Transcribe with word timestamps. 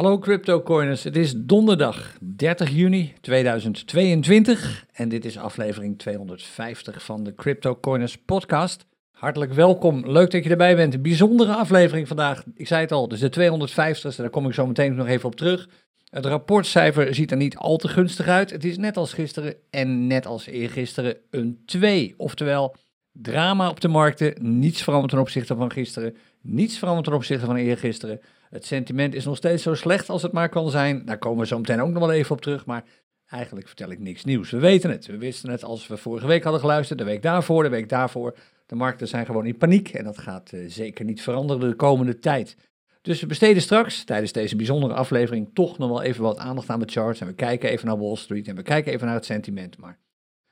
Hallo 0.00 0.18
CryptoCoiners, 0.18 1.04
het 1.04 1.16
is 1.16 1.32
donderdag 1.36 2.16
30 2.20 2.70
juni 2.70 3.12
2022 3.20 4.86
en 4.92 5.08
dit 5.08 5.24
is 5.24 5.38
aflevering 5.38 5.98
250 5.98 7.04
van 7.04 7.24
de 7.24 7.34
CryptoCoiners 7.34 8.18
podcast. 8.18 8.86
Hartelijk 9.10 9.52
welkom, 9.52 10.10
leuk 10.10 10.30
dat 10.30 10.44
je 10.44 10.50
erbij 10.50 10.76
bent. 10.76 10.94
Een 10.94 11.02
bijzondere 11.02 11.54
aflevering 11.54 12.08
vandaag. 12.08 12.44
Ik 12.54 12.66
zei 12.66 12.80
het 12.80 12.92
al, 12.92 13.08
dus 13.08 13.20
de 13.20 13.30
250ste, 13.30 14.16
daar 14.16 14.30
kom 14.30 14.46
ik 14.46 14.54
zo 14.54 14.66
meteen 14.66 14.94
nog 14.94 15.06
even 15.06 15.28
op 15.28 15.36
terug. 15.36 15.68
Het 16.10 16.26
rapportcijfer 16.26 17.14
ziet 17.14 17.30
er 17.30 17.36
niet 17.36 17.56
al 17.56 17.76
te 17.76 17.88
gunstig 17.88 18.26
uit. 18.26 18.50
Het 18.50 18.64
is 18.64 18.78
net 18.78 18.96
als 18.96 19.12
gisteren 19.12 19.54
en 19.70 20.06
net 20.06 20.26
als 20.26 20.46
eergisteren 20.46 21.16
een 21.30 21.62
2. 21.66 22.14
Oftewel, 22.16 22.74
drama 23.12 23.68
op 23.68 23.80
de 23.80 23.88
markten, 23.88 24.34
niets 24.40 24.82
veranderd 24.82 25.12
ten 25.12 25.20
opzichte 25.20 25.56
van 25.56 25.72
gisteren, 25.72 26.16
niets 26.40 26.78
veranderd 26.78 27.06
ten 27.06 27.16
opzichte 27.16 27.46
van 27.46 27.56
eergisteren. 27.56 28.20
Het 28.50 28.66
sentiment 28.66 29.14
is 29.14 29.24
nog 29.24 29.36
steeds 29.36 29.62
zo 29.62 29.74
slecht 29.74 30.08
als 30.08 30.22
het 30.22 30.32
maar 30.32 30.48
kan 30.48 30.70
zijn. 30.70 31.04
Daar 31.04 31.18
komen 31.18 31.38
we 31.38 31.46
zo 31.46 31.58
meteen 31.58 31.80
ook 31.80 31.90
nog 31.90 32.06
wel 32.06 32.12
even 32.12 32.34
op 32.34 32.40
terug, 32.40 32.66
maar 32.66 32.84
eigenlijk 33.26 33.66
vertel 33.66 33.90
ik 33.90 33.98
niks 33.98 34.24
nieuws. 34.24 34.50
We 34.50 34.58
weten 34.58 34.90
het. 34.90 35.06
We 35.06 35.18
wisten 35.18 35.50
het 35.50 35.64
als 35.64 35.86
we 35.86 35.96
vorige 35.96 36.26
week 36.26 36.42
hadden 36.42 36.60
geluisterd, 36.60 36.98
de 36.98 37.04
week 37.04 37.22
daarvoor, 37.22 37.62
de 37.62 37.68
week 37.68 37.88
daarvoor. 37.88 38.36
De 38.66 38.74
markten 38.74 39.08
zijn 39.08 39.26
gewoon 39.26 39.46
in 39.46 39.56
paniek 39.56 39.88
en 39.88 40.04
dat 40.04 40.18
gaat 40.18 40.52
uh, 40.52 40.70
zeker 40.70 41.04
niet 41.04 41.22
veranderen 41.22 41.68
de 41.68 41.76
komende 41.76 42.18
tijd. 42.18 42.56
Dus 43.02 43.20
we 43.20 43.26
besteden 43.26 43.62
straks 43.62 44.04
tijdens 44.04 44.32
deze 44.32 44.56
bijzondere 44.56 44.94
aflevering 44.94 45.50
toch 45.54 45.78
nog 45.78 45.88
wel 45.88 46.02
even 46.02 46.22
wat 46.22 46.38
aandacht 46.38 46.70
aan 46.70 46.80
de 46.80 46.90
charts. 46.90 47.20
En 47.20 47.26
we 47.26 47.32
kijken 47.32 47.70
even 47.70 47.86
naar 47.86 47.98
Wall 47.98 48.16
Street 48.16 48.48
en 48.48 48.56
we 48.56 48.62
kijken 48.62 48.92
even 48.92 49.06
naar 49.06 49.14
het 49.14 49.24
sentiment. 49.24 49.78
Maar 49.78 49.98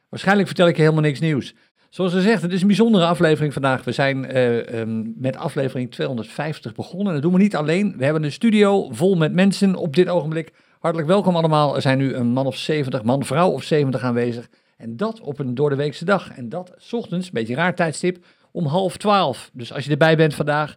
waarschijnlijk 0.09 0.47
vertel 0.47 0.69
ik 0.69 0.77
helemaal 0.77 1.01
niks 1.01 1.21
nieuws. 1.21 1.55
Zoals 1.89 2.13
gezegd, 2.13 2.43
het 2.43 2.53
is 2.53 2.61
een 2.61 2.67
bijzondere 2.67 3.07
aflevering 3.07 3.53
vandaag. 3.53 3.85
We 3.85 3.93
zijn 3.93 4.37
uh, 4.37 4.81
um, 4.81 5.15
met 5.17 5.37
aflevering 5.37 5.91
250 5.91 6.75
begonnen. 6.75 7.13
Dat 7.13 7.23
doen 7.23 7.33
we 7.33 7.39
niet 7.39 7.57
alleen. 7.57 7.95
We 7.97 8.05
hebben 8.05 8.23
een 8.23 8.33
studio 8.33 8.89
vol 8.91 9.17
met 9.17 9.33
mensen 9.33 9.75
op 9.75 9.97
dit 9.97 10.09
ogenblik. 10.09 10.53
Hartelijk 10.79 11.09
welkom 11.09 11.37
allemaal. 11.37 11.75
Er 11.75 11.83
zijn 11.83 11.99
nu 11.99 12.15
een 12.15 12.27
man 12.27 12.47
of 12.47 12.57
70, 12.57 13.03
man, 13.03 13.25
vrouw 13.25 13.51
of 13.51 13.63
70 13.63 14.03
aanwezig. 14.03 14.49
En 14.77 14.97
dat 14.97 15.21
op 15.21 15.39
een 15.39 15.55
doordeweekse 15.55 16.05
dag. 16.05 16.31
En 16.31 16.49
dat 16.49 16.73
s 16.77 16.93
ochtends, 16.93 17.27
een 17.27 17.33
beetje 17.33 17.55
raar 17.55 17.75
tijdstip, 17.75 18.25
om 18.53 18.67
half 18.67 18.97
twaalf. 18.97 19.51
Dus 19.53 19.73
als 19.73 19.85
je 19.85 19.91
erbij 19.91 20.17
bent 20.17 20.35
vandaag, 20.35 20.77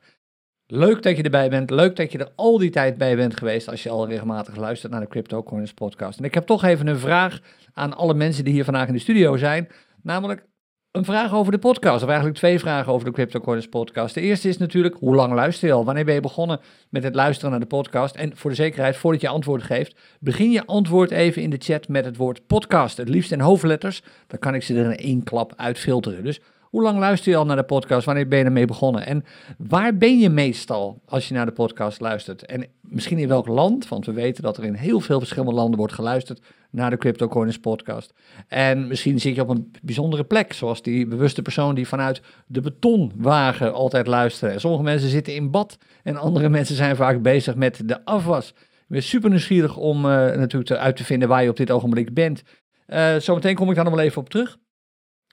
leuk 0.67 1.03
dat 1.03 1.17
je 1.17 1.23
erbij 1.23 1.49
bent. 1.49 1.69
Leuk 1.69 1.95
dat 1.95 2.11
je 2.11 2.17
er 2.17 2.31
al 2.35 2.57
die 2.57 2.69
tijd 2.69 2.97
bij 2.97 3.15
bent 3.15 3.37
geweest 3.37 3.69
als 3.69 3.83
je 3.83 3.89
al 3.89 4.07
regelmatig 4.07 4.55
luistert 4.55 4.91
naar 4.91 5.01
de 5.01 5.07
Crypto 5.07 5.43
Coins 5.43 5.73
podcast. 5.73 6.19
En 6.19 6.25
ik 6.25 6.33
heb 6.33 6.45
toch 6.45 6.63
even 6.63 6.87
een 6.87 6.99
vraag 6.99 7.39
aan 7.73 7.93
alle 7.93 8.13
mensen 8.13 8.43
die 8.43 8.53
hier 8.53 8.63
vandaag 8.63 8.87
in 8.87 8.93
de 8.93 8.99
studio 8.99 9.37
zijn. 9.37 9.67
Namelijk, 10.03 10.45
een 10.91 11.05
vraag 11.05 11.33
over 11.33 11.51
de 11.51 11.57
podcast, 11.57 12.01
of 12.01 12.07
eigenlijk 12.07 12.37
twee 12.37 12.59
vragen 12.59 12.93
over 12.93 13.05
de 13.05 13.11
CryptoCoins 13.11 13.67
podcast. 13.67 14.13
De 14.13 14.21
eerste 14.21 14.47
is 14.47 14.57
natuurlijk, 14.57 14.95
hoe 14.99 15.15
lang 15.15 15.33
luister 15.33 15.67
je 15.67 15.73
al? 15.73 15.85
Wanneer 15.85 16.05
ben 16.05 16.13
je 16.13 16.19
begonnen 16.19 16.59
met 16.89 17.03
het 17.03 17.15
luisteren 17.15 17.51
naar 17.51 17.59
de 17.59 17.65
podcast? 17.65 18.15
En 18.15 18.37
voor 18.37 18.49
de 18.49 18.55
zekerheid, 18.55 18.97
voordat 18.97 19.21
je 19.21 19.27
antwoord 19.27 19.63
geeft, 19.63 19.95
begin 20.19 20.51
je 20.51 20.65
antwoord 20.65 21.11
even 21.11 21.41
in 21.41 21.49
de 21.49 21.57
chat 21.59 21.87
met 21.87 22.05
het 22.05 22.17
woord 22.17 22.47
podcast. 22.47 22.97
Het 22.97 23.09
liefst 23.09 23.31
in 23.31 23.39
hoofdletters, 23.39 24.03
dan 24.27 24.39
kan 24.39 24.55
ik 24.55 24.63
ze 24.63 24.75
er 24.75 24.85
in 24.85 24.97
één 24.97 25.23
klap 25.23 25.53
uitfilteren. 25.55 26.23
Dus 26.23 26.39
hoe 26.71 26.81
lang 26.81 26.99
luister 26.99 27.31
je 27.31 27.37
al 27.37 27.45
naar 27.45 27.55
de 27.55 27.63
podcast? 27.63 28.05
Wanneer 28.05 28.27
ben 28.27 28.39
je 28.39 28.45
ermee 28.45 28.65
begonnen? 28.65 29.05
En 29.05 29.23
waar 29.57 29.97
ben 29.97 30.19
je 30.19 30.29
meestal 30.29 31.01
als 31.05 31.27
je 31.27 31.33
naar 31.33 31.45
de 31.45 31.51
podcast 31.51 31.99
luistert? 31.99 32.45
En 32.45 32.67
misschien 32.81 33.17
in 33.17 33.27
welk 33.27 33.47
land? 33.47 33.87
Want 33.87 34.05
we 34.05 34.11
weten 34.11 34.43
dat 34.43 34.57
er 34.57 34.63
in 34.63 34.73
heel 34.73 34.99
veel 34.99 35.19
verschillende 35.19 35.53
landen 35.53 35.77
wordt 35.77 35.93
geluisterd 35.93 36.41
naar 36.69 36.89
de 36.89 36.97
CryptoCoins 36.97 37.59
podcast. 37.59 38.13
En 38.47 38.87
misschien 38.87 39.19
zit 39.19 39.35
je 39.35 39.41
op 39.41 39.49
een 39.49 39.71
bijzondere 39.81 40.23
plek, 40.23 40.53
zoals 40.53 40.81
die 40.81 41.07
bewuste 41.07 41.41
persoon 41.41 41.75
die 41.75 41.87
vanuit 41.87 42.21
de 42.47 42.61
betonwagen 42.61 43.73
altijd 43.73 44.07
luistert. 44.07 44.61
Sommige 44.61 44.83
mensen 44.83 45.09
zitten 45.09 45.35
in 45.35 45.51
bad 45.51 45.77
en 46.03 46.17
andere 46.17 46.49
mensen 46.49 46.75
zijn 46.75 46.95
vaak 46.95 47.21
bezig 47.21 47.55
met 47.55 47.81
de 47.85 48.05
afwas. 48.05 48.53
Ik 48.89 49.01
super 49.01 49.29
nieuwsgierig 49.29 49.77
om 49.77 49.97
uh, 49.97 50.11
natuurlijk 50.11 50.71
uit 50.71 50.95
te 50.95 51.03
vinden 51.03 51.27
waar 51.27 51.43
je 51.43 51.49
op 51.49 51.57
dit 51.57 51.71
ogenblik 51.71 52.13
bent. 52.13 52.43
Uh, 52.87 53.15
zometeen 53.15 53.55
kom 53.55 53.69
ik 53.69 53.75
daar 53.75 53.83
nog 53.83 53.93
wel 53.93 54.03
even 54.03 54.21
op 54.21 54.29
terug. 54.29 54.57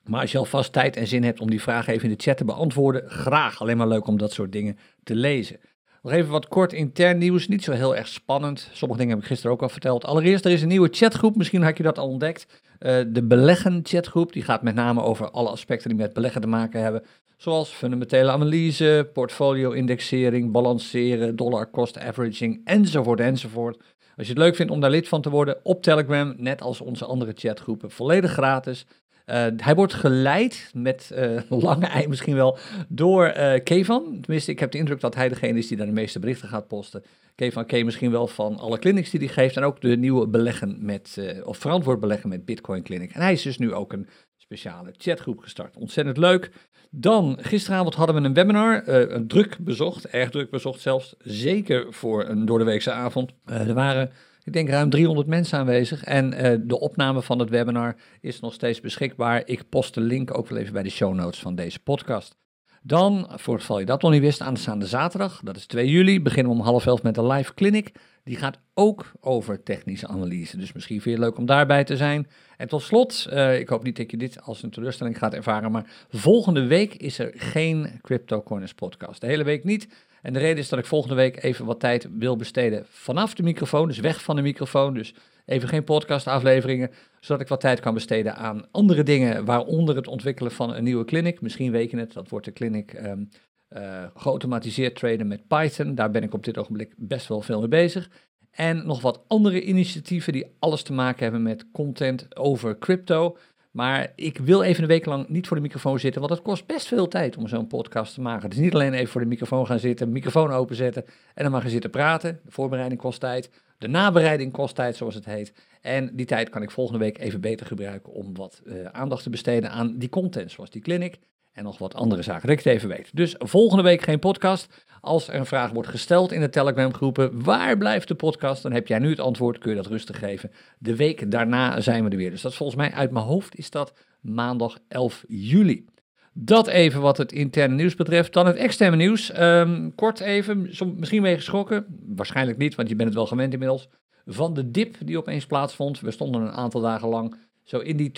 Maar 0.09 0.21
als 0.21 0.33
je 0.33 0.39
alvast 0.39 0.73
tijd 0.73 0.97
en 0.97 1.07
zin 1.07 1.25
hebt 1.25 1.41
om 1.41 1.51
die 1.51 1.63
vraag 1.63 1.87
even 1.87 2.09
in 2.11 2.17
de 2.17 2.23
chat 2.23 2.37
te 2.37 2.45
beantwoorden, 2.45 3.11
graag. 3.11 3.61
Alleen 3.61 3.77
maar 3.77 3.89
leuk 3.89 4.07
om 4.07 4.19
dat 4.19 4.33
soort 4.33 4.53
dingen 4.53 4.79
te 5.03 5.15
lezen. 5.15 5.57
Nog 6.03 6.13
even 6.13 6.31
wat 6.31 6.49
kort 6.49 6.73
intern 6.73 7.19
nieuws, 7.19 7.49
niet 7.49 7.65
zo 7.65 7.73
heel 7.73 7.97
erg 7.97 8.09
spannend. 8.09 8.69
Sommige 8.73 9.01
dingen 9.01 9.15
heb 9.15 9.23
ik 9.23 9.31
gisteren 9.31 9.53
ook 9.53 9.63
al 9.63 9.69
verteld. 9.69 10.05
Allereerst, 10.05 10.45
er 10.45 10.51
is 10.51 10.63
een 10.63 10.69
nieuwe 10.69 10.89
chatgroep, 10.91 11.37
misschien 11.37 11.63
had 11.63 11.77
je 11.77 11.83
dat 11.83 11.99
al 11.99 12.09
ontdekt. 12.09 12.47
Uh, 12.81 13.01
de 13.09 13.23
beleggen 13.23 13.81
chatgroep, 13.83 14.33
die 14.33 14.43
gaat 14.43 14.63
met 14.63 14.75
name 14.75 15.03
over 15.03 15.31
alle 15.31 15.49
aspecten 15.49 15.89
die 15.89 15.99
met 15.99 16.13
beleggen 16.13 16.41
te 16.41 16.47
maken 16.47 16.83
hebben. 16.83 17.03
Zoals 17.37 17.71
fundamentele 17.71 18.31
analyse, 18.31 19.11
portfolio-indexering, 19.13 20.53
balanceren, 20.53 21.37
dollar 21.37 21.71
cost 21.71 21.99
averaging, 21.99 22.61
enzovoort, 22.65 23.21
enzovoort. 23.21 23.77
Als 24.17 24.27
je 24.27 24.33
het 24.33 24.43
leuk 24.43 24.57
vindt 24.57 24.73
om 24.73 24.81
daar 24.81 24.91
lid 24.91 25.09
van 25.09 25.23
te 25.23 25.31
worden, 25.31 25.57
op 25.63 25.83
Telegram, 25.83 26.35
net 26.37 26.63
als 26.63 26.81
onze 26.81 27.05
andere 27.05 27.33
chatgroepen, 27.35 27.91
volledig 27.91 28.33
gratis. 28.33 28.87
Uh, 29.29 29.47
hij 29.57 29.75
wordt 29.75 29.95
geleid 29.95 30.71
met 30.75 31.11
uh, 31.15 31.41
lange 31.65 31.87
ei 31.87 32.09
misschien 32.09 32.35
wel 32.35 32.59
door 32.89 33.35
uh, 33.37 33.53
Kevan. 33.65 34.19
Tenminste, 34.21 34.51
ik 34.51 34.59
heb 34.59 34.71
de 34.71 34.79
indruk 34.79 35.01
dat 35.01 35.15
hij 35.15 35.29
degene 35.29 35.59
is 35.59 35.69
die 35.69 35.77
daar 35.77 35.87
de 35.87 35.93
meeste 35.93 36.19
berichten 36.19 36.49
gaat 36.49 36.69
posten. 36.69 37.03
Kevan 37.35 37.67
ken 37.67 37.85
misschien 37.85 38.11
wel 38.11 38.27
van 38.27 38.59
alle 38.59 38.79
clinics 38.79 39.11
die 39.11 39.21
hij 39.21 39.29
geeft 39.29 39.57
en 39.57 39.63
ook 39.63 39.81
de 39.81 39.97
nieuwe 39.97 40.27
beleggen 40.27 40.77
met, 40.81 41.19
of 41.45 41.59
verantwoord 41.59 42.01
beleggen 42.01 42.29
met 42.29 42.45
Bitcoin 42.45 42.83
Clinic. 42.83 43.13
En 43.13 43.21
hij 43.21 43.33
is 43.33 43.43
dus 43.43 43.59
nu 43.59 43.75
ook 43.75 43.93
een 43.93 44.09
speciale 44.37 44.95
chatgroep 44.97 45.39
gestart. 45.39 45.77
Ontzettend 45.77 46.17
leuk. 46.17 46.51
Dan, 46.91 47.39
gisteravond 47.41 47.95
hadden 47.95 48.15
we 48.15 48.29
een 48.29 48.35
webinar, 48.35 48.85
druk 49.27 49.57
bezocht, 49.61 50.07
erg 50.07 50.31
druk 50.31 50.51
bezocht 50.51 50.81
zelfs, 50.81 51.15
zeker 51.19 51.87
voor 51.91 52.29
een 52.29 52.47
doordeweekse 52.47 52.91
avond. 52.91 53.33
er 53.45 53.75
waren 53.75 54.11
ik 54.49 54.55
denk 54.55 54.69
ruim 54.69 54.91
300 54.91 55.27
mensen 55.27 55.59
aanwezig. 55.59 56.05
En 56.05 56.33
uh, 56.33 56.57
de 56.61 56.81
opname 56.81 57.23
van 57.23 57.39
het 57.39 57.51
webinar 57.51 57.97
is 58.21 58.41
nog 58.41 58.53
steeds 58.53 58.81
beschikbaar. 58.81 59.43
Ik 59.45 59.69
post 59.69 59.95
de 59.95 60.01
link 60.01 60.39
ook 60.39 60.49
wel 60.49 60.59
even 60.59 60.73
bij 60.73 60.83
de 60.83 60.91
show 60.91 61.15
notes 61.15 61.41
van 61.41 61.55
deze 61.55 61.79
podcast. 61.79 62.37
Dan, 62.83 63.29
voor 63.35 63.55
het 63.55 63.63
geval 63.63 63.79
je 63.79 63.87
dat 63.87 64.03
nog 64.03 64.11
niet 64.11 64.21
wist, 64.21 64.41
aanstaande 64.41 64.87
zaterdag, 64.87 65.41
dat 65.45 65.57
is 65.57 65.67
2 65.67 65.89
juli, 65.89 66.23
beginnen 66.23 66.53
we 66.53 66.59
om 66.59 66.65
half 66.65 66.87
elf 66.87 67.03
met 67.03 67.17
een 67.17 67.27
live 67.27 67.55
clinic. 67.55 67.93
Die 68.25 68.37
gaat 68.37 68.59
ook 68.75 69.13
over 69.21 69.63
technische 69.63 70.07
analyse. 70.07 70.57
Dus 70.57 70.73
misschien 70.73 71.01
vind 71.01 71.17
je 71.17 71.21
het 71.21 71.31
leuk 71.31 71.39
om 71.39 71.47
daarbij 71.47 71.85
te 71.85 71.97
zijn. 71.97 72.27
En 72.57 72.69
tot 72.69 72.83
slot, 72.83 73.29
uh, 73.33 73.59
ik 73.59 73.69
hoop 73.69 73.83
niet 73.83 73.97
dat 73.97 74.11
je 74.11 74.17
dit 74.17 74.43
als 74.43 74.63
een 74.63 74.71
teleurstelling 74.71 75.19
gaat 75.19 75.35
ervaren, 75.35 75.71
maar 75.71 76.07
volgende 76.11 76.67
week 76.67 76.95
is 76.95 77.19
er 77.19 77.33
geen 77.35 78.01
Crypto 78.03 78.43
Corners 78.43 78.75
podcast. 78.75 79.21
De 79.21 79.27
hele 79.27 79.45
week 79.45 79.65
niet. 79.65 79.89
En 80.23 80.33
de 80.33 80.39
reden 80.39 80.59
is 80.59 80.69
dat 80.69 80.79
ik 80.79 80.87
volgende 80.87 81.15
week 81.15 81.43
even 81.43 81.65
wat 81.65 81.81
tijd 81.81 82.09
wil 82.19 82.37
besteden 82.37 82.87
vanaf 82.89 83.35
de 83.35 83.43
microfoon, 83.43 83.89
dus 83.89 83.99
weg 83.99 84.23
van 84.23 84.37
de 84.37 84.43
microfoon. 84.43 84.95
Dus 84.95 85.15
even 85.45 85.69
geen 85.69 85.85
podcastafleveringen, 85.85 86.91
zodat 87.21 87.43
ik 87.43 87.49
wat 87.49 87.61
tijd 87.61 87.81
kan 87.81 87.95
besteden 87.95 88.37
aan 88.37 88.67
andere 88.71 89.03
dingen, 89.03 89.45
waaronder 89.45 89.97
het 89.97 90.07
ontwikkelen 90.07 90.53
van 90.53 90.75
een 90.75 90.85
nieuwe 90.85 91.05
clinic. 91.05 91.41
Misschien 91.41 91.73
weet 91.73 91.91
je 91.91 91.99
het, 91.99 92.13
dat 92.13 92.29
wordt 92.29 92.47
de 92.47 92.53
clinic 92.53 92.93
um, 92.93 93.29
uh, 93.77 94.05
geautomatiseerd 94.15 94.97
traden 94.97 95.27
met 95.27 95.47
Python. 95.47 95.95
Daar 95.95 96.11
ben 96.11 96.23
ik 96.23 96.35
op 96.35 96.45
dit 96.45 96.59
ogenblik 96.59 96.95
best 96.97 97.29
wel 97.29 97.41
veel 97.41 97.59
mee 97.59 97.69
bezig. 97.69 98.11
En 98.51 98.87
nog 98.87 99.01
wat 99.01 99.25
andere 99.27 99.63
initiatieven 99.63 100.33
die 100.33 100.47
alles 100.59 100.83
te 100.83 100.93
maken 100.93 101.23
hebben 101.23 101.43
met 101.43 101.71
content 101.73 102.37
over 102.37 102.79
crypto. 102.79 103.37
Maar 103.79 104.13
ik 104.15 104.39
wil 104.39 104.63
even 104.63 104.83
een 104.83 104.89
week 104.89 105.07
lang 105.07 105.29
niet 105.29 105.47
voor 105.47 105.57
de 105.57 105.63
microfoon 105.63 105.99
zitten, 105.99 106.21
want 106.21 106.33
het 106.33 106.43
kost 106.43 106.67
best 106.67 106.87
veel 106.87 107.09
tijd 107.09 107.37
om 107.37 107.49
zo'n 107.49 107.67
podcast 107.67 108.15
te 108.15 108.21
maken. 108.21 108.51
Dus 108.51 108.59
niet 108.59 108.75
alleen 108.75 108.93
even 108.93 109.09
voor 109.09 109.21
de 109.21 109.27
microfoon 109.27 109.67
gaan 109.67 109.79
zitten, 109.79 110.13
microfoon 110.13 110.51
openzetten 110.51 111.05
en 111.35 111.43
dan 111.43 111.53
maar 111.53 111.61
gaan 111.61 111.71
zitten 111.71 111.91
praten. 111.91 112.41
De 112.45 112.51
voorbereiding 112.51 113.01
kost 113.01 113.21
tijd, 113.21 113.51
de 113.79 113.89
nabereiding 113.89 114.53
kost 114.53 114.75
tijd, 114.75 114.97
zoals 114.97 115.15
het 115.15 115.25
heet. 115.25 115.53
En 115.81 116.11
die 116.17 116.27
tijd 116.27 116.49
kan 116.49 116.63
ik 116.63 116.71
volgende 116.71 116.99
week 116.99 117.19
even 117.19 117.41
beter 117.41 117.67
gebruiken 117.67 118.13
om 118.13 118.35
wat 118.35 118.63
uh, 118.65 118.85
aandacht 118.85 119.23
te 119.23 119.31
besteden 119.31 119.71
aan 119.71 119.99
die 119.99 120.09
content, 120.09 120.51
zoals 120.51 120.71
die 120.71 120.83
clinic 120.83 121.19
en 121.59 121.65
nog 121.65 121.79
wat 121.79 121.95
andere 121.95 122.23
zaken, 122.23 122.49
dat 122.49 122.59
ik 122.59 122.65
het 122.65 122.75
even 122.75 122.89
weet. 122.89 123.11
Dus 123.13 123.35
volgende 123.39 123.83
week 123.83 124.03
geen 124.03 124.19
podcast. 124.19 124.87
Als 125.01 125.29
er 125.29 125.35
een 125.35 125.47
vraag 125.47 125.71
wordt 125.71 125.89
gesteld 125.89 126.33
in 126.33 126.41
de 126.41 126.49
Telegram 126.49 126.95
groepen, 126.95 127.43
waar 127.43 127.79
blijft 127.79 128.09
de 128.09 128.15
podcast? 128.15 128.63
Dan 128.63 128.73
heb 128.73 128.87
jij 128.87 128.99
nu 128.99 129.11
het 129.11 129.21
antwoord, 129.21 129.59
kun 129.59 129.71
je 129.71 129.77
dat 129.77 129.87
rustig 129.87 130.19
geven. 130.19 130.51
De 130.79 130.97
week 130.97 131.31
daarna 131.31 131.81
zijn 131.81 132.05
we 132.05 132.11
er 132.11 132.17
weer. 132.17 132.31
Dus 132.31 132.43
dat 132.43 132.51
is 132.51 132.57
volgens 132.57 132.79
mij 132.79 132.93
uit 132.93 133.11
mijn 133.11 133.25
hoofd 133.25 133.57
is 133.57 133.71
dat 133.71 133.93
maandag 134.21 134.79
11 134.89 135.25
juli. 135.29 135.85
Dat 136.33 136.67
even 136.67 137.01
wat 137.01 137.17
het 137.17 137.33
interne 137.33 137.75
nieuws 137.75 137.95
betreft. 137.95 138.33
Dan 138.33 138.47
het 138.47 138.57
externe 138.57 138.97
nieuws. 138.97 139.41
Um, 139.41 139.95
kort 139.95 140.21
even, 140.21 140.71
misschien 140.97 141.23
ben 141.23 141.31
je 141.31 141.37
geschrokken. 141.37 141.87
Waarschijnlijk 142.07 142.59
niet, 142.59 142.75
want 142.75 142.89
je 142.89 142.97
bent 142.97 143.09
het 143.09 143.19
wel 143.19 143.27
gewend 143.27 143.53
inmiddels. 143.53 143.89
Van 144.27 144.55
de 144.55 144.71
dip 144.71 144.97
die 145.05 145.19
opeens 145.19 145.47
plaatsvond. 145.47 146.01
We 146.01 146.11
stonden 146.11 146.43
een 146.43 146.53
aantal 146.53 146.81
dagen 146.81 147.09
lang 147.09 147.37
zo 147.69 147.79
in 147.79 147.97
die 147.97 148.13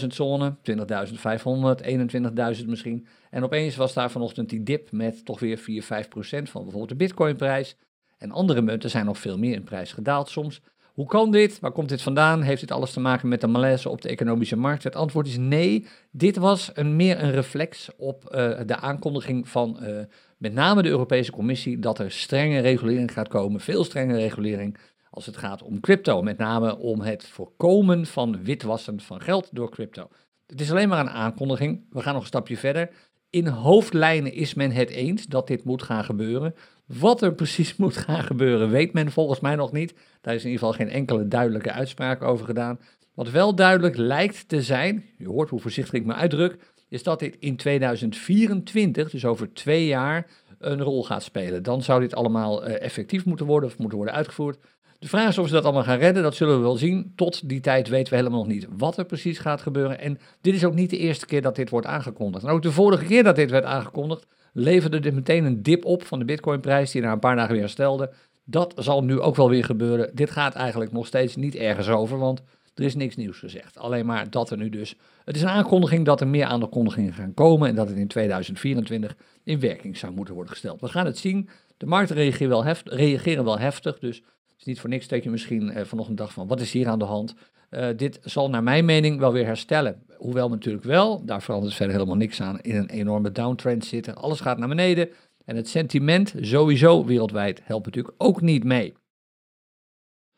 20.000 0.00 0.06
zone, 0.06 0.56
20.500, 0.70 2.56
21.000 2.60 2.66
misschien. 2.66 3.06
En 3.30 3.44
opeens 3.44 3.76
was 3.76 3.94
daar 3.94 4.10
vanochtend 4.10 4.48
die 4.48 4.62
dip 4.62 4.92
met 4.92 5.24
toch 5.24 5.40
weer 5.40 5.58
4, 5.58 5.82
5 5.82 6.08
procent 6.08 6.50
van 6.50 6.62
bijvoorbeeld 6.62 6.98
de 6.98 7.04
bitcoinprijs. 7.04 7.76
En 8.18 8.30
andere 8.30 8.62
munten 8.62 8.90
zijn 8.90 9.04
nog 9.04 9.18
veel 9.18 9.38
meer 9.38 9.54
in 9.54 9.64
prijs 9.64 9.92
gedaald 9.92 10.28
soms. 10.28 10.60
Hoe 10.92 11.06
kan 11.06 11.30
dit? 11.30 11.60
Waar 11.60 11.72
komt 11.72 11.88
dit 11.88 12.02
vandaan? 12.02 12.42
Heeft 12.42 12.60
dit 12.60 12.70
alles 12.70 12.92
te 12.92 13.00
maken 13.00 13.28
met 13.28 13.40
de 13.40 13.46
malaise 13.46 13.88
op 13.88 14.02
de 14.02 14.08
economische 14.08 14.56
markt? 14.56 14.84
Het 14.84 14.96
antwoord 14.96 15.26
is 15.26 15.38
nee. 15.38 15.86
Dit 16.10 16.36
was 16.36 16.70
een, 16.74 16.96
meer 16.96 17.22
een 17.22 17.30
reflex 17.30 17.88
op 17.96 18.24
uh, 18.24 18.58
de 18.66 18.76
aankondiging 18.76 19.48
van 19.48 19.78
uh, 19.82 19.98
met 20.38 20.52
name 20.52 20.82
de 20.82 20.88
Europese 20.88 21.30
Commissie 21.30 21.78
dat 21.78 21.98
er 21.98 22.10
strenge 22.10 22.60
regulering 22.60 23.12
gaat 23.12 23.28
komen, 23.28 23.60
veel 23.60 23.84
strenge 23.84 24.16
regulering 24.16 24.78
als 25.10 25.26
het 25.26 25.36
gaat 25.36 25.62
om 25.62 25.80
crypto. 25.80 26.22
Met 26.22 26.38
name 26.38 26.78
om 26.78 27.00
het 27.00 27.26
voorkomen 27.26 28.06
van 28.06 28.44
witwassen 28.44 29.00
van 29.00 29.20
geld 29.20 29.48
door 29.52 29.70
crypto. 29.70 30.08
Het 30.46 30.60
is 30.60 30.70
alleen 30.70 30.88
maar 30.88 31.00
een 31.00 31.10
aankondiging. 31.10 31.86
We 31.90 32.00
gaan 32.00 32.12
nog 32.12 32.22
een 32.22 32.28
stapje 32.28 32.56
verder. 32.56 32.90
In 33.30 33.46
hoofdlijnen 33.46 34.32
is 34.32 34.54
men 34.54 34.70
het 34.70 34.90
eens 34.90 35.26
dat 35.26 35.46
dit 35.46 35.64
moet 35.64 35.82
gaan 35.82 36.04
gebeuren. 36.04 36.54
Wat 36.86 37.22
er 37.22 37.34
precies 37.34 37.76
moet 37.82 37.96
gaan 37.96 38.22
gebeuren, 38.22 38.70
weet 38.70 38.92
men 38.92 39.12
volgens 39.12 39.40
mij 39.40 39.54
nog 39.54 39.72
niet. 39.72 39.94
Daar 40.20 40.34
is 40.34 40.44
in 40.44 40.50
ieder 40.50 40.66
geval 40.66 40.86
geen 40.86 40.94
enkele 40.94 41.28
duidelijke 41.28 41.72
uitspraak 41.72 42.22
over 42.22 42.46
gedaan. 42.46 42.78
Wat 43.14 43.30
wel 43.30 43.54
duidelijk 43.54 43.96
lijkt 43.96 44.48
te 44.48 44.62
zijn, 44.62 45.04
je 45.18 45.28
hoort 45.28 45.50
hoe 45.50 45.60
voorzichtig 45.60 45.94
ik 45.94 46.06
me 46.06 46.14
uitdruk, 46.14 46.56
is 46.88 47.02
dat 47.02 47.18
dit 47.18 47.36
in 47.38 47.56
2024, 47.56 49.10
dus 49.10 49.24
over 49.24 49.52
twee 49.52 49.86
jaar, 49.86 50.26
een 50.58 50.82
rol 50.82 51.04
gaat 51.04 51.22
spelen. 51.22 51.62
Dan 51.62 51.82
zou 51.82 52.00
dit 52.00 52.14
allemaal 52.14 52.68
uh, 52.68 52.82
effectief 52.82 53.24
moeten 53.24 53.46
worden 53.46 53.68
of 53.68 53.78
moeten 53.78 53.96
worden 53.96 54.16
uitgevoerd. 54.16 54.58
De 54.98 55.08
vraag 55.08 55.28
is 55.28 55.38
of 55.38 55.46
ze 55.46 55.52
dat 55.52 55.64
allemaal 55.64 55.82
gaan 55.82 55.98
redden, 55.98 56.22
dat 56.22 56.34
zullen 56.34 56.56
we 56.56 56.62
wel 56.62 56.76
zien. 56.76 57.12
Tot 57.16 57.48
die 57.48 57.60
tijd 57.60 57.88
weten 57.88 58.10
we 58.12 58.18
helemaal 58.18 58.38
nog 58.38 58.48
niet 58.48 58.66
wat 58.76 58.96
er 58.96 59.04
precies 59.04 59.38
gaat 59.38 59.60
gebeuren. 59.60 60.00
En 60.00 60.18
dit 60.40 60.54
is 60.54 60.64
ook 60.64 60.74
niet 60.74 60.90
de 60.90 60.98
eerste 60.98 61.26
keer 61.26 61.42
dat 61.42 61.56
dit 61.56 61.70
wordt 61.70 61.86
aangekondigd. 61.86 62.44
En 62.44 62.50
ook 62.50 62.62
de 62.62 62.72
vorige 62.72 63.04
keer 63.04 63.22
dat 63.22 63.36
dit 63.36 63.50
werd 63.50 63.64
aangekondigd, 63.64 64.26
leverde 64.52 65.00
dit 65.00 65.14
meteen 65.14 65.44
een 65.44 65.62
dip 65.62 65.84
op 65.84 66.02
van 66.02 66.18
de 66.18 66.24
bitcoinprijs 66.24 66.90
die 66.90 67.02
na 67.02 67.12
een 67.12 67.18
paar 67.18 67.36
dagen 67.36 67.52
weer 67.52 67.60
herstelde. 67.60 68.10
Dat 68.44 68.72
zal 68.76 69.04
nu 69.04 69.20
ook 69.20 69.36
wel 69.36 69.48
weer 69.48 69.64
gebeuren. 69.64 70.10
Dit 70.14 70.30
gaat 70.30 70.54
eigenlijk 70.54 70.92
nog 70.92 71.06
steeds 71.06 71.36
niet 71.36 71.54
ergens 71.54 71.88
over, 71.88 72.18
want 72.18 72.42
er 72.74 72.84
is 72.84 72.94
niks 72.94 73.16
nieuws 73.16 73.38
gezegd. 73.38 73.78
Alleen 73.78 74.06
maar 74.06 74.30
dat 74.30 74.50
er 74.50 74.56
nu 74.56 74.68
dus. 74.68 74.96
Het 75.24 75.36
is 75.36 75.42
een 75.42 75.48
aankondiging 75.48 76.04
dat 76.04 76.20
er 76.20 76.28
meer 76.28 76.44
aankondigingen 76.44 77.12
gaan 77.12 77.34
komen 77.34 77.68
en 77.68 77.74
dat 77.74 77.88
het 77.88 77.96
in 77.96 78.08
2024 78.08 79.16
in 79.44 79.60
werking 79.60 79.96
zou 79.96 80.12
moeten 80.12 80.34
worden 80.34 80.52
gesteld. 80.52 80.80
We 80.80 80.88
gaan 80.88 81.06
het 81.06 81.18
zien. 81.18 81.48
De 81.76 81.86
markten 81.86 82.16
reageren 82.16 82.48
wel, 82.48 82.64
heft, 82.64 82.88
reageren 82.88 83.44
wel 83.44 83.58
heftig, 83.58 83.98
dus 83.98 84.22
is 84.58 84.64
niet 84.64 84.80
voor 84.80 84.90
niks 84.90 85.08
dat 85.08 85.22
je 85.22 85.30
misschien 85.30 85.78
uh, 85.78 85.84
vanochtend 85.84 86.18
dacht 86.18 86.32
van 86.32 86.46
wat 86.46 86.60
is 86.60 86.72
hier 86.72 86.88
aan 86.88 86.98
de 86.98 87.04
hand. 87.04 87.34
Uh, 87.70 87.88
dit 87.96 88.18
zal 88.22 88.50
naar 88.50 88.62
mijn 88.62 88.84
mening 88.84 89.18
wel 89.18 89.32
weer 89.32 89.44
herstellen. 89.44 90.02
Hoewel 90.16 90.48
natuurlijk 90.48 90.84
wel, 90.84 91.24
daar 91.24 91.42
verandert 91.42 91.74
verder 91.74 91.94
helemaal 91.94 92.16
niks 92.16 92.40
aan, 92.40 92.60
in 92.60 92.76
een 92.76 92.88
enorme 92.88 93.32
downtrend 93.32 93.84
zitten. 93.84 94.14
Alles 94.14 94.40
gaat 94.40 94.58
naar 94.58 94.68
beneden. 94.68 95.08
En 95.44 95.56
het 95.56 95.68
sentiment 95.68 96.34
sowieso 96.40 97.04
wereldwijd 97.04 97.60
helpt 97.64 97.84
natuurlijk 97.86 98.14
ook 98.18 98.40
niet 98.40 98.64
mee. 98.64 98.94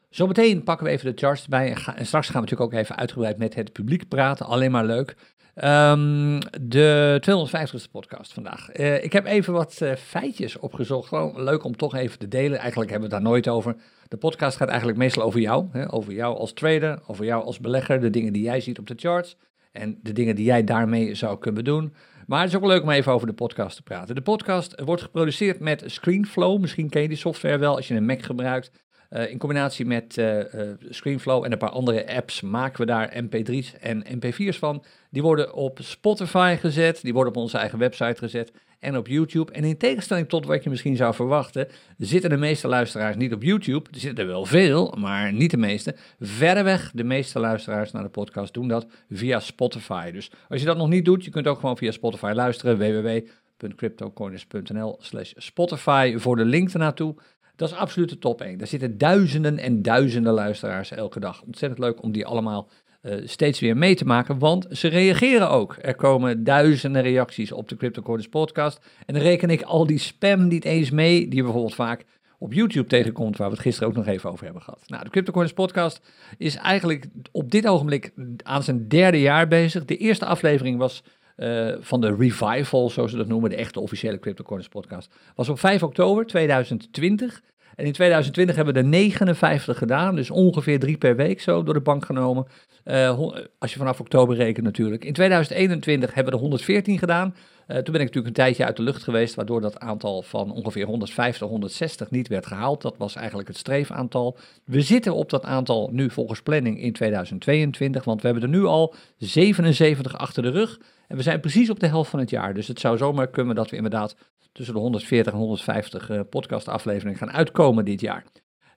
Zometeen 0.09 0.63
pakken 0.63 0.87
we 0.87 0.93
even 0.93 1.13
de 1.13 1.19
charts 1.21 1.43
erbij. 1.43 1.69
En, 1.71 2.07
straks 2.07 2.27
gaan 2.29 2.43
we 2.43 2.49
natuurlijk 2.49 2.73
ook 2.73 2.81
even 2.81 2.97
uitgebreid 2.97 3.39
met 3.39 3.55
het 3.55 3.73
publiek 3.73 4.09
praten. 4.09 4.47
Alleen 4.47 4.71
maar 4.71 4.85
leuk. 4.85 5.17
Um, 5.65 6.39
de 6.61 7.21
250ste 7.21 7.91
podcast 7.91 8.33
vandaag. 8.33 8.79
Uh, 8.79 9.05
ik 9.05 9.13
heb 9.13 9.27
even 9.27 9.53
wat 9.53 9.83
feitjes 9.99 10.59
opgezocht. 10.59 11.09
Gewoon 11.09 11.43
leuk 11.43 11.65
om 11.65 11.77
toch 11.77 11.95
even 11.95 12.19
te 12.19 12.29
delen. 12.29 12.59
Eigenlijk 12.59 12.91
hebben 12.91 13.09
we 13.09 13.15
het 13.15 13.25
daar 13.25 13.33
nooit 13.33 13.49
over. 13.49 13.77
De 14.11 14.17
podcast 14.17 14.57
gaat 14.57 14.69
eigenlijk 14.69 14.99
meestal 14.99 15.23
over 15.23 15.41
jou. 15.41 15.67
Hè? 15.73 15.93
Over 15.93 16.13
jou 16.13 16.37
als 16.37 16.53
trader, 16.53 17.01
over 17.07 17.25
jou 17.25 17.45
als 17.45 17.61
belegger. 17.61 18.01
De 18.01 18.11
dingen 18.11 18.33
die 18.33 18.43
jij 18.43 18.61
ziet 18.61 18.79
op 18.79 18.87
de 18.87 18.95
charts. 18.97 19.37
En 19.73 19.99
de 20.03 20.13
dingen 20.13 20.37
die 20.37 20.45
jij 20.45 20.65
daarmee 20.65 21.15
zou 21.15 21.39
kunnen 21.39 21.65
doen. 21.65 21.95
Maar 22.27 22.41
het 22.41 22.49
is 22.49 22.57
ook 22.57 22.65
leuk 22.65 22.83
om 22.83 22.91
even 22.91 23.13
over 23.13 23.27
de 23.27 23.33
podcast 23.33 23.77
te 23.77 23.83
praten. 23.83 24.15
De 24.15 24.23
podcast 24.23 24.81
wordt 24.81 25.03
geproduceerd 25.03 25.61
met 25.61 25.83
ScreenFlow. 25.87 26.61
Misschien 26.61 26.89
ken 26.89 27.03
je 27.03 27.09
die 27.09 27.17
software 27.17 27.59
wel 27.59 27.77
als 27.77 27.89
je 27.89 27.95
een 27.95 28.07
Mac 28.07 28.23
gebruikt. 28.23 28.71
Uh, 29.11 29.31
in 29.31 29.39
combinatie 29.39 29.87
met 29.87 30.17
uh, 30.17 30.39
uh, 30.39 30.71
ScreenFlow 30.89 31.45
en 31.45 31.53
een 31.53 31.59
paar 31.59 31.71
andere 31.71 32.15
apps 32.15 32.41
maken 32.41 32.81
we 32.81 32.87
daar 32.87 33.23
MP3's 33.25 33.75
en 33.79 34.05
MP4's 34.19 34.59
van. 34.59 34.85
Die 35.11 35.23
worden 35.23 35.55
op 35.55 35.79
Spotify 35.83 36.57
gezet, 36.61 37.03
die 37.03 37.13
worden 37.13 37.33
op 37.33 37.43
onze 37.43 37.59
eigen 37.59 37.79
website 37.79 38.19
gezet 38.19 38.53
en 38.81 38.97
op 38.97 39.07
YouTube. 39.07 39.53
En 39.53 39.65
in 39.65 39.77
tegenstelling 39.77 40.29
tot 40.29 40.47
wat 40.47 40.65
je 40.65 40.71
misschien 40.71 40.97
zou 40.97 41.15
verwachten, 41.15 41.69
zitten 41.99 42.31
de 42.31 42.37
meeste 42.37 42.69
luisteraars 42.69 43.17
niet 43.17 43.33
op 43.33 43.43
YouTube. 43.43 43.91
Er 43.93 44.01
zitten 44.01 44.25
er 44.25 44.31
wel 44.31 44.45
veel, 44.45 44.95
maar 44.99 45.33
niet 45.33 45.51
de 45.51 45.57
meeste. 45.57 45.95
Verreweg 46.21 46.91
de 46.95 47.05
meeste 47.05 47.39
luisteraars 47.39 47.93
naar 47.93 48.03
de 48.03 48.09
podcast 48.09 48.55
doen 48.55 48.69
dat 48.69 48.87
via 49.11 49.41
Spotify. 49.41 50.11
Dus 50.11 50.31
als 50.49 50.61
je 50.61 50.67
dat 50.67 50.77
nog 50.77 50.89
niet 50.89 51.05
doet, 51.05 51.25
je 51.25 51.31
kunt 51.31 51.47
ook 51.47 51.61
gewoon 51.61 51.77
via 51.77 51.91
Spotify 51.91 52.33
luisteren. 52.35 52.79
www.cryptocoiners.nl 52.79 54.97
slash 55.01 55.33
Spotify 55.37 56.15
voor 56.19 56.37
de 56.37 56.45
link 56.45 56.71
ernaartoe. 56.71 57.15
Dat 57.57 57.71
is 57.71 57.77
absoluut 57.77 58.09
de 58.09 58.19
top 58.19 58.41
1. 58.41 58.59
Daar 58.59 58.67
zitten 58.67 58.99
duizenden 58.99 59.59
en 59.59 59.83
duizenden 59.83 60.33
luisteraars 60.33 60.91
elke 60.91 61.21
dag. 61.21 61.43
Ontzettend 61.43 61.81
leuk 61.81 62.03
om 62.03 62.13
die 62.13 62.27
allemaal 62.27 62.69
uh, 63.03 63.15
steeds 63.25 63.61
weer 63.61 63.77
mee 63.77 63.95
te 63.95 64.05
maken, 64.05 64.39
want 64.39 64.67
ze 64.71 64.89
reageren 64.89 65.51
ook. 65.51 65.77
Er 65.81 65.95
komen 65.95 66.45
duizenden 66.45 67.03
reacties 67.03 67.53
op 67.53 67.69
de 67.69 67.77
CryptoCoins 67.77 68.29
podcast. 68.29 68.81
En 69.07 69.15
dan 69.15 69.23
reken 69.23 69.51
ik 69.51 69.63
al 69.63 69.87
die 69.87 69.99
spam 69.99 70.49
niet 70.49 70.65
eens 70.65 70.91
mee, 70.91 71.29
die 71.29 71.43
bijvoorbeeld 71.43 71.75
vaak 71.75 72.05
op 72.39 72.53
YouTube 72.53 72.89
tegenkomt, 72.89 73.37
waar 73.37 73.49
we 73.49 73.55
het 73.55 73.63
gisteren 73.63 73.89
ook 73.89 73.97
nog 73.97 74.07
even 74.07 74.31
over 74.31 74.45
hebben 74.45 74.63
gehad. 74.63 74.83
Nou, 74.87 75.05
de 75.05 75.11
CryptoCoins 75.11 75.53
podcast 75.53 76.01
is 76.39 76.57
eigenlijk 76.57 77.07
op 77.33 77.51
dit 77.51 77.67
ogenblik 77.67 78.13
aan 78.43 78.63
zijn 78.63 78.89
derde 78.89 79.21
jaar 79.21 79.49
bezig. 79.49 79.85
De 79.85 79.97
eerste 79.97 80.25
aflevering 80.25 80.79
was 80.79 81.03
uh, 81.37 81.75
van 81.81 82.01
de 82.01 82.17
revival, 82.17 82.91
zoals 82.91 83.11
ze 83.11 83.17
dat 83.17 83.27
noemen, 83.27 83.51
de 83.51 83.57
echte 83.57 83.81
officiële 83.81 84.19
CryptoCoins 84.19 84.69
podcast, 84.69 85.15
was 85.35 85.49
op 85.49 85.59
5 85.59 85.83
oktober 85.83 86.27
2020. 86.27 87.43
En 87.77 87.85
in 87.85 87.93
2020 87.93 88.57
hebben 88.57 88.75
we 88.75 88.81
er 88.81 88.87
59 88.87 89.79
gedaan, 89.79 90.15
dus 90.15 90.31
ongeveer 90.31 90.79
drie 90.79 90.97
per 90.97 91.17
week 91.17 91.41
zo 91.41 91.63
door 91.63 91.75
de 91.75 91.81
bank 91.81 92.05
genomen. 92.05 92.47
Uh, 92.85 93.21
als 93.59 93.73
je 93.73 93.79
vanaf 93.79 94.01
oktober 94.01 94.37
rekent 94.37 94.65
natuurlijk. 94.65 95.05
In 95.05 95.13
2021 95.13 96.15
hebben 96.15 96.33
we 96.33 96.39
er 96.39 96.45
114 96.45 96.99
gedaan. 96.99 97.35
Uh, 97.71 97.77
toen 97.77 97.93
ben 97.93 98.01
ik 98.01 98.07
natuurlijk 98.07 98.27
een 98.27 98.45
tijdje 98.45 98.65
uit 98.65 98.77
de 98.77 98.83
lucht 98.83 99.03
geweest, 99.03 99.35
waardoor 99.35 99.61
dat 99.61 99.81
aantal 99.81 100.23
van 100.23 100.53
ongeveer 100.53 100.87
150, 100.87 101.49
160 101.49 102.11
niet 102.11 102.29
werd 102.29 102.47
gehaald. 102.47 102.83
Dat 102.83 102.97
was 102.97 103.15
eigenlijk 103.15 103.49
het 103.49 103.57
streefaantal. 103.57 104.37
We 104.65 104.81
zitten 104.81 105.15
op 105.15 105.31
dat 105.31 105.45
aantal 105.45 105.89
nu 105.93 106.11
volgens 106.11 106.43
planning 106.43 106.81
in 106.81 106.93
2022, 106.93 108.05
want 108.05 108.21
we 108.21 108.29
hebben 108.29 108.45
er 108.45 108.57
nu 108.57 108.65
al 108.65 108.95
77 109.19 110.19
achter 110.19 110.43
de 110.43 110.51
rug. 110.51 110.81
En 111.09 111.17
we 111.17 111.23
zijn 111.23 111.41
precies 111.41 111.71
op 111.71 111.81
de 111.81 111.87
helft 111.87 112.11
van 112.11 112.19
het 112.19 112.31
jaar. 112.31 112.55
Dus 112.55 112.69
het 112.69 112.81
zou 112.81 112.97
zomaar 112.97 113.29
kunnen 113.29 113.55
dat 113.55 113.71
we 113.71 113.77
inderdaad 113.77 114.17
tussen 114.53 114.75
de 114.75 114.81
140 114.81 115.33
en 115.33 115.39
150 115.39 116.11
uh, 116.11 116.21
podcastafleveringen 116.31 117.19
gaan 117.19 117.33
uitkomen 117.33 117.85
dit 117.85 118.01
jaar. 118.01 118.25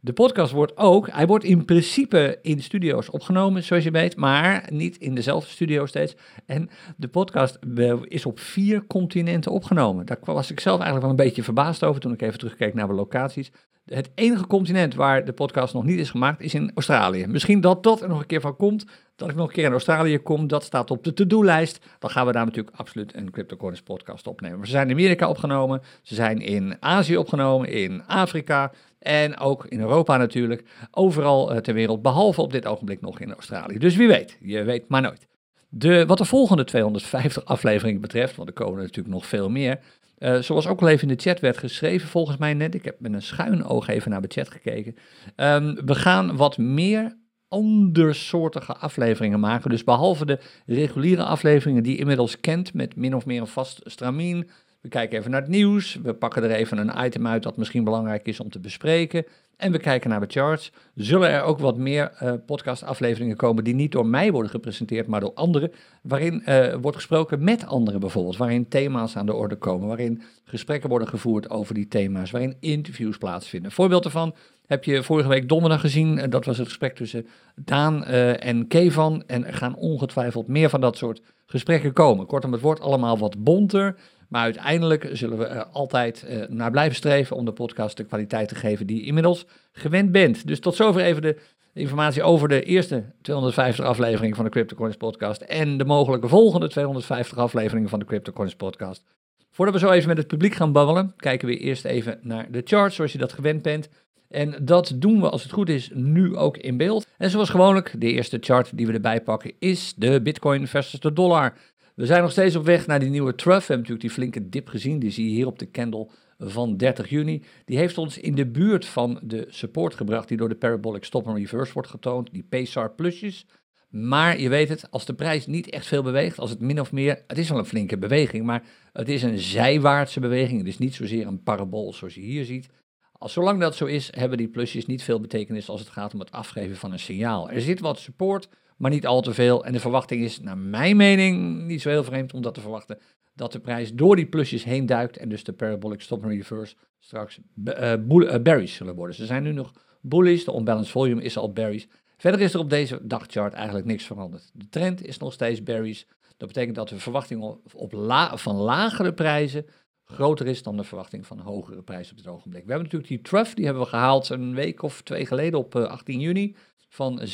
De 0.02 0.14
podcast 0.14 0.52
wordt 0.52 0.78
ook, 0.78 1.10
hij 1.12 1.28
wordt 1.28 1.44
in 1.44 1.66
principe 1.66 2.40
in 2.42 2.62
studio's 2.62 3.14
opgenomen, 3.14 3.64
zoals 3.64 3.84
je 3.84 3.92
weet, 3.92 4.16
maar 4.16 4.68
niet 4.72 4.98
in 4.98 5.16
dezelfde 5.16 5.50
studio 5.50 5.86
steeds. 5.86 6.16
En 6.46 6.70
de 6.98 7.08
podcast 7.08 7.58
is 8.04 8.26
op 8.26 8.40
vier 8.40 8.86
continenten 8.88 9.52
opgenomen. 9.52 10.06
Daar 10.06 10.18
was 10.24 10.52
ik 10.52 10.60
zelf 10.60 10.80
eigenlijk 10.80 11.02
wel 11.02 11.20
een 11.20 11.26
beetje 11.26 11.44
verbaasd 11.44 11.84
over 11.84 12.02
toen 12.02 12.14
ik 12.14 12.22
even 12.22 12.40
terugkeek 12.40 12.74
naar 12.74 12.88
de 12.88 12.94
locaties. 12.94 13.52
Het 13.86 14.10
enige 14.16 14.48
continent 14.48 14.96
waar 14.96 15.26
de 15.26 15.34
podcast 15.34 15.74
nog 15.74 15.84
niet 15.84 16.00
is 16.00 16.10
gemaakt 16.10 16.42
is 16.42 16.54
in 16.54 16.72
Australië. 16.76 17.28
Misschien 17.28 17.62
dat 17.62 17.84
dat 17.84 18.02
er 18.02 18.08
nog 18.08 18.20
een 18.20 18.26
keer 18.26 18.42
van 18.42 18.56
komt, 18.56 18.86
dat 19.16 19.30
ik 19.30 19.36
nog 19.36 19.48
een 19.48 19.54
keer 19.54 19.66
in 19.66 19.72
Australië 19.72 20.18
kom. 20.18 20.48
Dat 20.48 20.64
staat 20.64 20.92
op 20.92 21.04
de 21.04 21.14
to-do-lijst. 21.14 21.86
Dan 22.00 22.10
gaan 22.10 22.26
we 22.26 22.32
daar 22.32 22.46
natuurlijk 22.46 22.78
absoluut 22.78 23.16
een 23.16 23.32
CryptoCoins 23.32 23.82
podcast 23.82 24.28
opnemen. 24.28 24.58
Maar 24.58 24.66
ze 24.66 24.72
zijn 24.72 24.90
in 24.90 24.94
Amerika 24.96 25.30
opgenomen, 25.30 25.82
ze 26.02 26.16
zijn 26.16 26.40
in 26.40 26.78
Azië 26.80 27.18
opgenomen, 27.18 27.70
in 27.70 28.04
Afrika 28.08 28.72
en 29.00 29.38
ook 29.38 29.66
in 29.66 29.80
Europa 29.80 30.18
natuurlijk. 30.18 30.64
Overal 30.92 31.52
eh, 31.54 31.58
ter 31.58 31.74
wereld, 31.74 32.02
behalve 32.02 32.42
op 32.42 32.52
dit 32.52 32.66
ogenblik 32.66 33.02
nog 33.02 33.20
in 33.20 33.34
Australië. 33.34 33.78
Dus 33.78 33.96
wie 33.96 34.08
weet, 34.08 34.38
je 34.40 34.64
weet 34.64 34.88
maar 34.88 35.02
nooit. 35.02 35.28
De, 35.70 36.06
wat 36.06 36.18
de 36.18 36.26
volgende 36.26 36.64
250 36.64 37.46
afleveringen 37.46 38.02
betreft, 38.02 38.36
want 38.36 38.48
er 38.48 38.54
komen 38.54 38.78
er 38.78 38.84
natuurlijk 38.86 39.16
nog 39.16 39.26
veel 39.26 39.50
meer, 39.50 39.80
uh, 40.20 40.42
zoals 40.42 40.68
ook 40.68 40.82
al 40.82 40.88
even 40.88 41.10
in 41.10 41.16
de 41.16 41.22
chat 41.24 41.40
werd 41.40 41.58
geschreven, 41.58 42.08
volgens 42.08 42.38
mij 42.38 42.54
net. 42.54 42.76
Ik 42.76 42.86
heb 42.86 43.00
met 43.00 43.14
een 43.14 43.22
schuin 43.22 43.64
oog 43.64 43.88
even 43.88 44.12
naar 44.12 44.22
de 44.22 44.32
chat 44.32 44.50
gekeken. 44.50 44.96
Um, 45.36 45.86
we 45.86 45.96
gaan 45.96 46.36
wat 46.36 46.58
meer 46.58 47.18
andersoortige 47.48 48.76
afleveringen 48.76 49.40
maken. 49.40 49.70
Dus 49.70 49.84
behalve 49.84 50.26
de 50.26 50.40
reguliere 50.66 51.24
afleveringen 51.24 51.84
die 51.84 51.94
je 51.94 52.00
inmiddels 52.00 52.40
kent 52.40 52.74
met 52.74 52.96
min 52.96 53.16
of 53.16 53.26
meer 53.26 53.42
een 53.42 53.48
vast 53.48 53.82
stramien. 53.84 54.50
We 54.84 54.90
kijken 54.90 55.20
even 55.20 55.32
naar 55.32 55.42
het 55.42 55.50
nieuws. 55.50 56.00
We 56.04 56.14
pakken 56.14 56.44
er 56.44 56.52
even 56.52 56.78
een 56.78 57.06
item 57.06 57.28
uit 57.28 57.44
dat 57.44 57.58
misschien 57.58 57.84
belangrijk 57.84 58.28
is 58.28 58.40
om 58.40 58.50
te 58.50 58.60
bespreken. 58.60 59.26
En 59.58 59.72
we 59.72 59.80
kijken 59.80 60.10
naar 60.10 60.20
de 60.20 60.26
charts. 60.30 60.72
Zullen 60.96 61.30
er 61.30 61.42
ook 61.42 61.60
wat 61.60 61.78
meer 61.78 62.12
uh, 62.24 62.34
podcastafleveringen 62.46 63.36
komen 63.36 63.64
die 63.64 63.76
niet 63.76 63.92
door 63.92 64.06
mij 64.06 64.32
worden 64.32 64.52
gepresenteerd, 64.52 65.08
maar 65.08 65.20
door 65.20 65.34
anderen. 65.34 65.72
Waarin 66.02 66.44
uh, 66.46 66.74
wordt 66.82 66.98
gesproken 66.98 67.44
met 67.44 67.68
anderen 67.68 68.00
bijvoorbeeld. 68.00 68.38
Waarin 68.38 68.68
thema's 68.68 69.16
aan 69.16 69.26
de 69.26 69.34
orde 69.34 69.56
komen. 69.56 69.88
Waarin 69.88 70.22
gesprekken 70.44 70.90
worden 70.90 71.08
gevoerd 71.08 71.50
over 71.50 71.74
die 71.74 71.88
thema's. 71.88 72.32
Waarin 72.32 72.56
interviews 72.60 73.18
plaatsvinden. 73.18 73.72
Voorbeeld 73.72 74.04
daarvan 74.04 74.36
heb 74.66 74.84
je 74.84 75.04
vorige 75.04 75.30
week 75.30 75.50
donderdag 75.50 75.82
gezien. 75.82 76.18
Uh, 76.18 76.24
dat 76.30 76.46
was 76.46 76.58
het 76.58 76.68
gesprek 76.68 76.96
tussen 76.96 77.28
Daan 77.56 78.06
en 78.06 78.68
Kevan. 78.68 79.24
En 79.28 79.46
er 79.46 79.54
gaan 79.54 79.76
ongetwijfeld 79.76 80.48
meer 80.48 80.70
van 80.70 80.82
dat 80.82 80.98
soort 80.98 81.22
gesprekken 81.46 81.94
komen. 81.94 82.26
Kortom, 82.26 82.52
het 82.52 82.62
wordt 82.62 82.82
allemaal 82.82 83.18
wat 83.18 83.44
bonter. 83.44 83.96
Maar 84.34 84.44
uiteindelijk 84.44 85.10
zullen 85.12 85.38
we 85.38 85.46
er 85.46 85.66
altijd 85.66 86.26
uh, 86.30 86.48
naar 86.48 86.72
blijven 86.72 86.96
streven 86.96 87.36
om 87.36 87.46
de 87.46 87.52
podcast 87.52 87.98
de 87.98 88.04
kwaliteit 88.04 88.48
te 88.48 88.56
geven 88.56 88.88
die 88.88 88.98
je 88.98 89.06
inmiddels 89.06 89.46
gewend 89.72 90.12
bent. 90.12 90.48
Dus 90.48 90.60
tot 90.60 90.76
zover 90.76 91.02
even 91.02 91.22
de 91.22 91.38
informatie 91.74 92.24
over 92.24 92.48
de 92.48 92.64
eerste 92.64 93.04
250 93.22 93.86
afleveringen 93.86 94.36
van 94.36 94.46
de 94.46 94.52
CryptoCoins 94.52 94.96
podcast 94.96 95.42
en 95.42 95.78
de 95.78 95.86
mogelijke 95.86 96.28
volgende 96.28 96.68
250 96.68 97.38
afleveringen 97.38 97.90
van 97.90 98.00
de 98.00 98.06
CryptoCoins 98.06 98.56
podcast. 98.56 99.04
Voordat 99.52 99.74
we 99.74 99.80
zo 99.80 99.92
even 99.92 100.08
met 100.08 100.18
het 100.18 100.28
publiek 100.28 100.54
gaan 100.54 100.72
babbelen, 100.72 101.14
kijken 101.18 101.48
we 101.48 101.58
eerst 101.58 101.86
even 101.86 102.20
naar 102.22 102.52
de 102.52 102.62
charts 102.66 102.96
zoals 102.96 103.12
je 103.12 103.18
dat 103.18 103.34
gewend 103.34 103.62
bent. 103.62 103.90
En 104.30 104.56
dat 104.62 104.94
doen 104.96 105.22
we 105.22 105.30
als 105.30 105.44
het 105.44 105.52
goed 105.52 105.70
is 105.70 105.90
nu 105.94 106.36
ook 106.36 106.58
in 106.58 106.78
beeld. 106.78 107.08
En 107.18 107.30
zoals 107.30 107.50
gewoonlijk, 107.50 107.96
de 107.98 108.12
eerste 108.12 108.38
chart 108.42 108.78
die 108.78 108.88
we 108.88 108.94
erbij 108.94 109.22
pakken 109.22 109.54
is 109.60 109.94
de 109.96 110.22
Bitcoin 110.22 110.68
versus 110.68 111.00
de 111.00 111.14
dollar. 111.14 111.54
We 111.96 112.06
zijn 112.06 112.22
nog 112.22 112.32
steeds 112.32 112.56
op 112.56 112.66
weg 112.66 112.88
naar 112.88 113.00
die 113.00 113.10
nieuwe 113.10 113.36
trough. 113.36 113.68
We 113.68 113.74
hebben 113.74 113.78
natuurlijk 113.78 114.02
die 114.02 114.32
flinke 114.32 114.50
dip 114.50 114.68
gezien, 114.68 115.00
die 115.00 115.12
zie 115.12 115.26
je 115.26 115.32
hier 115.32 115.48
op 115.48 115.60
de 115.60 115.72
candle 115.72 116.08
van 116.38 116.78
30 116.78 117.10
juni. 117.10 117.44
Die 117.66 117.78
heeft 117.78 117.98
ons 117.98 118.18
in 118.18 118.36
de 118.36 118.48
buurt 118.48 118.86
van 118.86 119.20
de 119.24 119.46
support 119.50 119.96
gebracht 119.96 120.28
die 120.28 120.38
door 120.38 120.50
de 120.50 120.56
Parabolic 120.56 121.04
Stop 121.04 121.28
and 121.28 121.38
Reverse 121.38 121.74
wordt 121.74 121.90
getoond, 121.90 122.30
die 122.32 122.48
PSAR 122.50 122.92
plusjes. 122.92 123.46
Maar 123.90 124.40
je 124.40 124.50
weet 124.50 124.70
het, 124.70 124.92
als 124.92 125.06
de 125.06 125.14
prijs 125.14 125.48
niet 125.48 125.70
echt 125.70 125.88
veel 125.88 126.04
beweegt, 126.04 126.40
als 126.40 126.50
het 126.50 126.60
min 126.60 126.80
of 126.80 126.92
meer, 126.92 127.24
het 127.28 127.38
is 127.38 127.50
wel 127.50 127.58
een 127.58 127.66
flinke 127.66 127.98
beweging, 127.98 128.46
maar 128.46 128.64
het 128.94 129.10
is 129.10 129.24
een 129.24 129.40
zijwaartse 129.40 130.20
beweging. 130.20 130.60
Het 130.60 130.68
is 130.68 130.78
niet 130.78 130.96
zozeer 130.96 131.28
een 131.28 131.44
parabool 131.44 131.94
zoals 131.94 132.16
je 132.16 132.22
hier 132.22 132.46
ziet. 132.46 132.70
Als, 133.12 133.34
zolang 133.34 133.60
dat 133.60 133.76
zo 133.76 133.86
is, 133.86 134.10
hebben 134.16 134.38
die 134.38 134.48
plusjes 134.48 134.86
niet 134.86 135.04
veel 135.04 135.20
betekenis 135.20 135.70
als 135.70 135.80
het 135.80 135.90
gaat 135.90 136.14
om 136.14 136.20
het 136.20 136.32
afgeven 136.32 136.76
van 136.76 136.92
een 136.92 137.00
signaal. 137.00 137.50
Er 137.50 137.62
zit 137.62 137.80
wat 137.80 138.00
support, 138.00 138.50
maar 138.84 138.92
niet 138.92 139.08
al 139.08 139.22
te 139.22 139.34
veel. 139.34 139.66
En 139.66 139.72
de 139.72 139.80
verwachting 139.80 140.24
is, 140.24 140.40
naar 140.40 140.58
mijn 140.58 140.98
mening, 140.98 141.66
niet 141.66 141.82
zo 141.82 141.90
heel 141.90 142.04
vreemd 142.04 142.34
om 142.34 142.42
dat 142.42 142.54
te 142.54 142.62
verwachten, 142.62 143.00
dat 143.34 143.52
de 143.52 143.60
prijs 143.60 143.94
door 143.94 144.16
die 144.16 144.26
plusjes 144.26 144.64
heen 144.64 144.86
duikt 144.86 145.18
en 145.18 145.30
dus 145.30 145.44
de 145.44 145.54
parabolic 145.54 146.02
stop 146.02 146.24
and 146.24 146.32
reverse 146.32 146.76
straks 147.00 147.40
uh, 147.66 147.94
bearish 148.42 148.76
zullen 148.76 148.96
worden. 148.96 149.16
Ze 149.16 149.26
zijn 149.26 149.44
nu 149.44 149.52
nog 149.52 149.72
bullish, 150.02 150.44
de 150.44 150.56
unbalanced 150.56 150.92
volume 150.92 151.22
is 151.22 151.38
al 151.38 151.52
bearish. 151.52 151.86
Verder 152.18 152.42
is 152.42 152.54
er 152.54 152.60
op 152.60 152.70
deze 152.70 153.00
dagchart 153.02 153.54
eigenlijk 153.54 153.86
niks 153.86 154.06
veranderd. 154.06 154.52
De 154.54 154.70
trend 154.70 155.06
is 155.06 155.18
nog 155.18 155.34
steeds 155.34 155.64
bearish. 155.64 156.04
Dat 156.38 156.48
betekent 156.48 156.76
dat 156.76 156.90
de 156.90 157.00
verwachting 157.00 157.42
op 157.72 157.92
van 158.40 158.56
lagere 158.56 159.14
prijzen 159.14 159.66
groter 160.04 160.48
is 160.48 160.64
dan 160.64 160.78
de 160.78 160.84
verwachting 160.84 161.28
van 161.28 161.40
hogere 161.40 161.82
prijzen 161.82 162.12
op 162.12 162.18
dit 162.18 162.28
ogenblik. 162.28 162.64
We 162.66 162.72
hebben 162.72 162.84
natuurlijk 162.84 163.12
die 163.12 163.22
trough, 163.22 163.56
die 163.56 163.66
hebben 163.66 163.84
we 163.84 163.90
gehaald 163.90 164.30
een 164.30 164.56
week 164.56 164.82
of 164.82 165.02
twee 165.02 165.26
geleden 165.26 165.60
op 165.60 165.76
18 165.76 166.20
juni 166.20 166.56
van 166.94 167.22
17.592 167.22 167.26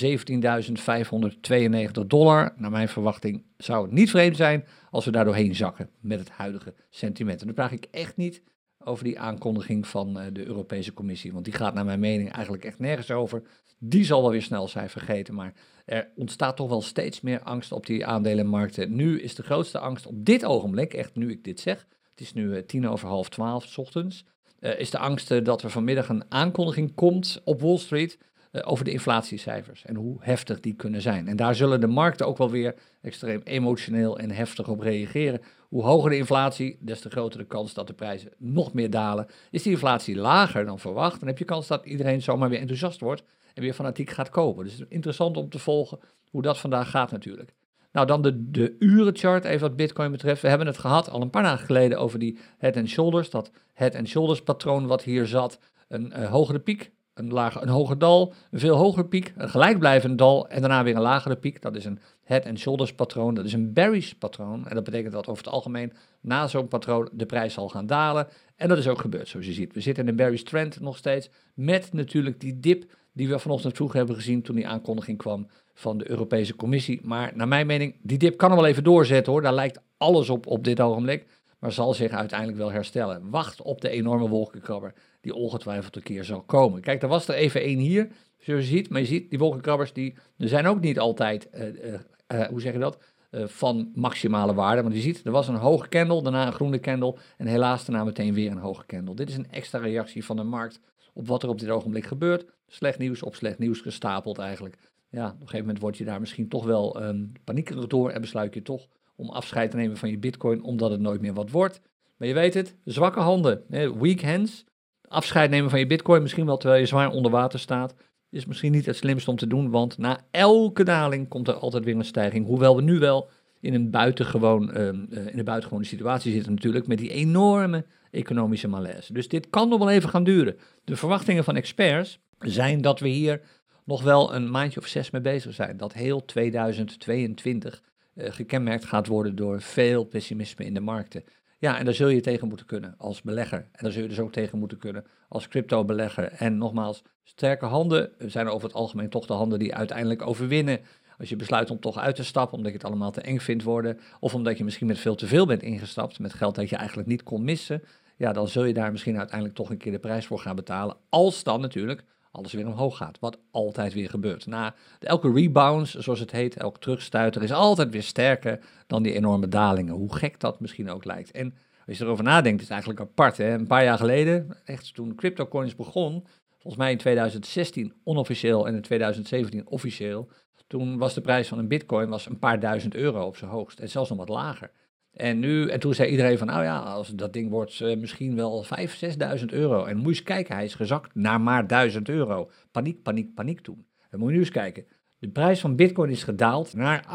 dollar. 2.07 2.53
Naar 2.55 2.71
mijn 2.71 2.89
verwachting 2.89 3.43
zou 3.57 3.83
het 3.83 3.91
niet 3.91 4.09
vreemd 4.09 4.35
zijn 4.35 4.65
als 4.91 5.05
we 5.05 5.11
daar 5.11 5.25
doorheen 5.25 5.55
zakken 5.55 5.89
met 5.99 6.19
het 6.19 6.29
huidige 6.29 6.73
sentiment. 6.89 7.39
En 7.39 7.45
dan 7.45 7.55
praat 7.55 7.71
ik 7.71 7.87
echt 7.91 8.17
niet 8.17 8.43
over 8.77 9.03
die 9.03 9.19
aankondiging 9.19 9.87
van 9.87 10.19
eh, 10.19 10.25
de 10.33 10.45
Europese 10.45 10.93
Commissie, 10.93 11.33
want 11.33 11.45
die 11.45 11.53
gaat 11.53 11.73
naar 11.73 11.85
mijn 11.85 11.99
mening 11.99 12.31
eigenlijk 12.31 12.65
echt 12.65 12.79
nergens 12.79 13.11
over. 13.11 13.43
Die 13.79 14.03
zal 14.03 14.21
wel 14.21 14.31
weer 14.31 14.41
snel 14.41 14.67
zijn 14.67 14.89
vergeten, 14.89 15.33
maar 15.33 15.53
er 15.85 16.11
ontstaat 16.15 16.55
toch 16.55 16.69
wel 16.69 16.81
steeds 16.81 17.21
meer 17.21 17.41
angst 17.41 17.71
op 17.71 17.85
die 17.85 18.05
aandelenmarkten. 18.05 18.95
Nu 18.95 19.21
is 19.21 19.35
de 19.35 19.43
grootste 19.43 19.79
angst 19.79 20.05
op 20.05 20.25
dit 20.25 20.45
ogenblik, 20.45 20.93
echt 20.93 21.15
nu 21.15 21.31
ik 21.31 21.43
dit 21.43 21.59
zeg, 21.59 21.87
het 22.11 22.21
is 22.21 22.33
nu 22.33 22.55
eh, 22.55 22.63
tien 22.63 22.87
over 22.87 23.07
half 23.07 23.29
twaalf 23.29 23.77
ochtends, 23.77 24.25
uh, 24.59 24.79
is 24.79 24.89
de 24.89 24.97
angst 24.97 25.45
dat 25.45 25.61
er 25.61 25.69
vanmiddag 25.69 26.09
een 26.09 26.23
aankondiging 26.29 26.95
komt 26.95 27.41
op 27.43 27.61
Wall 27.61 27.77
Street 27.77 28.17
over 28.51 28.85
de 28.85 28.91
inflatiecijfers 28.91 29.85
en 29.85 29.95
hoe 29.95 30.17
heftig 30.19 30.59
die 30.59 30.73
kunnen 30.73 31.01
zijn. 31.01 31.27
En 31.27 31.35
daar 31.35 31.55
zullen 31.55 31.81
de 31.81 31.87
markten 31.87 32.27
ook 32.27 32.37
wel 32.37 32.49
weer 32.49 32.75
extreem 33.01 33.41
emotioneel 33.43 34.19
en 34.19 34.31
heftig 34.31 34.67
op 34.67 34.79
reageren. 34.79 35.41
Hoe 35.67 35.83
hoger 35.83 36.09
de 36.09 36.17
inflatie, 36.17 36.77
des 36.81 37.01
te 37.01 37.09
groter 37.09 37.39
de 37.39 37.45
kans 37.45 37.73
dat 37.73 37.87
de 37.87 37.93
prijzen 37.93 38.31
nog 38.37 38.73
meer 38.73 38.89
dalen. 38.89 39.27
Is 39.51 39.63
die 39.63 39.71
inflatie 39.71 40.15
lager 40.15 40.65
dan 40.65 40.79
verwacht, 40.79 41.19
dan 41.19 41.27
heb 41.27 41.37
je 41.37 41.45
kans 41.45 41.67
dat 41.67 41.85
iedereen 41.85 42.21
zomaar 42.21 42.49
weer 42.49 42.59
enthousiast 42.59 42.99
wordt 42.99 43.23
en 43.53 43.61
weer 43.61 43.73
fanatiek 43.73 44.09
gaat 44.09 44.29
kopen. 44.29 44.63
Dus 44.63 44.73
het 44.73 44.81
is 44.81 44.93
interessant 44.93 45.37
om 45.37 45.49
te 45.49 45.59
volgen 45.59 45.99
hoe 46.29 46.41
dat 46.41 46.57
vandaag 46.57 46.89
gaat 46.89 47.11
natuurlijk. 47.11 47.53
Nou, 47.91 48.07
dan 48.07 48.21
de, 48.21 48.49
de 48.51 48.75
urenchart, 48.79 49.45
even 49.45 49.67
wat 49.67 49.75
Bitcoin 49.75 50.11
betreft. 50.11 50.41
We 50.41 50.47
hebben 50.47 50.67
het 50.67 50.77
gehad 50.77 51.09
al 51.09 51.21
een 51.21 51.29
paar 51.29 51.43
dagen 51.43 51.65
geleden 51.65 51.99
over 51.99 52.19
die 52.19 52.37
head 52.57 52.77
and 52.77 52.89
shoulders. 52.89 53.29
Dat 53.29 53.51
head 53.73 53.95
and 53.95 54.07
shoulders 54.07 54.41
patroon 54.41 54.87
wat 54.87 55.03
hier 55.03 55.27
zat. 55.27 55.59
Een 55.87 56.13
uh, 56.17 56.31
hogere 56.31 56.59
piek, 56.59 56.91
een, 57.19 57.31
lager, 57.31 57.61
een 57.61 57.69
hoger 57.69 57.97
dal, 57.97 58.33
een 58.51 58.59
veel 58.59 58.75
hoger 58.75 59.05
piek, 59.05 59.33
een 59.37 59.49
gelijkblijvend 59.49 60.17
dal 60.17 60.47
en 60.47 60.61
daarna 60.61 60.83
weer 60.83 60.95
een 60.95 61.01
lagere 61.01 61.35
piek. 61.35 61.61
Dat 61.61 61.75
is 61.75 61.85
een 61.85 61.99
head 62.23 62.45
and 62.45 62.59
shoulders 62.59 62.93
patroon. 62.93 63.33
Dat 63.33 63.45
is 63.45 63.53
een 63.53 63.73
bearish 63.73 64.11
patroon. 64.11 64.67
En 64.67 64.75
dat 64.75 64.83
betekent 64.83 65.13
dat 65.13 65.27
over 65.27 65.43
het 65.43 65.53
algemeen 65.53 65.93
na 66.21 66.47
zo'n 66.47 66.67
patroon 66.67 67.09
de 67.11 67.25
prijs 67.25 67.53
zal 67.53 67.69
gaan 67.69 67.85
dalen. 67.85 68.27
En 68.55 68.67
dat 68.67 68.77
is 68.77 68.87
ook 68.87 69.01
gebeurd, 69.01 69.27
zoals 69.27 69.45
je 69.45 69.53
ziet. 69.53 69.73
We 69.73 69.81
zitten 69.81 70.03
in 70.03 70.09
een 70.09 70.15
bearish 70.15 70.41
trend 70.41 70.79
nog 70.79 70.97
steeds. 70.97 71.29
Met 71.53 71.93
natuurlijk 71.93 72.39
die 72.39 72.59
dip 72.59 72.91
die 73.13 73.29
we 73.29 73.39
vanochtend 73.39 73.75
vroeg 73.75 73.93
hebben 73.93 74.15
gezien 74.15 74.41
toen 74.41 74.55
die 74.55 74.67
aankondiging 74.67 75.17
kwam 75.17 75.47
van 75.73 75.97
de 75.97 76.09
Europese 76.09 76.55
Commissie. 76.55 76.99
Maar 77.03 77.31
naar 77.35 77.47
mijn 77.47 77.67
mening, 77.67 77.95
die 78.01 78.17
dip 78.17 78.37
kan 78.37 78.49
hem 78.49 78.59
wel 78.59 78.67
even 78.67 78.83
doorzetten 78.83 79.31
hoor. 79.31 79.41
Daar 79.41 79.53
lijkt 79.53 79.81
alles 79.97 80.29
op 80.29 80.47
op 80.47 80.63
dit 80.63 80.81
ogenblik. 80.81 81.25
Maar 81.59 81.71
zal 81.71 81.93
zich 81.93 82.11
uiteindelijk 82.11 82.57
wel 82.57 82.71
herstellen. 82.71 83.29
Wacht 83.29 83.61
op 83.61 83.81
de 83.81 83.89
enorme 83.89 84.27
wolkenkrabber 84.27 84.93
die 85.21 85.33
ongetwijfeld 85.33 85.95
een 85.95 86.03
keer 86.03 86.23
zal 86.23 86.41
komen. 86.41 86.81
Kijk, 86.81 87.01
er 87.01 87.07
was 87.07 87.27
er 87.27 87.35
even 87.35 87.61
één 87.61 87.79
hier, 87.79 88.07
zoals 88.37 88.61
je 88.61 88.67
ziet. 88.67 88.89
Maar 88.89 89.01
je 89.01 89.07
ziet, 89.07 89.29
die 89.29 89.39
wolkenkrabbers 89.39 89.93
die, 89.93 90.15
zijn 90.37 90.67
ook 90.67 90.79
niet 90.79 90.99
altijd, 90.99 91.49
uh, 91.53 91.93
uh, 92.33 92.47
hoe 92.47 92.61
zeg 92.61 92.73
je 92.73 92.79
dat, 92.79 92.97
van 93.31 93.91
maximale 93.95 94.53
waarde. 94.53 94.81
Want 94.81 94.93
je 94.93 95.01
ziet, 95.01 95.25
er 95.25 95.31
was 95.31 95.47
een 95.47 95.55
hoge 95.55 95.89
candle, 95.89 96.23
daarna 96.23 96.47
een 96.47 96.53
groene 96.53 96.79
candle 96.79 97.15
en 97.37 97.47
helaas 97.47 97.85
daarna 97.85 98.03
meteen 98.03 98.33
weer 98.33 98.51
een 98.51 98.57
hoge 98.57 98.85
candle. 98.85 99.15
Dit 99.15 99.29
is 99.29 99.35
een 99.35 99.51
extra 99.51 99.79
reactie 99.79 100.25
van 100.25 100.35
de 100.35 100.43
markt 100.43 100.79
op 101.13 101.27
wat 101.27 101.43
er 101.43 101.49
op 101.49 101.59
dit 101.59 101.69
ogenblik 101.69 102.05
gebeurt. 102.05 102.45
Slecht 102.67 102.99
nieuws 102.99 103.23
op 103.23 103.35
slecht 103.35 103.59
nieuws 103.59 103.81
gestapeld 103.81 104.37
eigenlijk. 104.37 104.77
Ja, 105.09 105.25
op 105.25 105.33
een 105.33 105.39
gegeven 105.39 105.59
moment 105.59 105.79
word 105.79 105.97
je 105.97 106.05
daar 106.05 106.19
misschien 106.19 106.47
toch 106.47 106.65
wel 106.65 107.03
um, 107.03 107.31
paniekerig 107.43 107.87
door 107.87 108.09
en 108.09 108.21
besluit 108.21 108.53
je 108.53 108.61
toch 108.61 108.87
om 109.15 109.29
afscheid 109.29 109.71
te 109.71 109.77
nemen 109.77 109.97
van 109.97 110.09
je 110.09 110.17
bitcoin 110.17 110.63
omdat 110.63 110.91
het 110.91 110.99
nooit 110.99 111.21
meer 111.21 111.33
wat 111.33 111.49
wordt. 111.49 111.81
Maar 112.17 112.27
je 112.27 112.33
weet 112.33 112.53
het, 112.53 112.75
zwakke 112.83 113.19
handen, 113.19 113.63
weak 113.99 114.21
hands, 114.21 114.65
afscheid 115.09 115.49
nemen 115.49 115.69
van 115.69 115.79
je 115.79 115.87
bitcoin, 115.87 116.21
misschien 116.21 116.45
wel 116.45 116.57
terwijl 116.57 116.81
je 116.81 116.87
zwaar 116.87 117.11
onder 117.11 117.31
water 117.31 117.59
staat, 117.59 117.93
is 118.29 118.45
misschien 118.45 118.71
niet 118.71 118.85
het 118.85 118.95
slimste 118.95 119.29
om 119.29 119.37
te 119.37 119.47
doen, 119.47 119.69
want 119.69 119.97
na 119.97 120.19
elke 120.31 120.83
daling 120.83 121.27
komt 121.27 121.47
er 121.47 121.53
altijd 121.53 121.83
weer 121.83 121.95
een 121.95 122.05
stijging. 122.05 122.45
Hoewel 122.45 122.75
we 122.75 122.81
nu 122.81 122.99
wel 122.99 123.29
in 123.61 123.73
een, 123.73 123.89
buitengewoon, 123.89 124.77
uh, 124.77 124.87
in 124.87 125.37
een 125.37 125.43
buitengewone 125.43 125.85
situatie 125.85 126.31
zitten 126.31 126.53
natuurlijk, 126.53 126.87
met 126.87 126.97
die 126.97 127.11
enorme 127.11 127.85
economische 128.11 128.67
malaise. 128.67 129.13
Dus 129.13 129.27
dit 129.27 129.49
kan 129.49 129.69
nog 129.69 129.79
wel 129.79 129.89
even 129.89 130.09
gaan 130.09 130.23
duren. 130.23 130.57
De 130.83 130.95
verwachtingen 130.95 131.43
van 131.43 131.55
experts 131.55 132.19
zijn 132.39 132.81
dat 132.81 132.99
we 132.99 133.07
hier 133.07 133.41
nog 133.85 134.03
wel 134.03 134.33
een 134.33 134.51
maandje 134.51 134.79
of 134.79 134.87
zes 134.87 135.09
mee 135.09 135.21
bezig 135.21 135.53
zijn. 135.53 135.77
Dat 135.77 135.93
heel 135.93 136.25
2022 136.25 137.81
uh, 138.15 138.25
eh, 138.25 138.33
gekenmerkt 138.33 138.85
gaat 138.85 139.07
worden 139.07 139.35
door 139.35 139.61
veel 139.61 140.03
pessimisme 140.03 140.65
in 140.65 140.73
de 140.73 140.79
markten. 140.79 141.23
Ja, 141.61 141.77
en 141.77 141.85
daar 141.85 141.93
zul 141.93 142.07
je 142.07 142.21
tegen 142.21 142.47
moeten 142.47 142.65
kunnen 142.65 142.95
als 142.97 143.21
belegger. 143.21 143.57
En 143.57 143.83
daar 143.83 143.91
zul 143.91 144.01
je 144.01 144.07
dus 144.07 144.19
ook 144.19 144.31
tegen 144.31 144.59
moeten 144.59 144.77
kunnen 144.77 145.05
als 145.27 145.47
crypto-belegger. 145.47 146.31
En 146.31 146.57
nogmaals, 146.57 147.03
sterke 147.23 147.65
handen 147.65 148.11
zijn 148.17 148.47
over 148.47 148.67
het 148.67 148.77
algemeen 148.77 149.09
toch 149.09 149.25
de 149.25 149.33
handen 149.33 149.59
die 149.59 149.75
uiteindelijk 149.75 150.27
overwinnen. 150.27 150.79
Als 151.17 151.29
je 151.29 151.35
besluit 151.35 151.69
om 151.69 151.79
toch 151.79 151.97
uit 151.97 152.15
te 152.15 152.23
stappen 152.23 152.57
omdat 152.57 152.71
je 152.71 152.77
het 152.77 152.87
allemaal 152.87 153.11
te 153.11 153.21
eng 153.21 153.39
vindt 153.39 153.63
worden. 153.63 153.99
Of 154.19 154.33
omdat 154.33 154.57
je 154.57 154.63
misschien 154.63 154.87
met 154.87 154.99
veel 154.99 155.15
te 155.15 155.27
veel 155.27 155.45
bent 155.45 155.63
ingestapt. 155.63 156.19
Met 156.19 156.33
geld 156.33 156.55
dat 156.55 156.69
je 156.69 156.75
eigenlijk 156.75 157.07
niet 157.07 157.23
kon 157.23 157.43
missen. 157.43 157.83
Ja, 158.17 158.33
dan 158.33 158.47
zul 158.47 158.63
je 158.63 158.73
daar 158.73 158.91
misschien 158.91 159.17
uiteindelijk 159.17 159.57
toch 159.57 159.69
een 159.69 159.77
keer 159.77 159.91
de 159.91 159.99
prijs 159.99 160.25
voor 160.25 160.39
gaan 160.39 160.55
betalen. 160.55 160.97
Als 161.09 161.43
dan 161.43 161.61
natuurlijk 161.61 162.03
alles 162.31 162.53
weer 162.53 162.67
omhoog 162.67 162.97
gaat. 162.97 163.19
Wat 163.19 163.39
altijd 163.51 163.93
weer 163.93 164.09
gebeurt. 164.09 164.45
Na 164.45 164.75
elke 164.99 165.31
rebound, 165.31 165.87
zoals 165.97 166.19
het 166.19 166.31
heet, 166.31 166.57
elke 166.57 166.79
terugstuiter, 166.79 167.43
is 167.43 167.51
altijd 167.51 167.89
weer 167.91 168.03
sterker 168.03 168.59
dan 168.87 169.03
die 169.03 169.13
enorme 169.13 169.47
dalingen. 169.47 169.93
Hoe 169.93 170.15
gek 170.15 170.39
dat 170.39 170.59
misschien 170.59 170.89
ook 170.89 171.05
lijkt. 171.05 171.31
En 171.31 171.53
als 171.87 171.97
je 171.97 172.03
erover 172.03 172.23
nadenkt, 172.23 172.57
is 172.57 172.63
het 172.63 172.71
eigenlijk 172.71 173.01
apart. 173.01 173.37
Hè? 173.37 173.53
Een 173.53 173.67
paar 173.67 173.83
jaar 173.83 173.97
geleden, 173.97 174.57
echt 174.65 174.93
toen 174.93 175.15
CryptoCoins 175.15 175.75
begon, 175.75 176.25
volgens 176.49 176.75
mij 176.75 176.91
in 176.91 176.97
2016 176.97 177.93
onofficieel 178.03 178.67
en 178.67 178.75
in 178.75 178.81
2017 178.81 179.67
officieel, 179.67 180.29
toen 180.67 180.97
was 180.97 181.13
de 181.13 181.21
prijs 181.21 181.47
van 181.47 181.57
een 181.57 181.67
bitcoin 181.67 182.09
was 182.09 182.25
een 182.25 182.39
paar 182.39 182.59
duizend 182.59 182.95
euro 182.95 183.25
op 183.25 183.37
zijn 183.37 183.51
hoogst. 183.51 183.79
En 183.79 183.89
zelfs 183.89 184.09
nog 184.09 184.17
wat 184.17 184.29
lager. 184.29 184.71
En, 185.19 185.39
nu, 185.39 185.69
en 185.69 185.79
toen 185.79 185.93
zei 185.93 186.09
iedereen 186.09 186.37
van, 186.37 186.47
nou 186.47 186.63
ja, 186.63 186.79
als 186.79 187.07
dat 187.07 187.33
ding 187.33 187.49
wordt 187.49 187.79
uh, 187.79 187.97
misschien 187.97 188.35
wel 188.35 188.65
5.000, 188.65 189.39
6.000 189.39 189.45
euro. 189.45 189.85
En 189.85 189.97
moet 189.97 190.03
je 190.03 190.09
eens 190.09 190.23
kijken, 190.23 190.55
hij 190.55 190.63
is 190.63 190.75
gezakt 190.75 191.15
naar 191.15 191.41
maar 191.41 191.67
1000 191.67 192.09
euro. 192.09 192.51
Paniek, 192.71 193.03
paniek, 193.03 193.33
paniek 193.33 193.59
toen. 193.59 193.85
Dan 194.09 194.19
moet 194.19 194.29
je 194.29 194.35
nu 194.35 194.41
eens 194.41 194.51
kijken. 194.51 194.85
De 195.17 195.29
prijs 195.29 195.59
van 195.59 195.75
bitcoin 195.75 196.09
is 196.09 196.23
gedaald 196.23 196.73
naar 196.73 197.05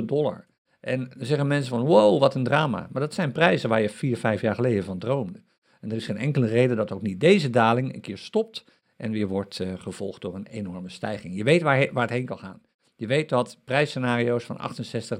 18.900 0.00 0.04
dollar. 0.04 0.46
En 0.80 1.10
dan 1.16 1.26
zeggen 1.26 1.46
mensen 1.46 1.70
van, 1.70 1.84
wow, 1.84 2.20
wat 2.20 2.34
een 2.34 2.44
drama. 2.44 2.88
Maar 2.92 3.02
dat 3.02 3.14
zijn 3.14 3.32
prijzen 3.32 3.68
waar 3.68 3.82
je 3.82 3.88
vier, 3.88 4.16
vijf 4.16 4.40
jaar 4.40 4.54
geleden 4.54 4.84
van 4.84 4.98
droomde. 4.98 5.42
En 5.80 5.90
er 5.90 5.96
is 5.96 6.06
geen 6.06 6.16
enkele 6.16 6.46
reden 6.46 6.76
dat 6.76 6.92
ook 6.92 7.02
niet 7.02 7.20
deze 7.20 7.50
daling 7.50 7.94
een 7.94 8.00
keer 8.00 8.18
stopt 8.18 8.64
en 8.96 9.12
weer 9.12 9.28
wordt 9.28 9.58
uh, 9.58 9.72
gevolgd 9.76 10.20
door 10.20 10.34
een 10.34 10.46
enorme 10.46 10.88
stijging. 10.88 11.36
Je 11.36 11.44
weet 11.44 11.62
waar, 11.62 11.92
waar 11.92 12.02
het 12.02 12.12
heen 12.12 12.24
kan 12.24 12.38
gaan. 12.38 12.60
Je 12.98 13.06
weet 13.06 13.28
dat 13.28 13.58
prijsscenario's 13.64 14.44
van 14.44 14.58
68, 14.58 15.18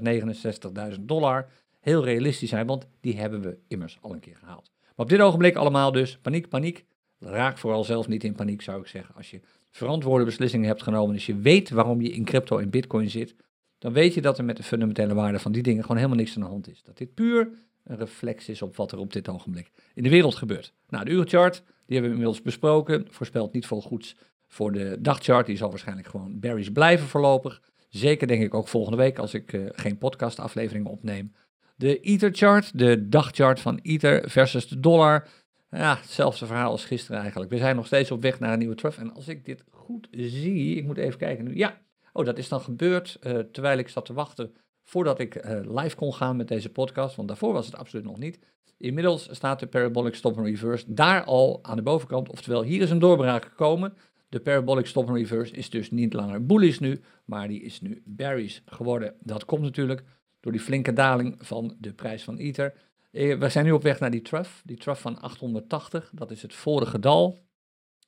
69.000 0.93 0.99
dollar 0.99 1.49
heel 1.79 2.03
realistisch 2.03 2.49
zijn, 2.49 2.67
want 2.67 2.87
die 2.99 3.17
hebben 3.17 3.41
we 3.41 3.57
immers 3.67 3.97
al 4.01 4.13
een 4.13 4.19
keer 4.19 4.35
gehaald. 4.35 4.71
Maar 4.81 5.05
op 5.05 5.09
dit 5.09 5.19
ogenblik 5.19 5.55
allemaal 5.55 5.91
dus 5.91 6.17
paniek, 6.17 6.49
paniek. 6.49 6.85
Raak 7.19 7.57
vooral 7.57 7.83
zelf 7.83 8.07
niet 8.07 8.23
in 8.23 8.35
paniek, 8.35 8.61
zou 8.61 8.81
ik 8.81 8.87
zeggen. 8.87 9.15
Als 9.15 9.31
je 9.31 9.41
verantwoorde 9.69 10.25
beslissingen 10.25 10.67
hebt 10.67 10.83
genomen, 10.83 11.13
als 11.13 11.25
je 11.25 11.35
weet 11.35 11.69
waarom 11.69 12.01
je 12.01 12.09
in 12.09 12.23
crypto 12.23 12.57
en 12.57 12.69
bitcoin 12.69 13.09
zit, 13.09 13.35
dan 13.77 13.93
weet 13.93 14.13
je 14.13 14.21
dat 14.21 14.37
er 14.37 14.43
met 14.43 14.57
de 14.57 14.63
fundamentele 14.63 15.13
waarde 15.13 15.39
van 15.39 15.51
die 15.51 15.63
dingen 15.63 15.81
gewoon 15.81 15.97
helemaal 15.97 16.17
niks 16.17 16.35
aan 16.35 16.41
de 16.41 16.47
hand 16.47 16.69
is. 16.69 16.83
Dat 16.83 16.97
dit 16.97 17.13
puur 17.13 17.49
een 17.83 17.97
reflex 17.97 18.49
is 18.49 18.61
op 18.61 18.75
wat 18.75 18.91
er 18.91 18.97
op 18.97 19.13
dit 19.13 19.29
ogenblik 19.29 19.71
in 19.93 20.03
de 20.03 20.09
wereld 20.09 20.35
gebeurt. 20.35 20.73
Nou, 20.89 21.05
de 21.05 21.11
urenchart, 21.11 21.55
die 21.55 21.97
hebben 21.97 22.03
we 22.03 22.17
inmiddels 22.17 22.41
besproken, 22.41 23.07
voorspelt 23.09 23.53
niet 23.53 23.67
veel 23.67 23.81
goeds 23.81 24.15
voor 24.49 24.71
de 24.71 24.97
dagchart. 24.99 25.45
Die 25.45 25.57
zal 25.57 25.69
waarschijnlijk 25.69 26.07
gewoon 26.07 26.39
berries 26.39 26.71
blijven 26.71 27.07
voorlopig. 27.07 27.61
Zeker 27.89 28.27
denk 28.27 28.43
ik 28.43 28.53
ook 28.53 28.67
volgende 28.67 28.97
week 28.97 29.19
als 29.19 29.33
ik 29.33 29.53
uh, 29.53 29.69
geen 29.71 29.97
podcastafleveringen 29.97 30.91
opneem. 30.91 31.33
De 31.75 31.99
Ether-chart, 31.99 32.79
de 32.79 33.09
dagchart 33.09 33.59
van 33.59 33.79
Ether 33.81 34.29
versus 34.29 34.67
de 34.67 34.79
dollar. 34.79 35.27
Ja, 35.69 35.95
hetzelfde 35.95 36.45
verhaal 36.45 36.71
als 36.71 36.85
gisteren 36.85 37.21
eigenlijk. 37.21 37.51
We 37.51 37.57
zijn 37.57 37.75
nog 37.75 37.85
steeds 37.85 38.11
op 38.11 38.21
weg 38.21 38.39
naar 38.39 38.53
een 38.53 38.59
nieuwe 38.59 38.75
trough. 38.75 38.99
En 38.99 39.13
als 39.13 39.27
ik 39.27 39.45
dit 39.45 39.63
goed 39.71 40.07
zie, 40.11 40.75
ik 40.75 40.85
moet 40.85 40.97
even 40.97 41.19
kijken 41.19 41.45
nu. 41.45 41.55
Ja, 41.55 41.81
oh, 42.13 42.25
dat 42.25 42.37
is 42.37 42.49
dan 42.49 42.61
gebeurd 42.61 43.17
uh, 43.23 43.39
terwijl 43.39 43.77
ik 43.77 43.89
zat 43.89 44.05
te 44.05 44.13
wachten 44.13 44.53
voordat 44.83 45.19
ik 45.19 45.45
uh, 45.45 45.59
live 45.75 45.95
kon 45.95 46.13
gaan 46.13 46.35
met 46.35 46.47
deze 46.47 46.69
podcast. 46.69 47.15
Want 47.15 47.27
daarvoor 47.27 47.53
was 47.53 47.65
het 47.65 47.75
absoluut 47.75 48.05
nog 48.05 48.17
niet. 48.17 48.39
Inmiddels 48.77 49.27
staat 49.31 49.59
de 49.59 49.67
Parabolic 49.67 50.15
Stop 50.15 50.37
and 50.37 50.45
Reverse 50.45 50.93
daar 50.93 51.23
al 51.23 51.59
aan 51.61 51.75
de 51.75 51.81
bovenkant. 51.81 52.29
Oftewel, 52.29 52.63
hier 52.63 52.81
is 52.81 52.89
een 52.89 52.99
doorbraak 52.99 53.43
gekomen. 53.43 53.93
De 54.29 54.39
Parabolic 54.39 54.85
Stop 54.85 55.07
and 55.07 55.17
Reverse 55.17 55.53
is 55.53 55.69
dus 55.69 55.91
niet 55.91 56.13
langer 56.13 56.45
bullish 56.45 56.77
nu, 56.77 57.01
maar 57.25 57.47
die 57.47 57.61
is 57.61 57.81
nu 57.81 58.01
bearish 58.05 58.59
geworden. 58.65 59.13
Dat 59.19 59.45
komt 59.45 59.61
natuurlijk 59.61 60.03
door 60.39 60.51
die 60.51 60.61
flinke 60.61 60.93
daling 60.93 61.35
van 61.39 61.75
de 61.79 61.93
prijs 61.93 62.23
van 62.23 62.37
Ether. 62.37 62.73
Eh, 63.11 63.37
we 63.37 63.49
zijn 63.49 63.65
nu 63.65 63.71
op 63.71 63.83
weg 63.83 63.99
naar 63.99 64.11
die 64.11 64.21
trough, 64.21 64.51
die 64.63 64.77
trough 64.77 65.01
van 65.01 65.21
880. 65.21 66.11
Dat 66.13 66.31
is 66.31 66.41
het 66.41 66.53
vorige 66.53 66.99
dal. 66.99 67.37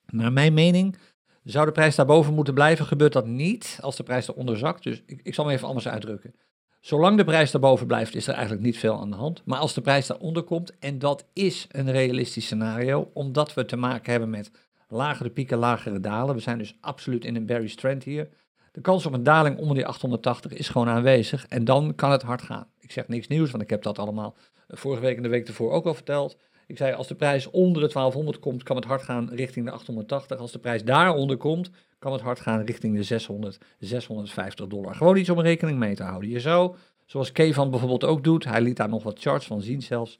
Naar 0.05 0.33
mijn 0.33 0.53
mening 0.53 0.97
zou 1.43 1.65
de 1.65 1.71
prijs 1.71 1.95
daarboven 1.95 2.33
moeten 2.33 2.53
blijven. 2.53 2.85
Gebeurt 2.85 3.13
dat 3.13 3.25
niet 3.25 3.77
als 3.81 3.95
de 3.95 4.03
prijs 4.03 4.27
eronder 4.27 4.57
zakt? 4.57 4.83
Dus 4.83 5.03
ik, 5.05 5.19
ik 5.23 5.33
zal 5.33 5.45
me 5.45 5.51
even 5.51 5.67
anders 5.67 5.87
uitdrukken. 5.87 6.33
Zolang 6.79 7.17
de 7.17 7.23
prijs 7.23 7.51
daarboven 7.51 7.87
blijft, 7.87 8.15
is 8.15 8.27
er 8.27 8.33
eigenlijk 8.33 8.63
niet 8.63 8.77
veel 8.77 8.99
aan 8.99 9.09
de 9.09 9.15
hand. 9.15 9.41
Maar 9.45 9.59
als 9.59 9.73
de 9.73 9.81
prijs 9.81 10.07
daaronder 10.07 10.43
komt, 10.43 10.77
en 10.79 10.99
dat 10.99 11.25
is 11.33 11.67
een 11.71 11.91
realistisch 11.91 12.45
scenario, 12.45 13.09
omdat 13.13 13.53
we 13.53 13.65
te 13.65 13.75
maken 13.75 14.11
hebben 14.11 14.29
met 14.29 14.51
lagere 14.91 15.29
pieken, 15.29 15.57
lagere 15.57 15.99
dalen. 15.99 16.35
We 16.35 16.41
zijn 16.41 16.57
dus 16.57 16.77
absoluut 16.81 17.25
in 17.25 17.35
een 17.35 17.45
bearish 17.45 17.73
trend 17.73 18.03
hier. 18.03 18.29
De 18.71 18.81
kans 18.81 19.05
op 19.05 19.13
een 19.13 19.23
daling 19.23 19.57
onder 19.57 19.75
die 19.75 19.85
880 19.85 20.53
is 20.53 20.69
gewoon 20.69 20.87
aanwezig 20.87 21.47
en 21.47 21.65
dan 21.65 21.95
kan 21.95 22.11
het 22.11 22.21
hard 22.21 22.41
gaan. 22.41 22.67
Ik 22.79 22.91
zeg 22.91 23.07
niks 23.07 23.27
nieuws, 23.27 23.51
want 23.51 23.63
ik 23.63 23.69
heb 23.69 23.83
dat 23.83 23.99
allemaal 23.99 24.35
eh, 24.67 24.77
vorige 24.77 25.01
week 25.01 25.17
en 25.17 25.23
de 25.23 25.29
week 25.29 25.47
ervoor 25.47 25.71
ook 25.71 25.85
al 25.85 25.93
verteld. 25.93 26.37
Ik 26.67 26.77
zei, 26.77 26.93
als 26.93 27.07
de 27.07 27.15
prijs 27.15 27.49
onder 27.49 27.81
de 27.81 27.93
1200 27.93 28.39
komt, 28.39 28.63
kan 28.63 28.75
het 28.75 28.85
hard 28.85 29.01
gaan 29.01 29.29
richting 29.33 29.65
de 29.65 29.71
880. 29.71 30.37
Als 30.37 30.51
de 30.51 30.59
prijs 30.59 30.83
daaronder 30.83 31.37
komt, 31.37 31.69
kan 31.99 32.11
het 32.11 32.21
hard 32.21 32.39
gaan 32.39 32.61
richting 32.61 32.95
de 32.95 33.03
600, 33.03 33.57
650 33.79 34.67
dollar. 34.67 34.95
Gewoon 34.95 35.17
iets 35.17 35.29
om 35.29 35.39
rekening 35.39 35.79
mee 35.79 35.95
te 35.95 36.03
houden. 36.03 36.29
Je 36.29 36.39
zou, 36.39 36.75
zoals 37.05 37.31
Kevan 37.31 37.69
bijvoorbeeld 37.69 38.03
ook 38.03 38.23
doet, 38.23 38.43
hij 38.43 38.61
liet 38.61 38.77
daar 38.77 38.89
nog 38.89 39.03
wat 39.03 39.19
charts 39.19 39.45
van 39.45 39.61
zien 39.61 39.81
zelfs, 39.81 40.19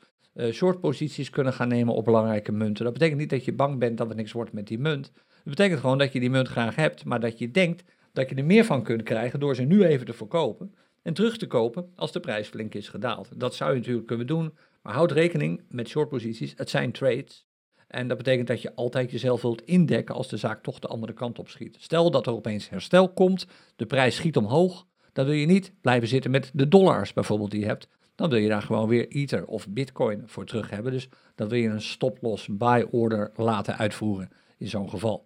short 0.52 0.80
posities 0.80 1.30
kunnen 1.30 1.54
gaan 1.54 1.68
nemen 1.68 1.94
op 1.94 2.06
belangrijke 2.06 2.52
munten. 2.52 2.84
Dat 2.84 2.94
betekent 2.94 3.20
niet 3.20 3.30
dat 3.30 3.46
je 3.46 3.54
bang 3.54 3.80
bent 3.80 3.98
dat 3.98 4.10
er 4.10 4.16
niks 4.16 4.32
wordt 4.32 4.54
met 4.54 4.68
die 4.68 4.80
munt. 4.80 5.12
Dat 5.14 5.44
betekent 5.44 5.80
gewoon 5.80 5.98
dat 5.98 6.14
je 6.14 6.20
die 6.20 6.30
munt 6.30 6.48
graag 6.48 6.76
hebt, 6.76 7.06
maar 7.06 7.20
dat 7.20 7.40
je 7.40 7.52
denkt 7.52 7.84
dat 8.14 8.30
je 8.30 8.36
er 8.36 8.46
meer 8.46 8.66
van 8.66 8.84
kunt 8.84 9.04
krijgen 9.04 9.40
door 9.40 9.56
ze 9.56 9.62
nu 9.62 9.84
even 9.84 10.06
te 10.06 10.14
verkopen 10.14 10.76
en 11.02 11.14
terug 11.14 11.38
te 11.38 11.48
kopen 11.48 11.92
als 11.96 12.12
de 12.12 12.20
prijs 12.20 12.48
flink 12.48 12.74
is 12.74 12.90
gedaald. 12.90 13.30
Dat 13.36 13.56
zou 13.56 13.72
je 13.72 13.78
natuurlijk 13.78 14.08
kunnen 14.08 14.28
doen, 14.28 14.54
maar 14.82 14.94
houd 14.94 15.12
rekening 15.12 15.62
met 15.70 15.88
short 15.88 16.10
posities. 16.10 16.54
Het 16.56 16.70
zijn 16.70 16.92
trades. 16.92 17.46
En 17.88 18.08
dat 18.08 18.18
betekent 18.18 18.48
dat 18.48 18.62
je 18.62 18.76
altijd 18.76 19.12
jezelf 19.12 19.42
wilt 19.42 19.62
indekken 19.62 20.16
als 20.16 20.30
de 20.30 20.38
zaak 20.38 20.64
toch 20.64 20.80
de 20.80 20.88
andere 20.88 21.14
kant 21.14 21.40
op 21.40 21.50
schiet. 21.50 21.78
Stel 21.80 22.12
dat 22.12 22.26
er 22.26 22.34
opeens 22.34 22.70
herstel 22.70 23.10
komt, 23.10 23.48
de 23.76 23.86
prijs 23.86 24.16
schiet 24.16 24.38
omhoog, 24.38 24.86
dan 25.14 25.26
wil 25.26 25.34
je 25.34 25.46
niet 25.46 25.74
blijven 25.82 26.08
zitten 26.08 26.32
met 26.32 26.52
de 26.54 26.68
dollars 26.68 27.14
bijvoorbeeld 27.14 27.52
die 27.52 27.60
je 27.60 27.66
hebt 27.66 27.88
dan 28.16 28.30
wil 28.30 28.40
je 28.40 28.48
daar 28.48 28.62
gewoon 28.62 28.88
weer 28.88 29.08
Ether 29.08 29.46
of 29.46 29.70
Bitcoin 29.70 30.22
voor 30.26 30.46
terug 30.46 30.70
hebben. 30.70 30.92
Dus 30.92 31.10
dan 31.36 31.50
wil 31.50 31.60
je 31.60 31.68
een 31.68 31.82
stop-loss 31.82 32.48
buy 32.48 32.88
order 32.92 33.32
laten 33.36 33.78
uitvoeren 33.78 34.30
in 34.58 34.68
zo'n 34.68 34.90
geval. 34.90 35.26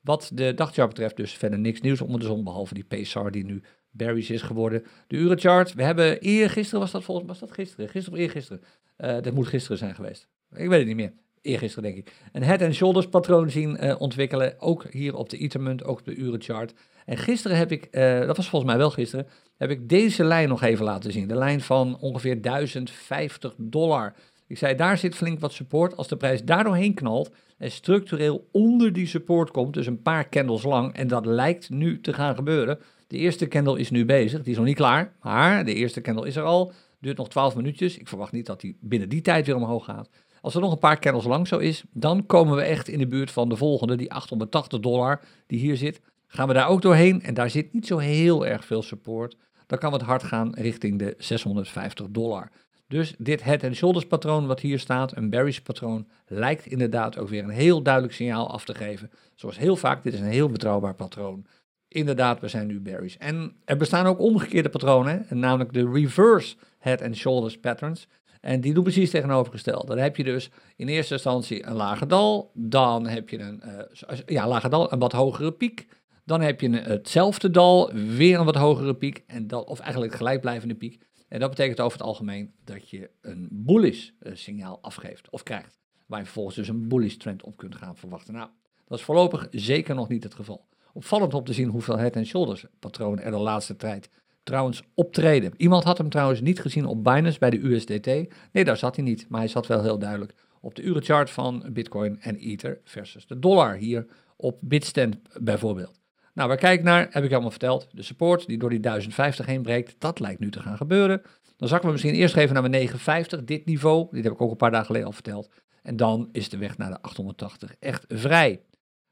Wat 0.00 0.30
de 0.34 0.54
dagchart 0.54 0.88
betreft 0.88 1.16
dus 1.16 1.32
verder 1.32 1.58
niks 1.58 1.80
nieuws 1.80 2.00
onder 2.00 2.20
de 2.20 2.26
zon, 2.26 2.44
behalve 2.44 2.74
die 2.74 2.84
PSAR 2.84 3.30
die 3.30 3.44
nu 3.44 3.62
bearish 3.90 4.30
is 4.30 4.42
geworden. 4.42 4.84
De 5.06 5.16
urenchart, 5.16 5.74
we 5.74 5.82
hebben 5.82 6.20
eergisteren, 6.20 6.80
was 6.80 6.90
dat 6.90 7.04
volgens 7.04 7.26
was 7.26 7.38
dat 7.38 7.52
gisteren? 7.52 7.88
Gisteren 7.88 8.18
of 8.18 8.24
eergisteren? 8.24 8.62
Uh, 8.98 9.20
dat 9.20 9.34
moet 9.34 9.46
gisteren 9.46 9.78
zijn 9.78 9.94
geweest. 9.94 10.28
Ik 10.54 10.68
weet 10.68 10.78
het 10.78 10.86
niet 10.86 10.96
meer. 10.96 11.12
Eergisteren 11.40 11.84
denk 11.84 12.06
ik. 12.06 12.12
Een 12.32 12.42
head 12.42 12.62
and 12.62 12.74
shoulders 12.74 13.08
patroon 13.08 13.50
zien 13.50 13.84
uh, 13.84 14.00
ontwikkelen, 14.00 14.60
ook 14.60 14.86
hier 14.90 15.16
op 15.16 15.28
de 15.28 15.38
Ethermunt, 15.38 15.84
ook 15.84 15.98
op 15.98 16.04
de 16.04 16.14
urenchart. 16.14 16.74
En 17.04 17.16
gisteren 17.16 17.56
heb 17.56 17.72
ik, 17.72 17.88
uh, 17.90 18.20
dat 18.26 18.36
was 18.36 18.48
volgens 18.48 18.70
mij 18.70 18.80
wel 18.80 18.90
gisteren, 18.90 19.26
heb 19.56 19.70
ik 19.70 19.88
deze 19.88 20.24
lijn 20.24 20.48
nog 20.48 20.62
even 20.62 20.84
laten 20.84 21.12
zien. 21.12 21.28
De 21.28 21.34
lijn 21.34 21.60
van 21.60 21.98
ongeveer 22.00 22.42
1050 22.42 23.54
dollar. 23.58 24.14
Ik 24.46 24.58
zei, 24.58 24.74
daar 24.74 24.98
zit 24.98 25.14
flink 25.14 25.40
wat 25.40 25.52
support. 25.52 25.96
Als 25.96 26.08
de 26.08 26.16
prijs 26.16 26.44
daar 26.44 26.64
doorheen 26.64 26.94
knalt 26.94 27.30
en 27.58 27.70
structureel 27.70 28.48
onder 28.52 28.92
die 28.92 29.06
support 29.06 29.50
komt, 29.50 29.74
dus 29.74 29.86
een 29.86 30.02
paar 30.02 30.28
candles 30.28 30.62
lang, 30.62 30.94
en 30.94 31.08
dat 31.08 31.26
lijkt 31.26 31.70
nu 31.70 32.00
te 32.00 32.12
gaan 32.12 32.34
gebeuren. 32.34 32.78
De 33.06 33.16
eerste 33.16 33.48
candle 33.48 33.78
is 33.78 33.90
nu 33.90 34.04
bezig, 34.04 34.42
die 34.42 34.50
is 34.50 34.56
nog 34.56 34.66
niet 34.66 34.76
klaar, 34.76 35.16
maar 35.22 35.64
de 35.64 35.74
eerste 35.74 36.00
candle 36.00 36.26
is 36.26 36.36
er 36.36 36.42
al. 36.42 36.72
Duurt 37.00 37.16
nog 37.16 37.28
12 37.28 37.56
minuutjes. 37.56 37.98
Ik 37.98 38.08
verwacht 38.08 38.32
niet 38.32 38.46
dat 38.46 38.60
die 38.60 38.76
binnen 38.80 39.08
die 39.08 39.20
tijd 39.20 39.46
weer 39.46 39.56
omhoog 39.56 39.84
gaat. 39.84 40.08
Als 40.40 40.54
er 40.54 40.60
nog 40.60 40.72
een 40.72 40.78
paar 40.78 40.98
candles 40.98 41.24
lang 41.24 41.48
zo 41.48 41.58
is, 41.58 41.84
dan 41.92 42.26
komen 42.26 42.56
we 42.56 42.62
echt 42.62 42.88
in 42.88 42.98
de 42.98 43.06
buurt 43.06 43.30
van 43.30 43.48
de 43.48 43.56
volgende, 43.56 43.96
die 43.96 44.12
880 44.12 44.80
dollar 44.80 45.20
die 45.46 45.58
hier 45.58 45.76
zit. 45.76 46.00
Gaan 46.34 46.48
we 46.48 46.54
daar 46.54 46.68
ook 46.68 46.82
doorheen 46.82 47.22
en 47.22 47.34
daar 47.34 47.50
zit 47.50 47.72
niet 47.72 47.86
zo 47.86 47.98
heel 47.98 48.46
erg 48.46 48.64
veel 48.64 48.82
support 48.82 49.36
dan 49.66 49.78
kan 49.78 49.92
het 49.92 50.02
hard 50.02 50.22
gaan 50.22 50.54
richting 50.54 50.98
de 50.98 51.14
650 51.18 52.06
dollar. 52.10 52.50
Dus 52.88 53.14
dit 53.18 53.42
head 53.42 53.64
and 53.64 53.76
shoulders 53.76 54.06
patroon 54.06 54.46
wat 54.46 54.60
hier 54.60 54.78
staat, 54.78 55.16
een 55.16 55.30
bearish 55.30 55.58
patroon, 55.58 56.08
lijkt 56.26 56.66
inderdaad 56.66 57.18
ook 57.18 57.28
weer 57.28 57.42
een 57.42 57.50
heel 57.50 57.82
duidelijk 57.82 58.14
signaal 58.14 58.50
af 58.50 58.64
te 58.64 58.74
geven. 58.74 59.10
Zoals 59.34 59.58
heel 59.58 59.76
vaak, 59.76 60.02
dit 60.02 60.12
is 60.12 60.20
een 60.20 60.26
heel 60.26 60.48
betrouwbaar 60.48 60.94
patroon. 60.94 61.46
Inderdaad, 61.88 62.40
we 62.40 62.48
zijn 62.48 62.66
nu 62.66 62.80
bearish. 62.80 63.16
En 63.16 63.56
er 63.64 63.76
bestaan 63.76 64.06
ook 64.06 64.18
omgekeerde 64.18 64.68
patronen, 64.68 65.26
namelijk 65.28 65.72
de 65.72 65.90
reverse 65.90 66.56
head 66.78 67.02
and 67.02 67.16
shoulders 67.16 67.60
patterns. 67.60 68.08
En 68.40 68.60
die 68.60 68.74
doen 68.74 68.82
precies 68.82 69.10
tegenovergesteld. 69.10 69.86
Dan 69.86 69.98
heb 69.98 70.16
je 70.16 70.24
dus 70.24 70.50
in 70.76 70.88
eerste 70.88 71.12
instantie 71.12 71.66
een 71.66 71.74
lage 71.74 72.06
dal, 72.06 72.50
dan 72.54 73.06
heb 73.06 73.28
je 73.28 73.38
een 73.38 73.62
uh, 73.64 74.18
ja, 74.26 74.48
lage 74.48 74.68
dal, 74.68 74.92
een 74.92 74.98
wat 74.98 75.12
hogere 75.12 75.52
piek. 75.52 75.86
Dan 76.24 76.40
heb 76.40 76.60
je 76.60 76.70
hetzelfde 76.70 77.50
dal, 77.50 77.92
weer 77.92 78.38
een 78.38 78.44
wat 78.44 78.54
hogere 78.54 78.94
piek, 78.94 79.22
en 79.26 79.46
dat, 79.46 79.66
of 79.68 79.80
eigenlijk 79.80 80.14
gelijkblijvende 80.14 80.74
piek. 80.74 81.02
En 81.28 81.40
dat 81.40 81.50
betekent 81.50 81.80
over 81.80 81.98
het 81.98 82.06
algemeen 82.06 82.54
dat 82.64 82.90
je 82.90 83.10
een 83.20 83.48
bullish 83.50 84.08
eh, 84.18 84.32
signaal 84.34 84.78
afgeeft 84.82 85.30
of 85.30 85.42
krijgt. 85.42 85.78
Waar 86.06 86.18
je 86.18 86.24
vervolgens 86.24 86.56
dus 86.56 86.68
een 86.68 86.88
bullish 86.88 87.16
trend 87.16 87.42
op 87.42 87.56
kunt 87.56 87.74
gaan 87.74 87.96
verwachten. 87.96 88.34
Nou, 88.34 88.48
dat 88.86 88.98
is 88.98 89.04
voorlopig 89.04 89.46
zeker 89.50 89.94
nog 89.94 90.08
niet 90.08 90.22
het 90.22 90.34
geval. 90.34 90.66
Opvallend 90.92 91.34
om 91.34 91.44
te 91.44 91.52
zien 91.52 91.68
hoeveel 91.68 91.98
head 91.98 92.16
and 92.16 92.26
shoulders 92.26 92.64
patronen 92.78 93.24
er 93.24 93.30
de 93.30 93.36
laatste 93.36 93.76
tijd 93.76 94.10
trouwens 94.42 94.82
optreden. 94.94 95.52
Iemand 95.56 95.84
had 95.84 95.98
hem 95.98 96.08
trouwens 96.08 96.40
niet 96.40 96.60
gezien 96.60 96.86
op 96.86 97.04
Binance 97.04 97.38
bij 97.38 97.50
de 97.50 97.64
USDT. 97.64 98.06
Nee, 98.52 98.64
daar 98.64 98.76
zat 98.76 98.96
hij 98.96 99.04
niet, 99.04 99.26
maar 99.28 99.40
hij 99.40 99.48
zat 99.48 99.66
wel 99.66 99.82
heel 99.82 99.98
duidelijk 99.98 100.34
op 100.60 100.74
de 100.74 100.82
urenchart 100.82 101.30
van 101.30 101.66
Bitcoin 101.72 102.20
en 102.20 102.36
Ether 102.36 102.80
versus 102.84 103.26
de 103.26 103.38
dollar 103.38 103.76
hier 103.76 104.06
op 104.36 104.58
Bitstand 104.60 105.16
bijvoorbeeld. 105.40 106.03
Nou, 106.34 106.48
waar 106.48 106.58
kijk 106.58 106.82
naar, 106.82 107.08
heb 107.10 107.24
ik 107.24 107.32
allemaal 107.32 107.50
verteld. 107.50 107.88
De 107.90 108.02
support 108.02 108.46
die 108.46 108.58
door 108.58 108.70
die 108.70 108.80
1050 108.80 109.46
heen 109.46 109.62
breekt, 109.62 109.94
dat 109.98 110.20
lijkt 110.20 110.40
nu 110.40 110.50
te 110.50 110.60
gaan 110.60 110.76
gebeuren. 110.76 111.22
Dan 111.56 111.68
zakken 111.68 111.86
we 111.86 111.92
misschien 111.92 112.14
eerst 112.14 112.36
even 112.36 112.52
naar 112.52 112.62
mijn 112.62 112.74
950, 112.74 113.44
dit 113.44 113.64
niveau. 113.66 114.08
Dit 114.10 114.24
heb 114.24 114.32
ik 114.32 114.40
ook 114.40 114.50
een 114.50 114.56
paar 114.56 114.70
dagen 114.70 114.86
geleden 114.86 115.06
al 115.06 115.12
verteld. 115.12 115.50
En 115.82 115.96
dan 115.96 116.28
is 116.32 116.48
de 116.48 116.56
weg 116.56 116.78
naar 116.78 116.90
de 116.90 117.02
880 117.02 117.74
echt 117.78 118.04
vrij. 118.08 118.60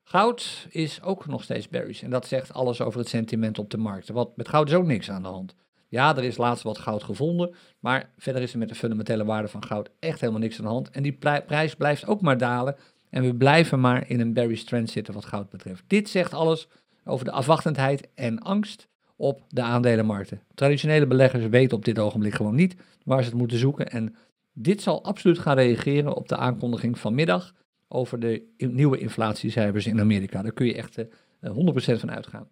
Goud 0.03 0.67
is 0.71 1.03
ook 1.03 1.27
nog 1.27 1.43
steeds 1.43 1.69
bearish. 1.69 2.03
En 2.03 2.11
dat 2.11 2.27
zegt 2.27 2.53
alles 2.53 2.81
over 2.81 2.99
het 2.99 3.09
sentiment 3.09 3.59
op 3.59 3.71
de 3.71 3.77
markt. 3.77 4.09
Want 4.09 4.37
met 4.37 4.49
goud 4.49 4.69
is 4.69 4.75
ook 4.75 4.87
niks 4.87 5.11
aan 5.11 5.23
de 5.23 5.29
hand. 5.29 5.55
Ja, 5.89 6.17
er 6.17 6.25
is 6.25 6.37
laatst 6.37 6.63
wat 6.63 6.79
goud 6.79 7.03
gevonden. 7.03 7.55
Maar 7.81 8.11
verder 8.17 8.43
is 8.43 8.53
er 8.53 8.59
met 8.59 8.69
de 8.69 8.75
fundamentele 8.75 9.25
waarde 9.25 9.49
van 9.49 9.65
goud 9.65 9.91
echt 9.99 10.21
helemaal 10.21 10.41
niks 10.41 10.59
aan 10.59 10.65
de 10.65 10.71
hand. 10.71 10.91
En 10.91 11.03
die 11.03 11.19
prijs 11.47 11.75
blijft 11.75 12.07
ook 12.07 12.21
maar 12.21 12.39
dalen. 12.39 12.77
En 13.11 13.23
we 13.23 13.35
blijven 13.35 13.81
maar 13.81 14.09
in 14.09 14.21
een 14.21 14.33
bearish 14.33 14.63
trend 14.63 14.91
zitten 14.91 15.15
wat 15.15 15.25
goud 15.25 15.51
betreft. 15.51 15.85
Dit 15.87 16.09
zegt 16.09 16.35
alles 16.35 16.69
over 17.05 17.25
de 17.25 17.31
afwachtendheid 17.31 18.09
en 18.15 18.39
angst 18.39 18.89
op 19.17 19.43
de 19.49 19.63
aandelenmarkten. 19.63 20.43
Traditionele 20.55 21.07
beleggers 21.07 21.47
weten 21.47 21.77
op 21.77 21.85
dit 21.85 21.99
ogenblik 21.99 22.35
gewoon 22.35 22.55
niet 22.55 22.77
waar 23.05 23.23
ze 23.23 23.29
het 23.29 23.39
moeten 23.39 23.59
zoeken. 23.59 23.91
En 23.91 24.15
dit 24.53 24.83
zal 24.83 25.05
absoluut 25.05 25.39
gaan 25.39 25.57
reageren 25.57 26.17
op 26.17 26.29
de 26.29 26.37
aankondiging 26.37 26.99
vanmiddag 26.99 27.55
over 27.89 28.19
de 28.19 28.43
nieuwe 28.57 28.99
inflatiecijfers 28.99 29.87
in 29.87 30.01
Amerika. 30.01 30.43
Daar 30.43 30.53
kun 30.53 30.67
je 30.67 30.75
echt 30.75 30.99
100% 31.03 31.05
eh, 31.41 31.99
van 31.99 32.11
uitgaan. 32.11 32.49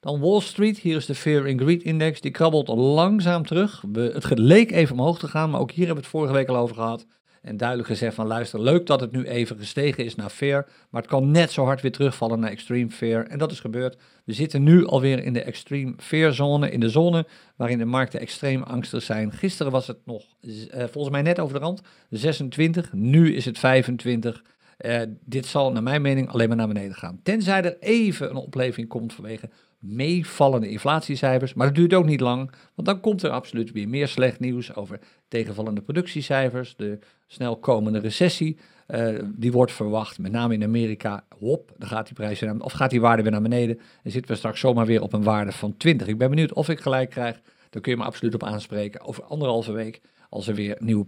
Dan 0.00 0.20
Wall 0.20 0.40
Street, 0.40 0.78
hier 0.78 0.96
is 0.96 1.06
de 1.06 1.14
Fear 1.14 1.48
and 1.48 1.60
Greed 1.60 1.82
Index, 1.82 2.20
die 2.20 2.30
krabbelt 2.30 2.68
langzaam 2.68 3.46
terug. 3.46 3.84
het 3.92 4.38
leek 4.38 4.70
even 4.70 4.98
omhoog 4.98 5.18
te 5.18 5.28
gaan, 5.28 5.50
maar 5.50 5.60
ook 5.60 5.70
hier 5.70 5.86
hebben 5.86 6.04
we 6.04 6.08
het 6.08 6.18
vorige 6.18 6.32
week 6.32 6.48
al 6.48 6.56
over 6.56 6.74
gehad. 6.74 7.06
En 7.44 7.56
duidelijk 7.56 7.88
gezegd 7.88 8.14
van 8.14 8.26
luister, 8.26 8.60
leuk 8.60 8.86
dat 8.86 9.00
het 9.00 9.12
nu 9.12 9.24
even 9.24 9.58
gestegen 9.58 10.04
is 10.04 10.14
naar 10.14 10.30
fair, 10.30 10.66
maar 10.90 11.00
het 11.00 11.10
kan 11.10 11.30
net 11.30 11.50
zo 11.50 11.64
hard 11.64 11.80
weer 11.80 11.92
terugvallen 11.92 12.40
naar 12.40 12.50
extreme 12.50 12.90
fair. 12.90 13.26
En 13.26 13.38
dat 13.38 13.52
is 13.52 13.60
gebeurd. 13.60 13.96
We 14.24 14.32
zitten 14.32 14.62
nu 14.62 14.86
alweer 14.86 15.24
in 15.24 15.32
de 15.32 15.42
extreme 15.42 15.94
fair 15.96 16.32
zone, 16.32 16.70
in 16.70 16.80
de 16.80 16.88
zone 16.88 17.26
waarin 17.56 17.78
de 17.78 17.84
markten 17.84 18.20
extreem 18.20 18.62
angstig 18.62 19.02
zijn. 19.02 19.32
Gisteren 19.32 19.72
was 19.72 19.86
het 19.86 19.98
nog 20.04 20.24
eh, 20.40 20.84
volgens 20.90 21.10
mij 21.10 21.22
net 21.22 21.40
over 21.40 21.54
de 21.54 21.64
rand, 21.64 21.80
26, 22.10 22.92
nu 22.92 23.34
is 23.34 23.44
het 23.44 23.58
25. 23.58 24.42
Uh, 24.80 25.00
dit 25.24 25.46
zal 25.46 25.72
naar 25.72 25.82
mijn 25.82 26.02
mening 26.02 26.28
alleen 26.28 26.48
maar 26.48 26.56
naar 26.56 26.68
beneden 26.68 26.94
gaan. 26.94 27.20
Tenzij 27.22 27.62
er 27.62 27.76
even 27.80 28.30
een 28.30 28.36
opleving 28.36 28.88
komt 28.88 29.12
vanwege 29.12 29.48
meevallende 29.84 30.68
inflatiecijfers. 30.68 31.54
Maar 31.54 31.66
dat 31.66 31.76
duurt 31.76 31.94
ook 31.94 32.06
niet 32.06 32.20
lang, 32.20 32.52
want 32.74 32.88
dan 32.88 33.00
komt 33.00 33.22
er 33.22 33.30
absoluut 33.30 33.72
weer 33.72 33.88
meer 33.88 34.08
slecht 34.08 34.40
nieuws 34.40 34.74
over 34.74 34.98
tegenvallende 35.28 35.80
productiecijfers, 35.80 36.76
de 36.76 36.98
snel 37.26 37.56
komende 37.56 37.98
recessie. 37.98 38.58
Uh, 38.88 39.18
die 39.34 39.52
wordt 39.52 39.72
verwacht, 39.72 40.18
met 40.18 40.32
name 40.32 40.54
in 40.54 40.62
Amerika. 40.62 41.24
Hop, 41.38 41.72
dan 41.78 41.88
gaat 41.88 42.06
die 42.06 42.14
prijs 42.14 42.40
weer 42.40 42.54
naar, 42.54 42.62
of 42.62 42.72
gaat 42.72 42.90
die 42.90 43.00
waarde 43.00 43.22
weer 43.22 43.32
naar 43.32 43.42
beneden. 43.42 43.78
En 44.02 44.10
zitten 44.10 44.30
we 44.30 44.36
straks 44.36 44.60
zomaar 44.60 44.86
weer 44.86 45.02
op 45.02 45.12
een 45.12 45.22
waarde 45.22 45.52
van 45.52 45.76
20. 45.76 46.06
Ik 46.06 46.18
ben 46.18 46.30
benieuwd 46.30 46.52
of 46.52 46.68
ik 46.68 46.80
gelijk 46.80 47.10
krijg. 47.10 47.40
Daar 47.70 47.82
kun 47.82 47.92
je 47.92 47.98
me 47.98 48.04
absoluut 48.04 48.34
op 48.34 48.42
aanspreken 48.42 49.00
over 49.00 49.24
anderhalve 49.24 49.72
week, 49.72 50.00
als 50.28 50.48
er 50.48 50.54
weer 50.54 50.76
nieuwe 50.78 51.04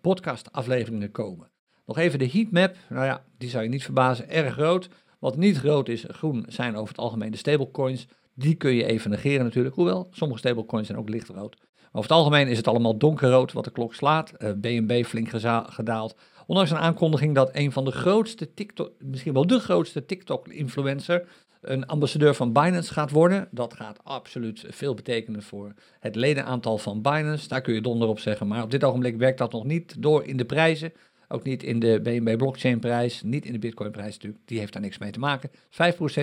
podcast 0.00 0.52
afleveringen 0.52 1.10
komen. 1.10 1.48
Nog 1.86 1.98
even 1.98 2.18
de 2.18 2.30
heatmap. 2.30 2.76
Nou 2.88 3.04
ja, 3.04 3.24
die 3.38 3.48
zou 3.48 3.62
je 3.62 3.68
niet 3.68 3.84
verbazen. 3.84 4.28
Erg 4.28 4.52
groot. 4.52 4.88
Wat 5.18 5.36
niet 5.36 5.58
groot 5.58 5.88
is, 5.88 6.04
groen, 6.08 6.44
zijn 6.48 6.76
over 6.76 6.88
het 6.88 6.98
algemeen 6.98 7.30
de 7.30 7.36
stablecoins. 7.36 8.06
Die 8.34 8.54
kun 8.54 8.74
je 8.74 8.84
even 8.84 9.10
negeren 9.10 9.44
natuurlijk. 9.44 9.74
Hoewel, 9.74 10.08
sommige 10.10 10.40
stablecoins 10.40 10.86
zijn 10.86 10.98
ook 10.98 11.08
lichtrood. 11.08 11.56
Maar 11.58 12.04
over 12.04 12.10
het 12.10 12.18
algemeen 12.18 12.48
is 12.48 12.56
het 12.56 12.68
allemaal 12.68 12.98
donkerrood 12.98 13.52
wat 13.52 13.64
de 13.64 13.70
klok 13.70 13.94
slaat. 13.94 14.32
Uh, 14.38 14.48
eh, 14.48 14.56
BNB 14.56 15.04
flink 15.04 15.28
gedaald. 15.66 16.16
Ondanks 16.46 16.70
een 16.70 16.76
aankondiging 16.76 17.34
dat 17.34 17.50
een 17.52 17.72
van 17.72 17.84
de 17.84 17.90
grootste 17.90 18.54
TikTok, 18.54 18.92
misschien 18.98 19.32
wel 19.32 19.46
de 19.46 19.58
grootste 19.58 20.04
TikTok-influencer, 20.04 21.26
een 21.60 21.86
ambassadeur 21.86 22.34
van 22.34 22.52
Binance 22.52 22.92
gaat 22.92 23.10
worden. 23.10 23.48
Dat 23.50 23.74
gaat 23.74 23.98
absoluut 24.02 24.64
veel 24.68 24.94
betekenen 24.94 25.42
voor 25.42 25.74
het 26.00 26.14
ledenaantal 26.14 26.78
van 26.78 27.02
Binance. 27.02 27.48
Daar 27.48 27.60
kun 27.60 27.74
je 27.74 27.80
donder 27.80 28.08
op 28.08 28.18
zeggen. 28.18 28.46
Maar 28.46 28.62
op 28.62 28.70
dit 28.70 28.84
ogenblik 28.84 29.16
werkt 29.16 29.38
dat 29.38 29.52
nog 29.52 29.64
niet 29.64 30.02
door 30.02 30.24
in 30.24 30.36
de 30.36 30.44
prijzen. 30.44 30.92
Ook 31.28 31.42
niet 31.42 31.62
in 31.62 31.78
de 31.78 32.00
BNB 32.02 32.36
blockchain 32.36 32.78
prijs, 32.78 33.22
niet 33.22 33.44
in 33.44 33.52
de 33.52 33.58
bitcoin 33.58 33.90
prijs 33.90 34.14
natuurlijk. 34.14 34.42
Die 34.44 34.58
heeft 34.58 34.72
daar 34.72 34.82
niks 34.82 34.98
mee 34.98 35.10
te 35.10 35.18
maken. 35.18 35.50
5% 35.50 35.54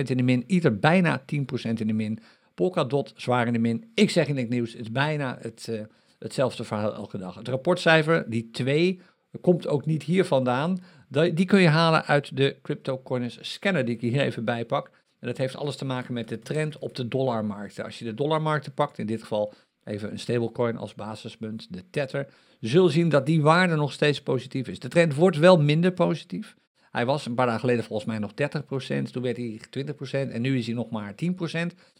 in 0.02 0.16
de 0.16 0.22
min, 0.22 0.44
Ether 0.46 0.78
bijna 0.78 1.20
10% 1.20 1.24
in 1.54 1.86
de 1.86 1.92
min. 1.92 2.18
Polkadot 2.54 3.12
zwaar 3.16 3.46
in 3.46 3.52
de 3.52 3.58
min. 3.58 3.90
Ik 3.94 4.10
zeg 4.10 4.26
in 4.26 4.36
het 4.36 4.48
nieuws, 4.48 4.72
het 4.72 4.80
is 4.80 4.92
bijna 4.92 5.38
het, 5.40 5.66
uh, 5.70 5.80
hetzelfde 6.18 6.64
verhaal 6.64 6.94
elke 6.94 7.18
dag. 7.18 7.34
Het 7.34 7.48
rapportcijfer, 7.48 8.30
die 8.30 8.50
2, 8.50 9.00
komt 9.40 9.66
ook 9.66 9.86
niet 9.86 10.02
hier 10.02 10.24
vandaan. 10.24 10.78
Die 11.08 11.44
kun 11.44 11.60
je 11.60 11.68
halen 11.68 12.04
uit 12.04 12.36
de 12.36 12.56
CryptoCoins 12.62 13.38
scanner 13.40 13.84
die 13.84 13.94
ik 13.94 14.00
hier 14.00 14.20
even 14.20 14.44
bijpak. 14.44 14.90
En 15.20 15.30
dat 15.30 15.38
heeft 15.38 15.56
alles 15.56 15.76
te 15.76 15.84
maken 15.84 16.14
met 16.14 16.28
de 16.28 16.38
trend 16.38 16.78
op 16.78 16.94
de 16.94 17.08
dollarmarkten. 17.08 17.84
Als 17.84 17.98
je 17.98 18.04
de 18.04 18.14
dollarmarkten 18.14 18.74
pakt, 18.74 18.98
in 18.98 19.06
dit 19.06 19.20
geval 19.20 19.52
even 19.84 20.10
een 20.10 20.18
stablecoin 20.18 20.76
als 20.76 20.94
basispunt, 20.94 21.66
de 21.70 21.82
Tether, 21.90 22.26
zul 22.60 22.88
zien 22.88 23.08
dat 23.08 23.26
die 23.26 23.42
waarde 23.42 23.74
nog 23.74 23.92
steeds 23.92 24.22
positief 24.22 24.68
is. 24.68 24.78
De 24.78 24.88
trend 24.88 25.14
wordt 25.14 25.38
wel 25.38 25.60
minder 25.60 25.92
positief. 25.92 26.56
Hij 26.90 27.06
was 27.06 27.26
een 27.26 27.34
paar 27.34 27.46
dagen 27.46 27.60
geleden 27.60 27.84
volgens 27.84 28.08
mij 28.08 28.18
nog 28.18 28.30
30%, 28.30 29.10
toen 29.10 29.22
werd 29.22 29.36
hij 29.36 29.60
20% 30.28 30.32
en 30.32 30.40
nu 30.40 30.58
is 30.58 30.66
hij 30.66 30.74
nog 30.74 30.90
maar 30.90 31.14
10%. 31.14 31.26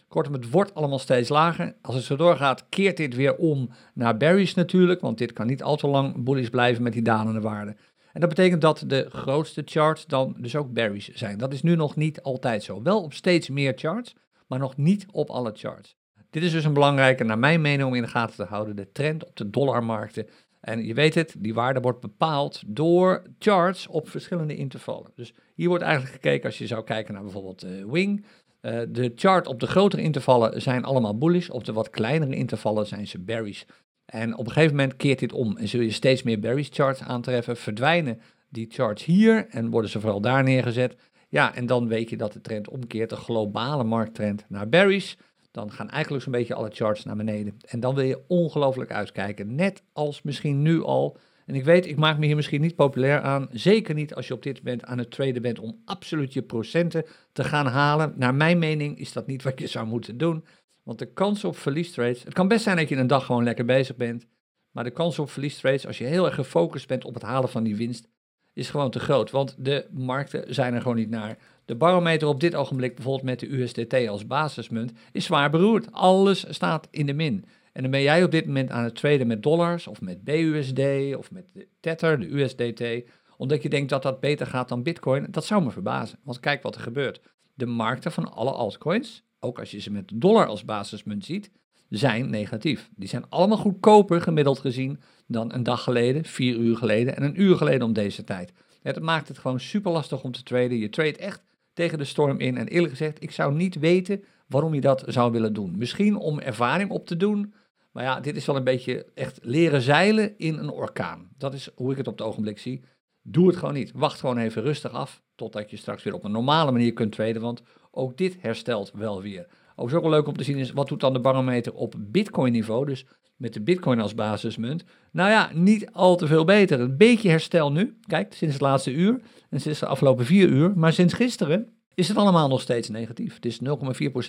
Kortom, 0.09 0.33
het 0.33 0.51
wordt 0.51 0.75
allemaal 0.75 0.99
steeds 0.99 1.29
lager. 1.29 1.75
Als 1.83 1.95
het 1.95 2.05
zo 2.05 2.17
doorgaat, 2.17 2.69
keert 2.69 2.97
dit 2.97 3.15
weer 3.15 3.37
om 3.37 3.71
naar 3.95 4.17
berries 4.17 4.55
natuurlijk, 4.55 5.01
want 5.01 5.19
dit 5.19 5.33
kan 5.33 5.47
niet 5.47 5.63
al 5.63 5.77
te 5.77 5.87
lang 5.87 6.25
bullish 6.25 6.49
blijven 6.49 6.83
met 6.83 6.93
die 6.93 7.03
dalende 7.03 7.41
waarde. 7.41 7.77
En 8.13 8.21
dat 8.21 8.29
betekent 8.29 8.61
dat 8.61 8.85
de 8.87 9.07
grootste 9.11 9.63
charts 9.65 10.07
dan 10.07 10.37
dus 10.39 10.57
ook 10.57 10.73
berries 10.73 11.09
zijn. 11.09 11.39
Dat 11.39 11.53
is 11.53 11.63
nu 11.63 11.77
nog 11.77 11.97
niet 11.97 12.23
altijd 12.23 12.63
zo. 12.63 12.83
Wel 12.83 13.03
op 13.03 13.13
steeds 13.13 13.49
meer 13.49 13.73
charts, 13.77 14.15
maar 14.47 14.59
nog 14.59 14.77
niet 14.77 15.07
op 15.11 15.31
alle 15.31 15.53
charts. 15.55 15.97
Dit 16.35 16.43
is 16.43 16.53
dus 16.53 16.65
een 16.65 16.73
belangrijke, 16.73 17.25
naar 17.25 17.39
mijn 17.39 17.61
mening, 17.61 17.89
om 17.89 17.95
in 17.95 18.03
de 18.03 18.09
gaten 18.09 18.37
te 18.37 18.45
houden. 18.45 18.77
De 18.77 18.93
trend 18.93 19.25
op 19.25 19.37
de 19.37 19.51
dollarmarkten. 19.51 20.27
En 20.61 20.85
je 20.85 20.95
weet 20.95 21.15
het, 21.15 21.35
die 21.39 21.55
waarde 21.55 21.81
wordt 21.81 22.01
bepaald 22.01 22.63
door 22.67 23.23
charts 23.39 23.87
op 23.87 24.09
verschillende 24.09 24.57
intervallen. 24.57 25.11
Dus 25.15 25.35
hier 25.55 25.69
wordt 25.69 25.85
eigenlijk 25.85 26.15
gekeken, 26.15 26.47
als 26.47 26.59
je 26.59 26.67
zou 26.67 26.85
kijken 26.85 27.15
naar 27.15 27.23
bijvoorbeeld 27.23 27.65
uh, 27.65 27.85
Wing. 27.85 28.25
Uh, 28.63 28.81
de 28.89 29.13
chart 29.15 29.47
op 29.47 29.61
de 29.61 29.67
grotere 29.67 30.03
intervallen 30.03 30.63
zijn 30.63 30.85
allemaal 30.85 31.19
bullish. 31.19 31.49
Op 31.49 31.65
de 31.65 31.73
wat 31.73 31.91
kleinere 31.91 32.35
intervallen 32.35 32.87
zijn 32.87 33.07
ze 33.07 33.19
bearish. 33.19 33.63
En 34.05 34.37
op 34.37 34.47
een 34.47 34.53
gegeven 34.53 34.77
moment 34.77 34.97
keert 34.97 35.19
dit 35.19 35.33
om 35.33 35.57
en 35.57 35.69
zul 35.69 35.81
je 35.81 35.91
steeds 35.91 36.23
meer 36.23 36.41
bearish 36.41 36.69
charts 36.73 37.03
aantreffen. 37.03 37.57
Verdwijnen 37.57 38.21
die 38.49 38.67
charts 38.71 39.05
hier 39.05 39.47
en 39.49 39.71
worden 39.71 39.91
ze 39.91 40.01
vooral 40.01 40.21
daar 40.21 40.43
neergezet. 40.43 40.97
Ja, 41.29 41.55
en 41.55 41.67
dan 41.67 41.89
weet 41.89 42.11
je 42.11 42.17
dat 42.17 42.33
de 42.33 42.41
trend 42.41 42.69
omkeert, 42.69 43.11
de 43.11 43.17
globale 43.17 43.85
markttrend 43.85 44.45
naar 44.49 44.69
bearish 44.69 45.15
dan 45.55 45.73
gaan 45.73 45.91
eigenlijk 45.91 46.23
zo'n 46.23 46.33
beetje 46.33 46.55
alle 46.55 46.71
charts 46.73 47.05
naar 47.05 47.17
beneden. 47.17 47.57
En 47.67 47.81
dan 47.81 47.95
wil 47.95 48.05
je 48.05 48.23
ongelooflijk 48.27 48.93
uitkijken. 48.93 49.55
Net 49.55 49.83
als 49.93 50.23
misschien 50.23 50.63
nu 50.63 50.83
al. 50.83 51.17
En 51.47 51.55
ik 51.55 51.65
weet, 51.65 51.87
ik 51.87 51.97
maak 51.97 52.19
me 52.19 52.27
hier 52.27 52.37
misschien 52.37 52.61
niet 52.61 52.75
populair 52.75 53.21
aan. 53.21 53.49
Zeker 53.53 53.95
niet 53.95 54.15
als 54.15 54.27
je 54.29 54.35
op 54.35 54.43
dit 54.43 54.63
moment 54.63 54.85
aan 54.85 54.99
het 54.99 55.11
traden 55.11 55.43
bent 55.43 55.59
om 55.59 55.81
absoluut 55.85 56.33
je 56.33 56.43
procenten 56.43 57.05
te 57.33 57.45
gaan 57.45 57.67
halen. 57.67 58.13
Naar 58.17 58.35
mijn 58.35 58.59
mening 58.59 58.99
is 58.99 59.13
dat 59.13 59.27
niet 59.27 59.43
wat 59.43 59.59
je 59.59 59.67
zou 59.67 59.87
moeten 59.87 60.19
doen. 60.19 60.45
Want 60.83 60.99
de 60.99 61.13
kans 61.13 61.45
op 61.45 61.57
verliestrades. 61.57 62.25
Het 62.25 62.35
kan 62.35 62.49
best 62.49 62.63
zijn 62.63 62.77
dat 62.77 62.89
je 62.89 62.97
een 62.97 63.07
dag 63.07 63.25
gewoon 63.27 63.45
lekker 63.45 63.65
bezig 63.65 63.97
bent. 63.97 64.27
Maar 64.71 64.85
de 64.85 64.91
kans 64.91 65.19
op 65.19 65.31
verliestrades, 65.31 65.87
als 65.87 65.99
je 65.99 66.05
heel 66.05 66.27
erg 66.27 66.35
gefocust 66.35 66.89
bent 66.89 67.05
op 67.05 67.15
het 67.15 67.23
halen 67.23 67.49
van 67.49 67.63
die 67.63 67.77
winst, 67.77 68.09
is 68.53 68.71
gewoon 68.71 68.91
te 68.91 69.01
groot. 69.01 69.31
Want 69.31 69.55
de 69.59 69.87
markten 69.91 70.55
zijn 70.55 70.75
er 70.75 70.81
gewoon 70.81 70.97
niet 70.97 71.11
naar. 71.11 71.39
De 71.65 71.75
barometer 71.75 72.29
op 72.29 72.41
dit 72.41 72.55
ogenblik, 72.55 72.95
bijvoorbeeld 72.95 73.25
met 73.25 73.41
de 73.41 73.57
USDT 73.57 74.09
als 74.09 74.27
basismunt, 74.27 74.93
is 75.13 75.25
zwaar 75.25 75.51
beroerd. 75.51 75.93
Alles 75.93 76.45
staat 76.49 76.89
in 76.91 77.07
de 77.07 77.15
min. 77.15 77.45
En 77.73 77.83
dan 77.83 77.91
ben 77.91 78.03
jij 78.03 78.25
op 78.25 78.31
dit 78.31 78.47
moment 78.47 78.71
aan 78.71 78.85
het 78.85 78.95
traden 78.95 79.27
met 79.27 79.43
dollars 79.43 79.87
of 79.87 80.01
met 80.01 80.25
BUSD 80.25 80.81
of 81.17 81.31
met 81.31 81.45
de 81.53 81.69
Tether, 81.81 82.21
de 82.21 82.27
USDT, 82.27 83.11
omdat 83.37 83.63
je 83.63 83.69
denkt 83.69 83.91
dat 83.91 84.03
dat 84.03 84.21
beter 84.21 84.47
gaat 84.47 84.69
dan 84.69 84.83
Bitcoin. 84.83 85.27
Dat 85.31 85.45
zou 85.45 85.65
me 85.65 85.71
verbazen, 85.71 86.19
want 86.23 86.41
kijk 86.41 86.63
wat 86.63 86.75
er 86.75 86.81
gebeurt. 86.81 87.21
De 87.55 87.67
markten 87.67 88.13
van 88.13 88.33
alle 88.33 88.51
altcoins, 88.51 89.25
ook 89.41 89.59
als 89.59 89.71
je 89.71 89.81
ze 89.81 89.91
met 89.91 90.13
dollar 90.15 90.47
als 90.47 90.65
basismunt 90.65 91.25
ziet, 91.25 91.51
zijn 91.89 92.31
negatief. 92.31 92.91
Die 92.97 93.09
zijn 93.09 93.29
allemaal 93.29 93.59
goedkoper 93.59 94.21
gemiddeld 94.21 94.59
gezien 94.59 95.01
dan 95.27 95.55
een 95.55 95.63
dag 95.63 95.83
geleden, 95.83 96.25
vier 96.25 96.57
uur 96.57 96.77
geleden 96.77 97.17
en 97.17 97.23
een 97.23 97.41
uur 97.41 97.57
geleden 97.57 97.87
om 97.87 97.93
deze 97.93 98.25
tijd. 98.25 98.53
Het 98.83 99.01
maakt 99.01 99.29
het 99.29 99.39
gewoon 99.39 99.61
super 99.61 99.93
lastig 99.93 100.23
om 100.23 100.33
te 100.33 100.43
traden. 100.43 100.79
Je 100.79 100.89
trade 100.89 101.17
echt 101.17 101.43
tegen 101.75 101.99
de 101.99 102.05
storm 102.05 102.39
in. 102.41 102.57
En 102.57 102.69
eerlijk 102.69 102.91
gezegd, 102.91 103.23
ik 103.23 103.31
zou 103.31 103.55
niet 103.55 103.79
weten 103.79 104.25
waarom 104.47 104.75
je 104.75 104.81
dat 104.81 105.05
zou 105.07 105.33
willen 105.33 105.53
doen. 105.53 105.79
Misschien 105.79 106.17
om 106.17 106.39
ervaring 106.39 106.91
op 106.91 107.07
te 107.07 107.17
doen. 107.17 107.55
Maar 107.93 108.05
ja, 108.05 108.21
dit 108.21 108.37
is 108.37 108.47
wel 108.47 108.57
een 108.57 108.65
beetje 108.65 109.07
echt 109.15 109.39
leren 109.43 109.81
zeilen 109.81 110.39
in 110.39 110.59
een 110.59 110.71
orkaan. 110.71 111.29
Dat 111.39 111.55
is 111.55 111.69
hoe 111.75 111.91
ik 111.91 111.97
het 111.97 112.07
op 112.07 112.19
het 112.19 112.27
ogenblik 112.27 112.59
zie. 112.59 112.85
Doe 113.23 113.47
het 113.47 113.57
gewoon 113.57 113.75
niet. 113.75 113.93
Wacht 113.95 114.21
gewoon 114.21 114.39
even 114.39 114.63
rustig 114.63 114.93
af. 114.93 115.23
Totdat 115.35 115.71
je 115.71 115.77
straks 115.77 116.03
weer 116.03 116.15
op 116.15 116.25
een 116.25 116.33
normale 116.33 116.73
manier 116.73 116.93
kunt 116.93 117.13
traden. 117.13 117.43
Want 117.43 117.63
ook 117.91 118.17
dit 118.17 118.37
herstelt 118.41 118.93
wel 118.95 119.23
weer. 119.23 119.47
Ook 119.77 119.91
zo 119.91 120.09
leuk 120.11 120.27
om 120.27 120.37
te 120.37 120.45
zien 120.45 120.59
is, 120.59 120.73
wat 120.73 120.89
doet 120.89 121.01
dan 121.01 121.13
de 121.13 121.21
barometer 121.21 121.75
op 121.75 121.95
bitcoin 121.99 122.53
niveau? 122.53 122.87
Dus 122.87 123.07
met 123.45 123.53
de 123.53 123.61
bitcoin 123.61 124.01
als 124.01 124.15
basismunt. 124.15 124.85
Nou 125.11 125.31
ja, 125.31 125.51
niet 125.53 125.93
al 125.93 126.17
te 126.17 126.27
veel 126.27 126.45
beter. 126.45 126.81
Een 126.81 126.97
beetje 126.97 127.29
herstel 127.29 127.73
nu. 127.73 127.97
Kijk, 128.07 128.35
sinds 128.35 128.55
het 128.55 128.63
laatste 128.63 128.93
uur 128.93 129.21
en 129.51 129.61
sinds 129.61 129.79
de 129.79 129.87
afgelopen 129.87 130.25
vier 130.25 130.49
uur. 130.49 130.73
Maar 130.77 130.93
sinds 130.93 131.15
gisteren 131.15 131.69
is 131.95 132.09
het 132.09 132.17
allemaal 132.17 132.49
nog 132.49 132.61
steeds 132.61 132.89
negatief. 132.89 133.35
Het 133.35 133.47
is 133.47 133.61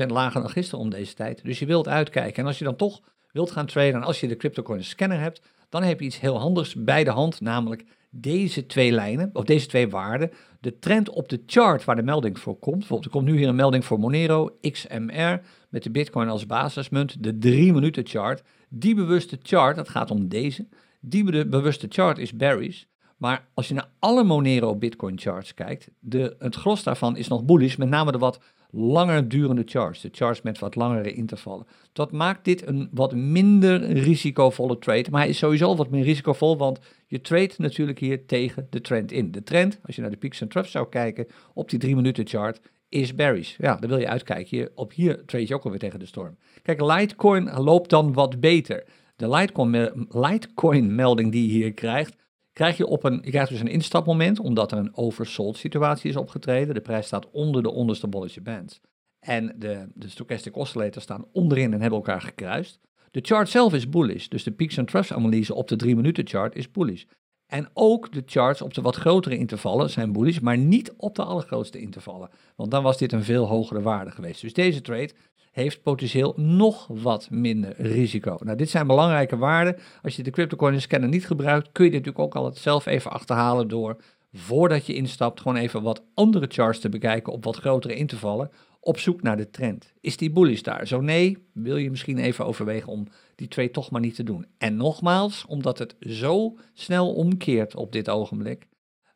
0,4% 0.03 0.07
lager 0.07 0.41
dan 0.41 0.49
gisteren 0.49 0.83
om 0.83 0.89
deze 0.89 1.13
tijd. 1.13 1.43
Dus 1.43 1.59
je 1.59 1.65
wilt 1.65 1.87
uitkijken. 1.87 2.41
En 2.41 2.47
als 2.47 2.57
je 2.57 2.63
dan 2.63 2.75
toch 2.75 3.01
wilt 3.31 3.51
gaan 3.51 3.65
traden 3.65 3.93
en 3.93 4.03
als 4.03 4.19
je 4.19 4.27
de 4.27 4.35
CryptoCoin 4.35 4.83
scanner 4.83 5.19
hebt, 5.19 5.41
dan 5.69 5.83
heb 5.83 5.99
je 5.99 6.05
iets 6.05 6.19
heel 6.19 6.39
handigs 6.39 6.75
bij 6.75 7.03
de 7.03 7.09
hand, 7.09 7.41
namelijk 7.41 7.85
deze 8.09 8.65
twee 8.65 8.91
lijnen, 8.91 9.29
of 9.33 9.43
deze 9.43 9.67
twee 9.67 9.89
waarden, 9.89 10.31
de 10.59 10.79
trend 10.79 11.09
op 11.09 11.29
de 11.29 11.43
chart 11.45 11.85
waar 11.85 11.95
de 11.95 12.03
melding 12.03 12.39
voor 12.39 12.59
komt. 12.59 12.77
Bijvoorbeeld, 12.77 13.05
er 13.05 13.11
komt 13.11 13.25
nu 13.25 13.37
hier 13.37 13.47
een 13.47 13.55
melding 13.55 13.85
voor 13.85 13.99
Monero, 13.99 14.57
XMR, 14.61 15.41
met 15.69 15.83
de 15.83 15.91
Bitcoin 15.91 16.29
als 16.29 16.45
basismunt, 16.45 17.23
de 17.23 17.37
3 17.37 17.73
minuten 17.73 18.07
chart. 18.07 18.43
Die 18.69 18.95
bewuste 18.95 19.39
chart, 19.43 19.75
dat 19.75 19.89
gaat 19.89 20.11
om 20.11 20.27
deze, 20.27 20.67
die 20.99 21.45
bewuste 21.45 21.85
chart 21.89 22.17
is 22.17 22.33
bearish. 22.33 22.83
Maar 23.17 23.47
als 23.53 23.67
je 23.67 23.73
naar 23.73 23.89
alle 23.99 24.23
Monero 24.23 24.75
Bitcoin 24.75 25.19
charts 25.19 25.53
kijkt, 25.53 25.89
de, 25.99 26.35
het 26.39 26.55
gros 26.55 26.83
daarvan 26.83 27.17
is 27.17 27.27
nog 27.27 27.43
bullish, 27.43 27.75
met 27.75 27.89
name 27.89 28.11
de 28.11 28.17
wat 28.17 28.39
langer 28.77 29.27
durende 29.29 29.61
charts, 29.65 30.01
de 30.01 30.09
charts 30.11 30.41
met 30.41 30.59
wat 30.59 30.75
langere 30.75 31.13
intervallen. 31.13 31.67
Dat 31.93 32.11
maakt 32.11 32.45
dit 32.45 32.67
een 32.67 32.89
wat 32.91 33.15
minder 33.15 33.91
risicovolle 33.91 34.79
trade, 34.79 35.09
maar 35.11 35.21
hij 35.21 35.29
is 35.29 35.37
sowieso 35.37 35.75
wat 35.75 35.89
meer 35.89 36.03
risicovol, 36.03 36.57
want 36.57 36.79
je 37.07 37.21
trade 37.21 37.53
natuurlijk 37.57 37.99
hier 37.99 38.25
tegen 38.25 38.67
de 38.69 38.81
trend 38.81 39.11
in. 39.11 39.31
De 39.31 39.43
trend, 39.43 39.79
als 39.85 39.95
je 39.95 40.01
naar 40.01 40.11
de 40.11 40.17
peaks 40.17 40.41
en 40.41 40.47
troughs 40.47 40.71
zou 40.71 40.89
kijken, 40.89 41.27
op 41.53 41.69
die 41.69 41.79
3 41.79 41.95
minuten 41.95 42.27
chart, 42.27 42.59
is 42.89 43.15
bearish. 43.15 43.57
Ja, 43.57 43.75
dan 43.75 43.89
wil 43.89 43.99
je 43.99 44.07
uitkijken. 44.07 44.69
Op 44.75 44.93
hier 44.93 45.25
trade 45.25 45.47
je 45.47 45.55
ook 45.55 45.63
alweer 45.63 45.79
tegen 45.79 45.99
de 45.99 46.05
storm. 46.05 46.37
Kijk, 46.61 46.81
Litecoin 46.81 47.53
loopt 47.53 47.89
dan 47.89 48.13
wat 48.13 48.39
beter. 48.39 48.83
De 49.15 49.29
Litecoin, 49.29 50.07
Litecoin 50.09 50.95
melding 50.95 51.31
die 51.31 51.47
je 51.47 51.53
hier 51.53 51.73
krijgt, 51.73 52.15
krijg 52.53 52.77
je 52.77 52.87
op 52.87 53.03
een, 53.03 53.19
je 53.23 53.29
krijgt 53.29 53.49
dus 53.49 53.59
een 53.59 53.67
instapmoment, 53.67 54.39
omdat 54.39 54.71
er 54.71 54.77
een 54.77 54.95
oversold 54.97 55.57
situatie 55.57 56.09
is 56.09 56.15
opgetreden. 56.15 56.73
De 56.73 56.81
prijs 56.81 57.05
staat 57.05 57.29
onder 57.31 57.63
de 57.63 57.71
onderste 57.71 58.07
Bollinger 58.07 58.41
Bands. 58.41 58.81
En 59.19 59.55
de, 59.57 59.87
de 59.93 60.09
stochastic 60.09 60.55
oscillators 60.55 61.03
staan 61.03 61.25
onderin 61.31 61.73
en 61.73 61.81
hebben 61.81 61.99
elkaar 61.99 62.21
gekruist. 62.21 62.79
De 63.11 63.19
chart 63.23 63.49
zelf 63.49 63.73
is 63.73 63.89
bullish, 63.89 64.27
dus 64.27 64.43
de 64.43 64.51
peaks 64.51 64.79
and 64.79 64.87
troughs 64.87 65.13
analyse 65.13 65.53
op 65.53 65.67
de 65.67 65.75
3 65.75 65.95
minuten 65.95 66.27
chart 66.27 66.55
is 66.55 66.71
bullish. 66.71 67.03
En 67.47 67.69
ook 67.73 68.11
de 68.11 68.23
charts 68.25 68.61
op 68.61 68.73
de 68.73 68.81
wat 68.81 68.95
grotere 68.95 69.37
intervallen 69.37 69.89
zijn 69.89 70.11
bullish, 70.11 70.39
maar 70.39 70.57
niet 70.57 70.93
op 70.97 71.15
de 71.15 71.23
allergrootste 71.23 71.79
intervallen. 71.79 72.29
Want 72.55 72.71
dan 72.71 72.83
was 72.83 72.97
dit 72.97 73.11
een 73.11 73.23
veel 73.23 73.47
hogere 73.47 73.81
waarde 73.81 74.11
geweest. 74.11 74.41
Dus 74.41 74.53
deze 74.53 74.81
trade 74.81 75.11
heeft 75.51 75.81
potentieel 75.81 76.33
nog 76.35 76.87
wat 76.87 77.29
minder 77.29 77.73
risico. 77.77 78.37
Nou, 78.43 78.57
dit 78.57 78.69
zijn 78.69 78.87
belangrijke 78.87 79.37
waarden. 79.37 79.77
Als 80.01 80.15
je 80.15 80.23
de 80.23 80.31
CryptoCoin 80.31 80.81
scanner 80.81 81.09
niet 81.09 81.27
gebruikt, 81.27 81.69
kun 81.71 81.85
je 81.85 81.91
dit 81.91 82.05
natuurlijk 82.05 82.35
ook 82.35 82.43
al 82.43 82.51
zelf 82.53 82.85
even 82.85 83.11
achterhalen 83.11 83.67
door 83.67 83.97
voordat 84.33 84.85
je 84.85 84.95
instapt 84.95 85.41
gewoon 85.41 85.57
even 85.57 85.81
wat 85.81 86.03
andere 86.13 86.45
charts 86.49 86.79
te 86.79 86.89
bekijken 86.89 87.33
op 87.33 87.43
wat 87.43 87.55
grotere 87.55 87.95
intervallen 87.95 88.51
op 88.85 88.97
zoek 88.97 89.21
naar 89.21 89.37
de 89.37 89.49
trend. 89.49 89.93
Is 90.01 90.17
die 90.17 90.31
bullish 90.31 90.61
daar? 90.61 90.87
Zo 90.87 91.01
nee, 91.01 91.37
wil 91.53 91.77
je 91.77 91.89
misschien 91.89 92.17
even 92.17 92.45
overwegen 92.45 92.91
om 92.91 93.07
die 93.35 93.47
twee 93.47 93.71
toch 93.71 93.91
maar 93.91 94.01
niet 94.01 94.15
te 94.15 94.23
doen. 94.23 94.45
En 94.57 94.75
nogmaals, 94.75 95.45
omdat 95.45 95.79
het 95.79 95.95
zo 95.99 96.57
snel 96.73 97.13
omkeert 97.13 97.75
op 97.75 97.91
dit 97.91 98.09
ogenblik, 98.09 98.67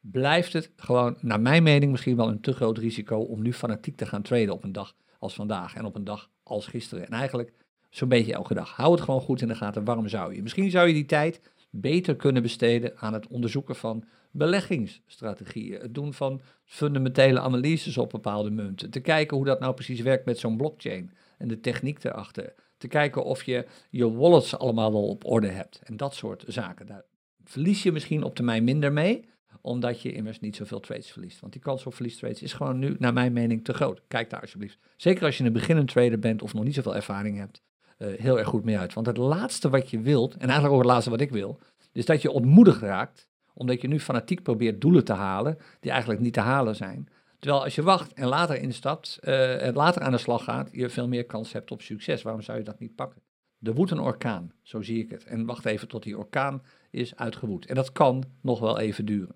blijft 0.01 0.53
het 0.53 0.71
gewoon, 0.75 1.17
naar 1.21 1.41
mijn 1.41 1.63
mening, 1.63 1.91
misschien 1.91 2.15
wel 2.15 2.27
een 2.27 2.41
te 2.41 2.53
groot 2.53 2.77
risico 2.77 3.17
om 3.17 3.41
nu 3.41 3.53
fanatiek 3.53 3.95
te 3.95 4.05
gaan 4.05 4.21
traden 4.21 4.53
op 4.53 4.63
een 4.63 4.71
dag 4.71 4.95
als 5.19 5.33
vandaag 5.33 5.75
en 5.75 5.85
op 5.85 5.95
een 5.95 6.03
dag 6.03 6.29
als 6.43 6.67
gisteren. 6.67 7.05
En 7.05 7.11
eigenlijk 7.11 7.53
zo'n 7.89 8.09
beetje 8.09 8.33
elke 8.33 8.53
dag. 8.53 8.75
Hou 8.75 8.91
het 8.91 9.01
gewoon 9.01 9.21
goed 9.21 9.41
in 9.41 9.47
de 9.47 9.55
gaten. 9.55 9.83
Waarom 9.83 10.07
zou 10.07 10.35
je? 10.35 10.41
Misschien 10.41 10.71
zou 10.71 10.87
je 10.87 10.93
die 10.93 11.05
tijd 11.05 11.41
beter 11.69 12.15
kunnen 12.15 12.41
besteden 12.41 12.97
aan 12.97 13.13
het 13.13 13.27
onderzoeken 13.27 13.75
van 13.75 14.03
beleggingsstrategieën. 14.31 15.81
Het 15.81 15.93
doen 15.93 16.13
van 16.13 16.41
fundamentele 16.63 17.39
analyses 17.39 17.97
op 17.97 18.09
bepaalde 18.09 18.51
munten. 18.51 18.89
Te 18.89 18.99
kijken 18.99 19.37
hoe 19.37 19.45
dat 19.45 19.59
nou 19.59 19.73
precies 19.73 20.01
werkt 20.01 20.25
met 20.25 20.37
zo'n 20.37 20.57
blockchain 20.57 21.11
en 21.37 21.47
de 21.47 21.59
techniek 21.59 22.03
erachter. 22.03 22.53
Te 22.77 22.87
kijken 22.87 23.23
of 23.23 23.43
je 23.43 23.65
je 23.89 24.11
wallets 24.11 24.57
allemaal 24.57 24.91
wel 24.91 25.07
op 25.07 25.25
orde 25.25 25.47
hebt 25.47 25.81
en 25.83 25.97
dat 25.97 26.15
soort 26.15 26.43
zaken. 26.47 26.85
Daar 26.85 27.03
verlies 27.43 27.83
je 27.83 27.91
misschien 27.91 28.23
op 28.23 28.35
termijn 28.35 28.63
minder 28.63 28.93
mee, 28.93 29.25
omdat 29.61 30.01
je 30.01 30.11
immers 30.11 30.39
niet 30.39 30.55
zoveel 30.55 30.79
trades 30.79 31.11
verliest. 31.11 31.39
Want 31.39 31.53
die 31.53 31.61
kans 31.61 31.85
op 31.85 31.93
verliestrades 31.93 32.41
is 32.41 32.53
gewoon 32.53 32.79
nu, 32.79 32.95
naar 32.99 33.13
mijn 33.13 33.33
mening, 33.33 33.63
te 33.63 33.73
groot. 33.73 34.01
Kijk 34.07 34.29
daar 34.29 34.41
alsjeblieft. 34.41 34.77
Zeker 34.97 35.25
als 35.25 35.37
je 35.37 35.43
een 35.43 35.53
beginnend 35.53 35.87
trader 35.87 36.19
bent 36.19 36.41
of 36.41 36.53
nog 36.53 36.63
niet 36.63 36.75
zoveel 36.75 36.95
ervaring 36.95 37.37
hebt, 37.37 37.61
uh, 37.97 38.07
heel 38.19 38.39
erg 38.39 38.47
goed 38.47 38.63
mee 38.63 38.77
uit. 38.77 38.93
Want 38.93 39.07
het 39.07 39.17
laatste 39.17 39.69
wat 39.69 39.89
je 39.89 39.99
wilt, 39.99 40.33
en 40.33 40.39
eigenlijk 40.39 40.73
ook 40.73 40.81
het 40.81 40.89
laatste 40.89 41.09
wat 41.09 41.21
ik 41.21 41.29
wil, 41.29 41.59
is 41.91 42.05
dat 42.05 42.21
je 42.21 42.31
ontmoedigd 42.31 42.81
raakt, 42.81 43.27
omdat 43.53 43.81
je 43.81 43.87
nu 43.87 43.99
fanatiek 43.99 44.43
probeert 44.43 44.81
doelen 44.81 45.03
te 45.03 45.13
halen 45.13 45.57
die 45.79 45.91
eigenlijk 45.91 46.21
niet 46.21 46.33
te 46.33 46.39
halen 46.39 46.75
zijn. 46.75 47.09
Terwijl 47.39 47.63
als 47.63 47.75
je 47.75 47.83
wacht 47.83 48.13
en 48.13 48.27
later 48.27 48.61
instapt 48.61 49.19
uh, 49.23 49.65
en 49.65 49.73
later 49.73 50.01
aan 50.01 50.11
de 50.11 50.17
slag 50.17 50.43
gaat, 50.43 50.69
je 50.71 50.89
veel 50.89 51.07
meer 51.07 51.25
kans 51.25 51.51
hebt 51.53 51.71
op 51.71 51.81
succes. 51.81 52.21
Waarom 52.21 52.41
zou 52.41 52.57
je 52.57 52.63
dat 52.63 52.79
niet 52.79 52.95
pakken? 52.95 53.21
Er 53.61 53.73
woedt 53.73 53.91
een 53.91 53.99
orkaan, 53.99 54.51
zo 54.61 54.81
zie 54.81 55.03
ik 55.03 55.09
het. 55.09 55.23
En 55.23 55.45
wacht 55.45 55.65
even 55.65 55.87
tot 55.87 56.03
die 56.03 56.17
orkaan 56.17 56.61
is 56.91 57.15
uitgewoed. 57.15 57.65
En 57.65 57.75
dat 57.75 57.91
kan 57.91 58.23
nog 58.41 58.59
wel 58.59 58.79
even 58.79 59.05
duren. 59.05 59.35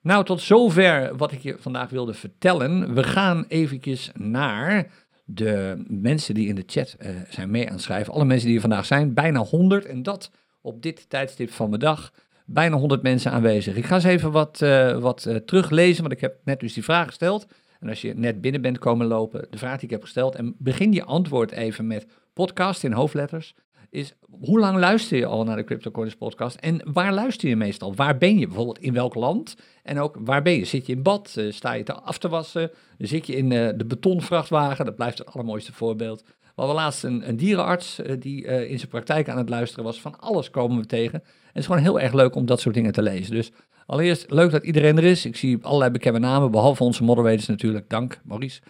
Nou, 0.00 0.24
tot 0.24 0.40
zover 0.40 1.16
wat 1.16 1.32
ik 1.32 1.40
je 1.40 1.56
vandaag 1.58 1.90
wilde 1.90 2.14
vertellen. 2.14 2.94
We 2.94 3.02
gaan 3.02 3.44
eventjes 3.48 4.10
naar 4.14 4.90
de 5.24 5.84
mensen 5.88 6.34
die 6.34 6.48
in 6.48 6.54
de 6.54 6.62
chat 6.66 6.96
uh, 7.00 7.10
zijn 7.28 7.50
mee 7.50 7.66
aan 7.66 7.72
het 7.72 7.82
schrijven. 7.82 8.12
Alle 8.12 8.24
mensen 8.24 8.46
die 8.46 8.54
er 8.54 8.60
vandaag 8.60 8.86
zijn, 8.86 9.14
bijna 9.14 9.40
100. 9.40 9.84
En 9.84 10.02
dat 10.02 10.30
op 10.60 10.82
dit 10.82 11.10
tijdstip 11.10 11.50
van 11.50 11.70
de 11.70 11.78
dag. 11.78 12.12
Bijna 12.50 12.76
100 12.76 13.02
mensen 13.02 13.32
aanwezig. 13.32 13.76
Ik 13.76 13.84
ga 13.84 13.94
eens 13.94 14.04
even 14.04 14.30
wat, 14.30 14.60
uh, 14.62 14.98
wat 14.98 15.24
uh, 15.28 15.36
teruglezen, 15.36 16.02
want 16.02 16.14
ik 16.14 16.20
heb 16.20 16.36
net 16.44 16.60
dus 16.60 16.72
die 16.72 16.84
vraag 16.84 17.06
gesteld. 17.06 17.46
En 17.80 17.88
als 17.88 18.00
je 18.00 18.14
net 18.14 18.40
binnen 18.40 18.60
bent 18.60 18.78
komen 18.78 19.06
lopen, 19.06 19.46
de 19.50 19.58
vraag 19.58 19.74
die 19.74 19.84
ik 19.84 19.90
heb 19.90 20.02
gesteld. 20.02 20.34
En 20.34 20.54
begin 20.58 20.92
je 20.92 21.04
antwoord 21.04 21.50
even 21.50 21.86
met 21.86 22.06
podcast 22.32 22.84
in 22.84 22.92
hoofdletters 22.92 23.54
is 23.90 24.14
hoe 24.40 24.58
lang 24.58 24.78
luister 24.78 25.18
je 25.18 25.26
al 25.26 25.44
naar 25.44 25.56
de 25.56 25.64
CryptoCoins 25.64 26.14
podcast 26.14 26.56
en 26.56 26.80
waar 26.92 27.12
luister 27.12 27.48
je 27.48 27.56
meestal? 27.56 27.94
Waar 27.94 28.18
ben 28.18 28.38
je 28.38 28.46
bijvoorbeeld? 28.46 28.78
In 28.78 28.92
welk 28.92 29.14
land? 29.14 29.56
En 29.82 29.98
ook 29.98 30.16
waar 30.20 30.42
ben 30.42 30.52
je? 30.52 30.64
Zit 30.64 30.86
je 30.86 30.92
in 30.92 31.02
bad? 31.02 31.34
Uh, 31.38 31.52
sta 31.52 31.72
je 31.72 31.82
te 31.82 31.92
af 31.92 32.18
te 32.18 32.28
wassen? 32.28 32.70
Zit 32.98 33.26
je 33.26 33.36
in 33.36 33.48
de 33.48 33.84
betonvrachtwagen? 33.86 34.84
Dat 34.84 34.96
blijft 34.96 35.18
het 35.18 35.32
allermooiste 35.32 35.72
voorbeeld. 35.72 36.24
We 36.58 36.64
hadden 36.64 36.82
laatst 36.82 37.04
een, 37.04 37.28
een 37.28 37.36
dierenarts 37.36 38.00
uh, 38.00 38.12
die 38.18 38.44
in 38.44 38.78
zijn 38.78 38.90
praktijk 38.90 39.28
aan 39.28 39.38
het 39.38 39.48
luisteren 39.48 39.84
was. 39.84 40.00
Van 40.00 40.20
alles 40.20 40.50
komen 40.50 40.80
we 40.80 40.86
tegen. 40.86 41.22
En 41.22 41.30
het 41.46 41.56
is 41.56 41.66
gewoon 41.66 41.82
heel 41.82 42.00
erg 42.00 42.12
leuk 42.12 42.34
om 42.34 42.46
dat 42.46 42.60
soort 42.60 42.74
dingen 42.74 42.92
te 42.92 43.02
lezen. 43.02 43.34
Dus 43.34 43.50
allereerst 43.86 44.30
leuk 44.30 44.50
dat 44.50 44.64
iedereen 44.64 44.96
er 44.96 45.04
is. 45.04 45.26
Ik 45.26 45.36
zie 45.36 45.58
allerlei 45.60 45.90
bekende 45.90 46.18
namen, 46.18 46.50
behalve 46.50 46.84
onze 46.84 47.04
moderators 47.04 47.46
natuurlijk. 47.46 47.88
Dank, 47.88 48.20
Maurice. 48.24 48.60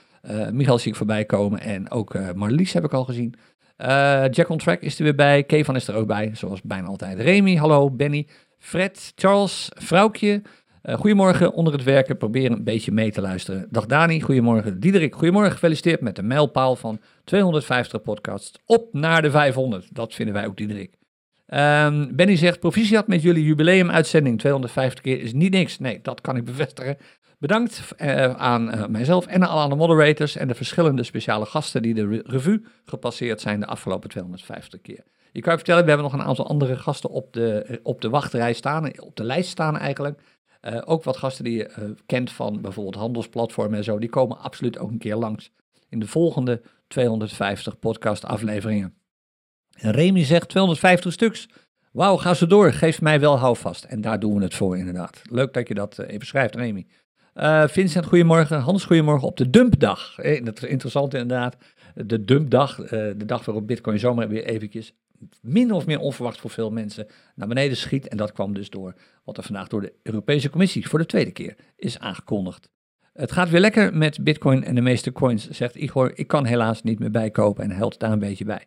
Michael 0.52 0.78
zie 0.78 0.90
ik 0.90 0.96
voorbij 0.96 1.24
komen 1.24 1.60
en 1.60 1.90
ook 1.90 2.34
Marlies 2.34 2.72
heb 2.72 2.84
ik 2.84 2.92
al 2.92 3.04
gezien. 3.04 3.34
Uh, 3.78 4.28
Jack 4.30 4.48
on 4.48 4.58
Track 4.58 4.80
is 4.80 4.98
er 4.98 5.04
weer 5.04 5.14
bij. 5.14 5.42
Kevan 5.42 5.76
is 5.76 5.88
er 5.88 5.94
ook 5.94 6.06
bij, 6.06 6.30
zoals 6.34 6.62
bijna 6.62 6.86
altijd. 6.86 7.20
Remy, 7.20 7.56
hallo. 7.56 7.90
Benny, 7.90 8.26
Fred, 8.58 9.12
Charles, 9.14 9.68
Vrouwtje. 9.74 10.42
Uh, 10.82 10.94
goedemorgen, 10.94 11.52
onder 11.52 11.72
het 11.72 11.84
werken. 11.84 12.16
Probeer 12.16 12.50
een 12.50 12.64
beetje 12.64 12.92
mee 12.92 13.10
te 13.10 13.20
luisteren. 13.20 13.66
Dag 13.70 13.86
Dani, 13.86 14.20
goedemorgen. 14.20 14.80
Diederik, 14.80 15.14
goedemorgen. 15.14 15.52
Gefeliciteerd 15.52 16.00
met 16.00 16.16
de 16.16 16.22
mijlpaal 16.22 16.76
van 16.76 17.00
250 17.24 18.02
podcasts. 18.02 18.58
Op 18.66 18.88
naar 18.92 19.22
de 19.22 19.30
500. 19.30 19.94
Dat 19.94 20.14
vinden 20.14 20.34
wij 20.34 20.46
ook, 20.46 20.56
Diederik. 20.56 20.96
Um, 21.54 22.16
Benny 22.16 22.36
zegt, 22.36 22.60
proficiat 22.60 23.06
met 23.06 23.22
jullie 23.22 23.44
jubileumuitzending. 23.44 24.38
250 24.38 25.00
keer 25.00 25.20
is 25.20 25.32
niet 25.32 25.52
niks. 25.52 25.78
Nee, 25.78 25.98
dat 26.02 26.20
kan 26.20 26.36
ik 26.36 26.44
bevestigen. 26.44 26.96
Bedankt 27.38 27.94
uh, 27.98 28.34
aan 28.34 28.74
uh, 28.74 28.86
mijzelf 28.86 29.26
en 29.26 29.42
aan 29.42 29.48
alle 29.48 29.76
moderators 29.76 30.36
en 30.36 30.48
de 30.48 30.54
verschillende 30.54 31.02
speciale 31.02 31.46
gasten 31.46 31.82
die 31.82 31.94
de 31.94 32.06
re 32.06 32.22
revue 32.26 32.64
gepasseerd 32.84 33.40
zijn 33.40 33.60
de 33.60 33.66
afgelopen 33.66 34.10
250 34.10 34.80
keer. 34.80 35.04
Je 35.32 35.40
kan 35.40 35.52
je 35.52 35.58
vertellen, 35.58 35.82
we 35.82 35.88
hebben 35.88 36.10
nog 36.10 36.20
een 36.20 36.26
aantal 36.26 36.48
andere 36.48 36.76
gasten 36.76 37.10
op 37.10 37.32
de, 37.32 37.80
op 37.82 38.00
de 38.00 38.08
wachtrij 38.08 38.52
staan, 38.52 39.00
op 39.00 39.16
de 39.16 39.24
lijst 39.24 39.50
staan 39.50 39.76
eigenlijk. 39.76 40.20
Uh, 40.60 40.82
ook 40.84 41.04
wat 41.04 41.16
gasten 41.16 41.44
die 41.44 41.56
je 41.56 41.94
kent 42.06 42.30
van 42.32 42.60
bijvoorbeeld 42.60 42.94
handelsplatformen 42.94 43.78
en 43.78 43.84
zo, 43.84 43.98
die 43.98 44.08
komen 44.08 44.38
absoluut 44.38 44.78
ook 44.78 44.90
een 44.90 44.98
keer 44.98 45.16
langs 45.16 45.50
in 45.88 45.98
de 45.98 46.06
volgende 46.06 46.62
250 46.86 47.78
podcast 47.78 48.24
afleveringen. 48.24 48.94
En 49.72 49.90
Remy 49.90 50.24
zegt 50.24 50.48
250 50.48 51.12
stuks. 51.12 51.48
Wauw, 51.92 52.16
ga 52.16 52.34
zo 52.34 52.46
door. 52.46 52.72
Geef 52.72 53.00
mij 53.00 53.20
wel 53.20 53.38
houvast. 53.38 53.84
En 53.84 54.00
daar 54.00 54.20
doen 54.20 54.36
we 54.36 54.42
het 54.42 54.54
voor 54.54 54.78
inderdaad. 54.78 55.22
Leuk 55.30 55.52
dat 55.52 55.68
je 55.68 55.74
dat 55.74 55.98
even 55.98 56.26
schrijft, 56.26 56.54
Remy. 56.54 56.86
Vincent, 57.66 58.06
goedemorgen. 58.06 58.60
Hans, 58.60 58.84
goedemorgen 58.84 59.28
op 59.28 59.36
de 59.36 59.50
dumpdag. 59.50 60.18
Eh, 60.18 60.44
dat 60.44 60.62
is 60.62 60.68
interessant 60.68 61.14
inderdaad. 61.14 61.56
De 61.94 62.24
dumpdag, 62.24 62.76
de 62.86 63.24
dag 63.26 63.44
waarop 63.44 63.66
Bitcoin 63.66 63.98
zomaar 63.98 64.28
weer 64.28 64.44
eventjes 64.44 64.94
min 65.40 65.72
of 65.72 65.86
meer 65.86 65.98
onverwacht 65.98 66.40
voor 66.40 66.50
veel 66.50 66.70
mensen 66.70 67.06
naar 67.34 67.48
beneden 67.48 67.76
schiet. 67.76 68.08
En 68.08 68.16
dat 68.16 68.32
kwam 68.32 68.54
dus 68.54 68.70
door 68.70 68.94
wat 69.24 69.36
er 69.36 69.42
vandaag 69.42 69.68
door 69.68 69.80
de 69.80 69.92
Europese 70.02 70.50
Commissie 70.50 70.88
voor 70.88 70.98
de 70.98 71.06
tweede 71.06 71.30
keer 71.30 71.56
is 71.76 71.98
aangekondigd. 71.98 72.70
Het 73.12 73.32
gaat 73.32 73.50
weer 73.50 73.60
lekker 73.60 73.94
met 73.96 74.24
Bitcoin 74.24 74.64
en 74.64 74.74
de 74.74 74.80
meeste 74.80 75.12
coins, 75.12 75.48
zegt 75.48 75.74
Igor. 75.74 76.18
Ik 76.18 76.26
kan 76.26 76.44
helaas 76.44 76.82
niet 76.82 76.98
meer 76.98 77.10
bijkopen 77.10 77.64
en 77.64 77.70
helpt 77.70 77.98
daar 77.98 78.12
een 78.12 78.18
beetje 78.18 78.44
bij. 78.44 78.66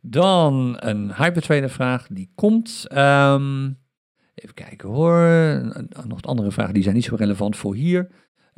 Dan 0.00 0.76
een 0.78 1.14
hypertrader 1.14 1.70
vraag, 1.70 2.06
die 2.10 2.30
komt. 2.34 2.86
Um, 2.92 3.78
Even 4.42 4.54
kijken 4.54 4.88
hoor. 4.88 5.20
Nog 6.06 6.22
andere 6.22 6.50
vragen 6.50 6.74
die 6.74 6.82
zijn 6.82 6.94
niet 6.94 7.04
zo 7.04 7.14
relevant 7.14 7.56
voor 7.56 7.74
hier. 7.74 8.10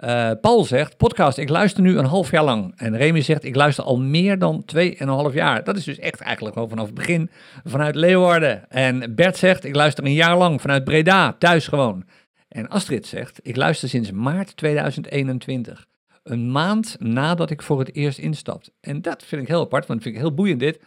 Uh, 0.05 0.31
Paul 0.41 0.65
zegt, 0.65 0.97
podcast, 0.97 1.39
ik 1.39 1.49
luister 1.49 1.83
nu 1.83 1.99
een 1.99 2.05
half 2.05 2.31
jaar 2.31 2.45
lang. 2.45 2.73
En 2.77 2.97
Remy 2.97 3.21
zegt, 3.21 3.45
ik 3.45 3.55
luister 3.55 3.85
al 3.85 3.99
meer 3.99 4.39
dan 4.39 4.65
twee 4.65 4.97
en 4.97 5.09
een 5.09 5.15
half 5.15 5.35
jaar. 5.35 5.65
Dat 5.65 5.77
is 5.77 5.85
dus 5.85 5.99
echt 5.99 6.21
eigenlijk 6.21 6.55
gewoon 6.55 6.69
vanaf 6.69 6.87
het 6.87 6.95
begin 6.95 7.31
vanuit 7.65 7.95
Leeuwarden. 7.95 8.71
En 8.71 9.15
Bert 9.15 9.37
zegt, 9.37 9.65
ik 9.65 9.75
luister 9.75 10.05
een 10.05 10.13
jaar 10.13 10.37
lang 10.37 10.61
vanuit 10.61 10.85
Breda, 10.85 11.33
thuis 11.33 11.67
gewoon. 11.67 12.05
En 12.49 12.69
Astrid 12.69 13.07
zegt, 13.07 13.41
ik 13.43 13.57
luister 13.57 13.89
sinds 13.89 14.11
maart 14.11 14.57
2021. 14.57 15.87
Een 16.23 16.51
maand 16.53 16.97
nadat 16.99 17.51
ik 17.51 17.63
voor 17.63 17.79
het 17.79 17.95
eerst 17.95 18.19
instapt. 18.19 18.71
En 18.81 19.03
dat 19.03 19.25
vind 19.25 19.43
ik 19.43 19.49
heel 19.49 19.61
apart, 19.61 19.87
want 19.87 19.99
dat 19.99 20.03
vind 20.03 20.15
ik 20.15 20.21
heel 20.21 20.35
boeiend 20.35 20.61
dit. 20.61 20.81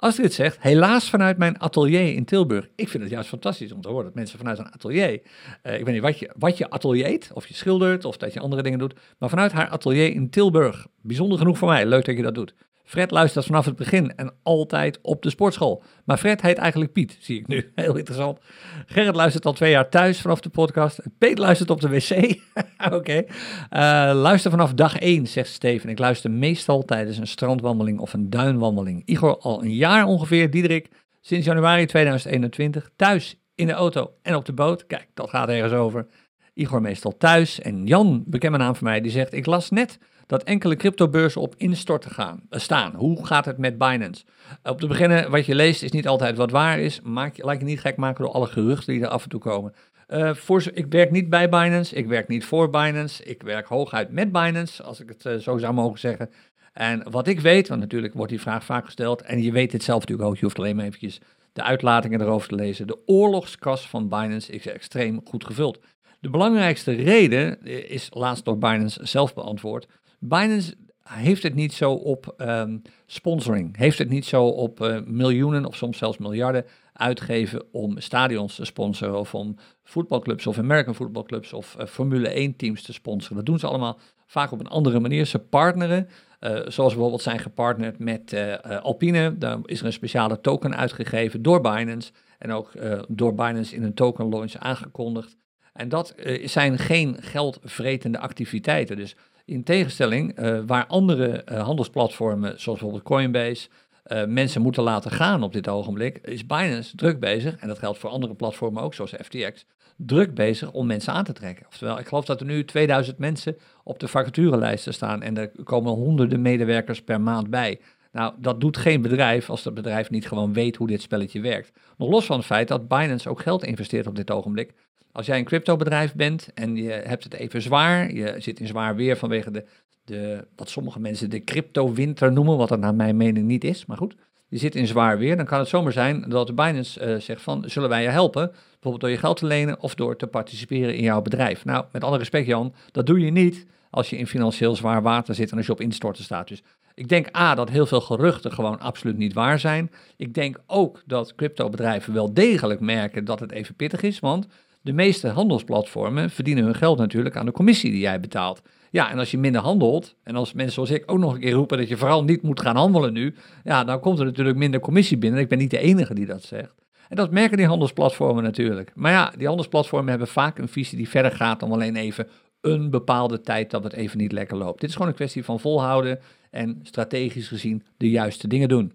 Astrid 0.00 0.32
zegt, 0.32 0.56
helaas 0.60 1.10
vanuit 1.10 1.38
mijn 1.38 1.58
atelier 1.58 2.14
in 2.14 2.24
Tilburg. 2.24 2.68
Ik 2.74 2.88
vind 2.88 3.02
het 3.02 3.12
juist 3.12 3.28
fantastisch 3.28 3.72
om 3.72 3.80
te 3.80 3.88
horen 3.88 4.04
dat 4.04 4.14
mensen 4.14 4.38
vanuit 4.38 4.58
een 4.58 4.72
atelier, 4.72 5.22
uh, 5.62 5.78
ik 5.78 5.84
weet 5.84 5.94
niet 5.94 6.02
wat 6.02 6.18
je, 6.18 6.30
wat 6.36 6.58
je 6.58 6.70
ateliert, 6.70 7.30
of 7.32 7.46
je 7.46 7.54
schildert, 7.54 8.04
of 8.04 8.16
dat 8.16 8.32
je 8.32 8.40
andere 8.40 8.62
dingen 8.62 8.78
doet, 8.78 8.94
maar 9.18 9.28
vanuit 9.28 9.52
haar 9.52 9.68
atelier 9.68 10.14
in 10.14 10.30
Tilburg. 10.30 10.86
Bijzonder 11.00 11.38
genoeg 11.38 11.58
voor 11.58 11.68
mij, 11.68 11.86
leuk 11.86 12.04
dat 12.04 12.16
je 12.16 12.22
dat 12.22 12.34
doet. 12.34 12.54
Fred 12.88 13.10
luistert 13.10 13.44
vanaf 13.44 13.64
het 13.64 13.76
begin 13.76 14.14
en 14.16 14.32
altijd 14.42 14.98
op 15.02 15.22
de 15.22 15.30
sportschool. 15.30 15.82
Maar 16.04 16.18
Fred 16.18 16.42
heet 16.42 16.58
eigenlijk 16.58 16.92
Piet, 16.92 17.16
zie 17.20 17.38
ik 17.38 17.46
nu. 17.46 17.72
Heel 17.74 17.96
interessant. 17.96 18.38
Gerrit 18.86 19.14
luistert 19.14 19.46
al 19.46 19.52
twee 19.52 19.70
jaar 19.70 19.88
thuis 19.88 20.20
vanaf 20.20 20.40
de 20.40 20.48
podcast. 20.48 21.00
Peet 21.18 21.38
luistert 21.38 21.70
op 21.70 21.80
de 21.80 21.88
wc. 21.88 22.10
Oké. 22.84 22.94
Okay. 22.94 23.28
Uh, 23.70 24.10
eh, 24.10 24.16
luister 24.16 24.50
vanaf 24.50 24.74
dag 24.74 24.98
1, 24.98 25.26
zegt 25.26 25.48
Steven. 25.48 25.88
Ik 25.88 25.98
luister 25.98 26.30
meestal 26.30 26.84
tijdens 26.84 27.18
een 27.18 27.26
strandwandeling 27.26 27.98
of 27.98 28.12
een 28.12 28.30
duinwandeling. 28.30 29.02
Igor 29.04 29.38
al 29.38 29.62
een 29.62 29.74
jaar 29.74 30.04
ongeveer. 30.04 30.50
Diederik 30.50 30.88
sinds 31.20 31.46
januari 31.46 31.86
2021 31.86 32.90
thuis 32.96 33.36
in 33.54 33.66
de 33.66 33.72
auto 33.72 34.12
en 34.22 34.34
op 34.34 34.44
de 34.44 34.52
boot. 34.52 34.86
Kijk, 34.86 35.08
dat 35.14 35.30
gaat 35.30 35.48
ergens 35.48 35.72
over. 35.72 36.06
Igor 36.54 36.80
meestal 36.80 37.16
thuis. 37.16 37.60
En 37.60 37.86
Jan, 37.86 38.22
bekende 38.26 38.58
naam 38.58 38.74
van 38.74 38.86
mij, 38.86 39.00
die 39.00 39.10
zegt: 39.10 39.32
Ik 39.32 39.46
las 39.46 39.70
net 39.70 39.98
dat 40.28 40.42
enkele 40.42 40.76
cryptobeurzen 40.76 41.40
op 41.40 41.54
instorten 41.56 42.10
gaan, 42.10 42.40
eh, 42.50 42.60
staan. 42.60 42.94
Hoe 42.94 43.26
gaat 43.26 43.44
het 43.44 43.58
met 43.58 43.78
Binance? 43.78 44.24
Op 44.62 44.80
te 44.80 44.86
beginnen, 44.86 45.30
wat 45.30 45.46
je 45.46 45.54
leest 45.54 45.82
is 45.82 45.90
niet 45.90 46.08
altijd 46.08 46.36
wat 46.36 46.50
waar 46.50 46.78
is. 46.78 47.00
Maak, 47.00 47.36
je, 47.36 47.44
laat 47.44 47.58
je 47.58 47.64
niet 47.64 47.80
gek 47.80 47.96
maken 47.96 48.24
door 48.24 48.32
alle 48.32 48.46
geruchten 48.46 48.92
die 48.92 49.02
er 49.02 49.08
af 49.08 49.22
en 49.22 49.28
toe 49.28 49.40
komen. 49.40 49.74
Uh, 50.08 50.34
voor, 50.34 50.64
ik 50.72 50.86
werk 50.86 51.10
niet 51.10 51.28
bij 51.28 51.48
Binance, 51.48 51.94
ik 51.94 52.06
werk 52.06 52.28
niet 52.28 52.44
voor 52.44 52.70
Binance, 52.70 53.24
ik 53.24 53.42
werk 53.42 53.66
hooguit 53.66 54.10
met 54.10 54.32
Binance, 54.32 54.82
als 54.82 55.00
ik 55.00 55.08
het 55.08 55.42
zo 55.42 55.58
zou 55.58 55.74
mogen 55.74 55.98
zeggen. 55.98 56.30
En 56.72 57.10
wat 57.10 57.26
ik 57.26 57.40
weet, 57.40 57.68
want 57.68 57.80
natuurlijk 57.80 58.14
wordt 58.14 58.30
die 58.30 58.40
vraag 58.40 58.64
vaak 58.64 58.84
gesteld, 58.84 59.22
en 59.22 59.42
je 59.42 59.52
weet 59.52 59.72
het 59.72 59.82
zelf 59.82 60.00
natuurlijk 60.00 60.28
ook, 60.28 60.36
je 60.36 60.44
hoeft 60.44 60.58
alleen 60.58 60.76
maar 60.76 60.84
eventjes 60.84 61.20
de 61.52 61.62
uitlatingen 61.62 62.20
erover 62.20 62.48
te 62.48 62.54
lezen. 62.54 62.86
De 62.86 62.98
oorlogskas 63.06 63.88
van 63.88 64.08
Binance 64.08 64.52
is 64.52 64.66
extreem 64.66 65.20
goed 65.24 65.44
gevuld. 65.44 65.80
De 66.20 66.30
belangrijkste 66.30 66.92
reden 66.92 67.62
is 67.88 68.08
laatst 68.12 68.44
door 68.44 68.58
Binance 68.58 69.06
zelf 69.06 69.34
beantwoord. 69.34 69.86
Binance 70.18 70.74
heeft 71.08 71.42
het 71.42 71.54
niet 71.54 71.72
zo 71.72 71.92
op 71.92 72.34
um, 72.38 72.82
sponsoring, 73.06 73.76
heeft 73.76 73.98
het 73.98 74.08
niet 74.08 74.24
zo 74.24 74.44
op 74.44 74.80
uh, 74.80 75.00
miljoenen 75.04 75.64
of 75.64 75.76
soms 75.76 75.98
zelfs 75.98 76.18
miljarden 76.18 76.64
uitgeven 76.92 77.62
om 77.72 77.98
stadions 77.98 78.54
te 78.54 78.64
sponsoren 78.64 79.18
of 79.18 79.34
om 79.34 79.56
voetbalclubs 79.84 80.46
of 80.46 80.58
American 80.58 80.94
voetbalclubs 80.94 81.52
of 81.52 81.76
uh, 81.78 81.86
Formule 81.86 82.28
1 82.28 82.56
teams 82.56 82.82
te 82.82 82.92
sponsoren. 82.92 83.36
Dat 83.36 83.46
doen 83.46 83.58
ze 83.58 83.66
allemaal 83.66 83.98
vaak 84.26 84.52
op 84.52 84.60
een 84.60 84.68
andere 84.68 85.00
manier. 85.00 85.24
Ze 85.24 85.38
partneren, 85.38 86.08
uh, 86.40 86.50
zoals 86.50 86.92
bijvoorbeeld 86.92 87.22
zijn 87.22 87.38
gepartnerd 87.38 87.98
met 87.98 88.34
Alpine. 88.82 89.38
Daar 89.38 89.58
is 89.64 89.80
er 89.80 89.86
een 89.86 89.92
speciale 89.92 90.40
token 90.40 90.76
uitgegeven 90.76 91.42
door 91.42 91.60
Binance 91.60 92.12
en 92.38 92.52
ook 92.52 92.72
door 93.08 93.34
Binance 93.34 93.74
in 93.74 93.82
een 93.82 93.94
token 93.94 94.28
launch 94.28 94.54
aangekondigd. 94.56 95.36
En 95.72 95.88
dat 95.88 96.14
zijn 96.44 96.78
geen 96.78 97.16
geldvretende 97.20 98.18
activiteiten. 98.18 98.96
Dus 98.96 99.16
in 99.48 99.62
tegenstelling 99.62 100.40
uh, 100.40 100.60
waar 100.66 100.86
andere 100.86 101.44
uh, 101.52 101.62
handelsplatformen, 101.62 102.48
zoals 102.60 102.78
bijvoorbeeld 102.78 103.02
Coinbase, 103.02 103.68
uh, 104.06 104.24
mensen 104.24 104.62
moeten 104.62 104.82
laten 104.82 105.10
gaan 105.10 105.42
op 105.42 105.52
dit 105.52 105.68
ogenblik, 105.68 106.18
is 106.18 106.46
Binance 106.46 106.96
druk 106.96 107.20
bezig, 107.20 107.56
en 107.56 107.68
dat 107.68 107.78
geldt 107.78 107.98
voor 107.98 108.10
andere 108.10 108.34
platformen 108.34 108.82
ook, 108.82 108.94
zoals 108.94 109.14
FTX, 109.22 109.66
druk 109.96 110.34
bezig 110.34 110.72
om 110.72 110.86
mensen 110.86 111.12
aan 111.12 111.24
te 111.24 111.32
trekken. 111.32 111.66
Oftewel, 111.66 111.98
ik 111.98 112.06
geloof 112.06 112.24
dat 112.24 112.40
er 112.40 112.46
nu 112.46 112.64
2000 112.64 113.18
mensen 113.18 113.56
op 113.84 113.98
de 113.98 114.08
vacaturelijsten 114.08 114.94
staan 114.94 115.22
en 115.22 115.36
er 115.38 115.50
komen 115.64 115.92
honderden 115.92 116.42
medewerkers 116.42 117.02
per 117.02 117.20
maand 117.20 117.50
bij. 117.50 117.80
Nou, 118.12 118.34
dat 118.38 118.60
doet 118.60 118.76
geen 118.76 119.02
bedrijf 119.02 119.50
als 119.50 119.62
dat 119.62 119.74
bedrijf 119.74 120.10
niet 120.10 120.28
gewoon 120.28 120.52
weet 120.52 120.76
hoe 120.76 120.86
dit 120.86 121.02
spelletje 121.02 121.40
werkt. 121.40 121.72
Nog 121.96 122.10
los 122.10 122.26
van 122.26 122.36
het 122.36 122.46
feit 122.46 122.68
dat 122.68 122.88
Binance 122.88 123.28
ook 123.28 123.40
geld 123.40 123.64
investeert 123.64 124.06
op 124.06 124.16
dit 124.16 124.30
ogenblik 124.30 124.72
als 125.12 125.26
jij 125.26 125.38
een 125.38 125.44
cryptobedrijf 125.44 126.14
bent 126.14 126.48
en 126.54 126.76
je 126.76 126.90
hebt 126.90 127.24
het 127.24 127.34
even 127.34 127.62
zwaar, 127.62 128.12
je 128.12 128.34
zit 128.38 128.60
in 128.60 128.66
zwaar 128.66 128.96
weer 128.96 129.16
vanwege 129.16 129.50
de, 129.50 129.64
de 130.04 130.46
wat 130.56 130.68
sommige 130.68 131.00
mensen 131.00 131.30
de 131.30 131.44
crypto-winter 131.44 132.32
noemen, 132.32 132.56
wat 132.56 132.68
dat 132.68 132.80
naar 132.80 132.94
mijn 132.94 133.16
mening 133.16 133.46
niet 133.46 133.64
is, 133.64 133.86
maar 133.86 133.96
goed. 133.96 134.14
Je 134.50 134.58
zit 134.58 134.74
in 134.74 134.86
zwaar 134.86 135.18
weer, 135.18 135.36
dan 135.36 135.46
kan 135.46 135.58
het 135.58 135.68
zomaar 135.68 135.92
zijn 135.92 136.24
dat 136.28 136.46
de 136.46 136.52
Binance 136.52 137.06
uh, 137.06 137.20
zegt 137.20 137.42
van, 137.42 137.64
zullen 137.66 137.88
wij 137.88 138.02
je 138.02 138.08
helpen? 138.08 138.50
Bijvoorbeeld 138.50 139.00
door 139.00 139.10
je 139.10 139.16
geld 139.16 139.36
te 139.36 139.46
lenen 139.46 139.80
of 139.80 139.94
door 139.94 140.16
te 140.16 140.26
participeren 140.26 140.94
in 140.94 141.02
jouw 141.02 141.22
bedrijf. 141.22 141.64
Nou, 141.64 141.84
met 141.92 142.04
alle 142.04 142.18
respect 142.18 142.46
Jan, 142.46 142.74
dat 142.92 143.06
doe 143.06 143.20
je 143.20 143.30
niet 143.30 143.66
als 143.90 144.10
je 144.10 144.16
in 144.16 144.26
financieel 144.26 144.76
zwaar 144.76 145.02
water 145.02 145.34
zit 145.34 145.50
en 145.50 145.56
als 145.56 145.66
je 145.66 145.72
op 145.72 145.80
instorten 145.80 146.24
staat. 146.24 146.48
Dus 146.48 146.62
ik 146.94 147.08
denk 147.08 147.36
A, 147.36 147.54
dat 147.54 147.70
heel 147.70 147.86
veel 147.86 148.00
geruchten 148.00 148.52
gewoon 148.52 148.80
absoluut 148.80 149.16
niet 149.16 149.32
waar 149.32 149.58
zijn. 149.58 149.90
Ik 150.16 150.34
denk 150.34 150.60
ook 150.66 151.02
dat 151.06 151.34
cryptobedrijven 151.34 152.12
wel 152.12 152.34
degelijk 152.34 152.80
merken 152.80 153.24
dat 153.24 153.40
het 153.40 153.52
even 153.52 153.74
pittig 153.74 154.02
is, 154.02 154.18
want 154.18 154.46
de 154.80 154.92
meeste 154.92 155.28
handelsplatformen 155.28 156.30
verdienen 156.30 156.64
hun 156.64 156.74
geld 156.74 156.98
natuurlijk 156.98 157.36
aan 157.36 157.46
de 157.46 157.52
commissie 157.52 157.90
die 157.90 158.00
jij 158.00 158.20
betaalt. 158.20 158.62
Ja, 158.90 159.10
en 159.10 159.18
als 159.18 159.30
je 159.30 159.38
minder 159.38 159.60
handelt, 159.60 160.14
en 160.22 160.36
als 160.36 160.52
mensen 160.52 160.74
zoals 160.74 160.90
ik 160.90 161.02
ook 161.06 161.18
nog 161.18 161.34
een 161.34 161.40
keer 161.40 161.52
roepen 161.52 161.78
dat 161.78 161.88
je 161.88 161.96
vooral 161.96 162.24
niet 162.24 162.42
moet 162.42 162.60
gaan 162.60 162.76
handelen 162.76 163.12
nu, 163.12 163.34
ja, 163.64 163.84
dan 163.84 164.00
komt 164.00 164.18
er 164.18 164.24
natuurlijk 164.24 164.56
minder 164.56 164.80
commissie 164.80 165.16
binnen. 165.16 165.40
Ik 165.40 165.48
ben 165.48 165.58
niet 165.58 165.70
de 165.70 165.78
enige 165.78 166.14
die 166.14 166.26
dat 166.26 166.42
zegt. 166.42 166.74
En 167.08 167.16
dat 167.16 167.30
merken 167.30 167.56
die 167.56 167.66
handelsplatformen 167.66 168.42
natuurlijk. 168.42 168.92
Maar 168.94 169.12
ja, 169.12 169.32
die 169.36 169.46
handelsplatformen 169.46 170.08
hebben 170.08 170.28
vaak 170.28 170.58
een 170.58 170.68
visie 170.68 170.96
die 170.98 171.08
verder 171.08 171.32
gaat 171.32 171.60
dan 171.60 171.72
alleen 171.72 171.96
even 171.96 172.28
een 172.60 172.90
bepaalde 172.90 173.40
tijd 173.40 173.70
dat 173.70 173.84
het 173.84 173.92
even 173.92 174.18
niet 174.18 174.32
lekker 174.32 174.56
loopt. 174.56 174.80
Dit 174.80 174.88
is 174.88 174.94
gewoon 174.94 175.10
een 175.10 175.16
kwestie 175.16 175.44
van 175.44 175.60
volhouden 175.60 176.18
en 176.50 176.80
strategisch 176.82 177.48
gezien 177.48 177.82
de 177.96 178.10
juiste 178.10 178.48
dingen 178.48 178.68
doen. 178.68 178.92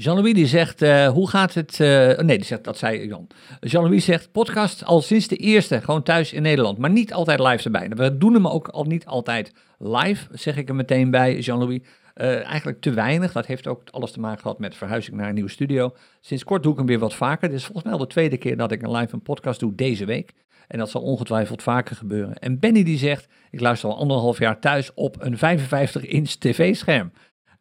Jean-Louis 0.00 0.34
die 0.34 0.46
zegt, 0.46 0.82
uh, 0.82 1.08
hoe 1.08 1.28
gaat 1.28 1.54
het... 1.54 1.78
Uh, 1.78 2.18
nee, 2.18 2.36
die 2.36 2.44
zegt, 2.44 2.64
dat 2.64 2.78
zei 2.78 3.06
Jan. 3.06 3.26
Jean-Louis 3.60 4.04
zegt, 4.04 4.32
podcast 4.32 4.84
al 4.84 5.00
sinds 5.00 5.28
de 5.28 5.36
eerste, 5.36 5.80
gewoon 5.80 6.02
thuis 6.02 6.32
in 6.32 6.42
Nederland. 6.42 6.78
Maar 6.78 6.90
niet 6.90 7.12
altijd 7.12 7.38
live 7.38 7.64
erbij. 7.64 7.88
We 7.88 8.18
doen 8.18 8.34
hem 8.34 8.46
ook 8.48 8.68
al 8.68 8.84
niet 8.84 9.06
altijd 9.06 9.52
live, 9.78 10.26
zeg 10.32 10.56
ik 10.56 10.68
er 10.68 10.74
meteen 10.74 11.10
bij, 11.10 11.38
Jean-Louis. 11.38 11.80
Uh, 12.14 12.44
eigenlijk 12.44 12.80
te 12.80 12.90
weinig. 12.90 13.32
Dat 13.32 13.46
heeft 13.46 13.66
ook 13.66 13.82
alles 13.90 14.12
te 14.12 14.20
maken 14.20 14.40
gehad 14.40 14.58
met 14.58 14.76
verhuizing 14.76 15.16
naar 15.16 15.28
een 15.28 15.34
nieuwe 15.34 15.50
studio. 15.50 15.94
Sinds 16.20 16.44
kort 16.44 16.62
doe 16.62 16.72
ik 16.72 16.78
hem 16.78 16.86
weer 16.86 16.98
wat 16.98 17.14
vaker. 17.14 17.48
Dit 17.48 17.56
is 17.56 17.64
volgens 17.64 17.84
mij 17.84 17.92
al 17.92 17.98
de 17.98 18.06
tweede 18.06 18.36
keer 18.36 18.56
dat 18.56 18.72
ik 18.72 18.82
een 18.82 18.96
live 18.96 19.14
een 19.14 19.22
podcast 19.22 19.60
doe 19.60 19.74
deze 19.74 20.04
week. 20.04 20.32
En 20.68 20.78
dat 20.78 20.90
zal 20.90 21.02
ongetwijfeld 21.02 21.62
vaker 21.62 21.96
gebeuren. 21.96 22.38
En 22.38 22.58
Benny 22.58 22.82
die 22.82 22.98
zegt, 22.98 23.28
ik 23.50 23.60
luister 23.60 23.88
al 23.88 23.98
anderhalf 23.98 24.38
jaar 24.38 24.60
thuis 24.60 24.94
op 24.94 25.16
een 25.18 25.36
55-inch 25.36 26.30
tv-scherm. 26.38 27.12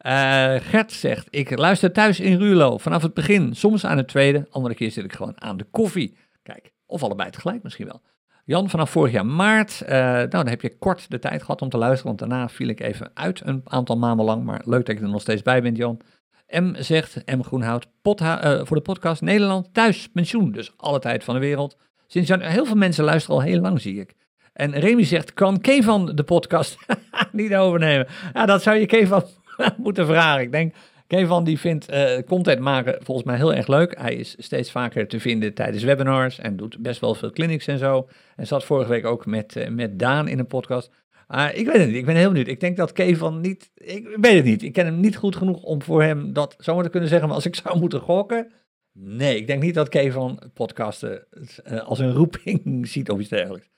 Uh, 0.06 0.56
Gert 0.60 0.92
zegt, 0.92 1.28
ik 1.30 1.58
luister 1.58 1.92
thuis 1.92 2.20
in 2.20 2.38
Rulo 2.38 2.78
vanaf 2.78 3.02
het 3.02 3.14
begin, 3.14 3.56
soms 3.56 3.86
aan 3.86 3.98
het 3.98 4.08
tweede, 4.08 4.48
andere 4.50 4.76
keer 4.76 4.92
zit 4.92 5.04
ik 5.04 5.14
gewoon 5.14 5.42
aan 5.42 5.58
de 5.58 5.66
koffie. 5.72 6.18
Kijk, 6.44 6.74
of 6.86 7.04
allebei 7.04 7.30
tegelijk 7.30 7.64
misschien 7.64 7.86
wel. 7.86 8.02
Jan, 8.46 8.70
vanaf 8.70 8.90
vorig 8.90 9.12
jaar 9.12 9.26
maart, 9.26 9.82
uh, 9.84 9.90
nou 9.90 10.28
dan 10.28 10.48
heb 10.48 10.62
je 10.62 10.78
kort 10.78 11.10
de 11.10 11.20
tijd 11.20 11.42
gehad 11.42 11.62
om 11.62 11.70
te 11.70 11.78
luisteren, 11.78 12.06
want 12.06 12.20
daarna 12.20 12.50
viel 12.50 12.68
ik 12.68 12.80
even 12.80 13.12
uit 13.14 13.42
een 13.46 13.62
aantal 13.64 13.98
maanden 13.98 14.26
lang, 14.26 14.44
maar 14.44 14.62
leuk 14.66 14.86
dat 14.86 14.98
je 14.98 15.04
er 15.04 15.10
nog 15.10 15.22
steeds 15.22 15.42
bij 15.42 15.62
bent 15.62 15.78
Jan. 15.78 16.02
M 16.48 16.74
zegt, 16.76 17.22
M 17.26 17.42
Groenhout, 17.42 17.88
uh, 18.04 18.60
voor 18.64 18.76
de 18.76 18.82
podcast 18.82 19.22
Nederland 19.22 19.74
thuis, 19.74 20.10
pensioen, 20.10 20.52
dus 20.52 20.74
alle 20.78 21.00
tijd 21.00 21.24
van 21.24 21.34
de 21.34 21.40
wereld. 21.40 21.78
Sinds 22.08 22.30
heel 22.30 22.66
veel 22.66 22.76
mensen 22.76 23.04
luisteren 23.04 23.36
al 23.38 23.46
heel 23.46 23.62
lang, 23.62 23.82
zie 23.82 24.00
ik. 24.00 24.14
En 24.54 24.80
Remy 24.80 25.04
zegt, 25.04 25.34
kan 25.34 25.62
Kevan 25.62 26.06
de 26.16 26.24
podcast 26.24 26.78
niet 27.32 27.56
overnemen? 27.56 28.08
Ja, 28.34 28.46
dat 28.46 28.62
zou 28.62 28.78
je 28.78 28.86
Kevan 28.86 29.24
moeten 29.78 30.06
vragen. 30.06 30.42
Ik 30.42 30.52
denk, 30.52 30.74
Kevan 31.08 31.44
die 31.44 31.60
vindt 31.60 31.92
uh, 31.92 32.18
content 32.28 32.60
maken 32.60 32.98
volgens 33.04 33.28
mij 33.28 33.36
heel 33.36 33.54
erg 33.54 33.68
leuk. 33.68 34.00
Hij 34.00 34.16
is 34.16 34.36
steeds 34.38 34.72
vaker 34.72 35.08
te 35.08 35.20
vinden 35.20 35.54
tijdens 35.54 35.84
webinars 35.84 36.40
en 36.40 36.56
doet 36.56 36.78
best 36.80 37.02
wel 37.02 37.16
veel 37.16 37.32
clinics 37.32 37.68
en 37.68 37.78
zo. 37.78 38.08
En 38.36 38.48
zat 38.48 38.64
vorige 38.64 38.90
week 38.90 39.06
ook 39.06 39.26
met, 39.26 39.56
uh, 39.56 39.68
met 39.68 40.00
Daan 40.00 40.28
in 40.28 40.40
een 40.40 40.48
podcast. 40.48 40.92
Uh, 41.30 41.48
ik 41.54 41.66
weet 41.66 41.78
het 41.78 41.88
niet, 41.88 41.96
ik 41.96 42.06
ben 42.06 42.16
heel 42.16 42.30
benieuwd. 42.30 42.48
Ik 42.48 42.60
denk 42.60 42.78
dat 42.78 42.92
Kevan 42.92 43.42
niet, 43.42 43.72
ik 43.76 44.18
weet 44.22 44.36
het 44.36 44.46
niet. 44.46 44.64
Ik 44.64 44.74
ken 44.74 44.86
hem 44.86 45.00
niet 45.00 45.16
goed 45.16 45.36
genoeg 45.36 45.64
om 45.64 45.82
voor 45.82 46.04
hem 46.04 46.34
dat 46.34 46.56
zomaar 46.58 46.84
te 46.84 46.90
kunnen 46.90 47.10
zeggen. 47.10 47.28
Maar 47.28 47.38
als 47.38 47.46
ik 47.46 47.56
zou 47.56 47.80
moeten 47.84 48.00
gokken, 48.00 48.52
nee, 48.92 49.38
ik 49.38 49.48
denk 49.48 49.62
niet 49.62 49.74
dat 49.74 49.90
Kevan 49.90 50.40
podcasten 50.54 51.28
uh, 51.72 51.80
als 51.88 52.00
een 52.00 52.14
roeping 52.14 52.62
ziet 52.88 53.10
of 53.10 53.20
iets 53.20 53.30
dergelijks. 53.30 53.70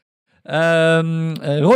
Um, 0.44 1.36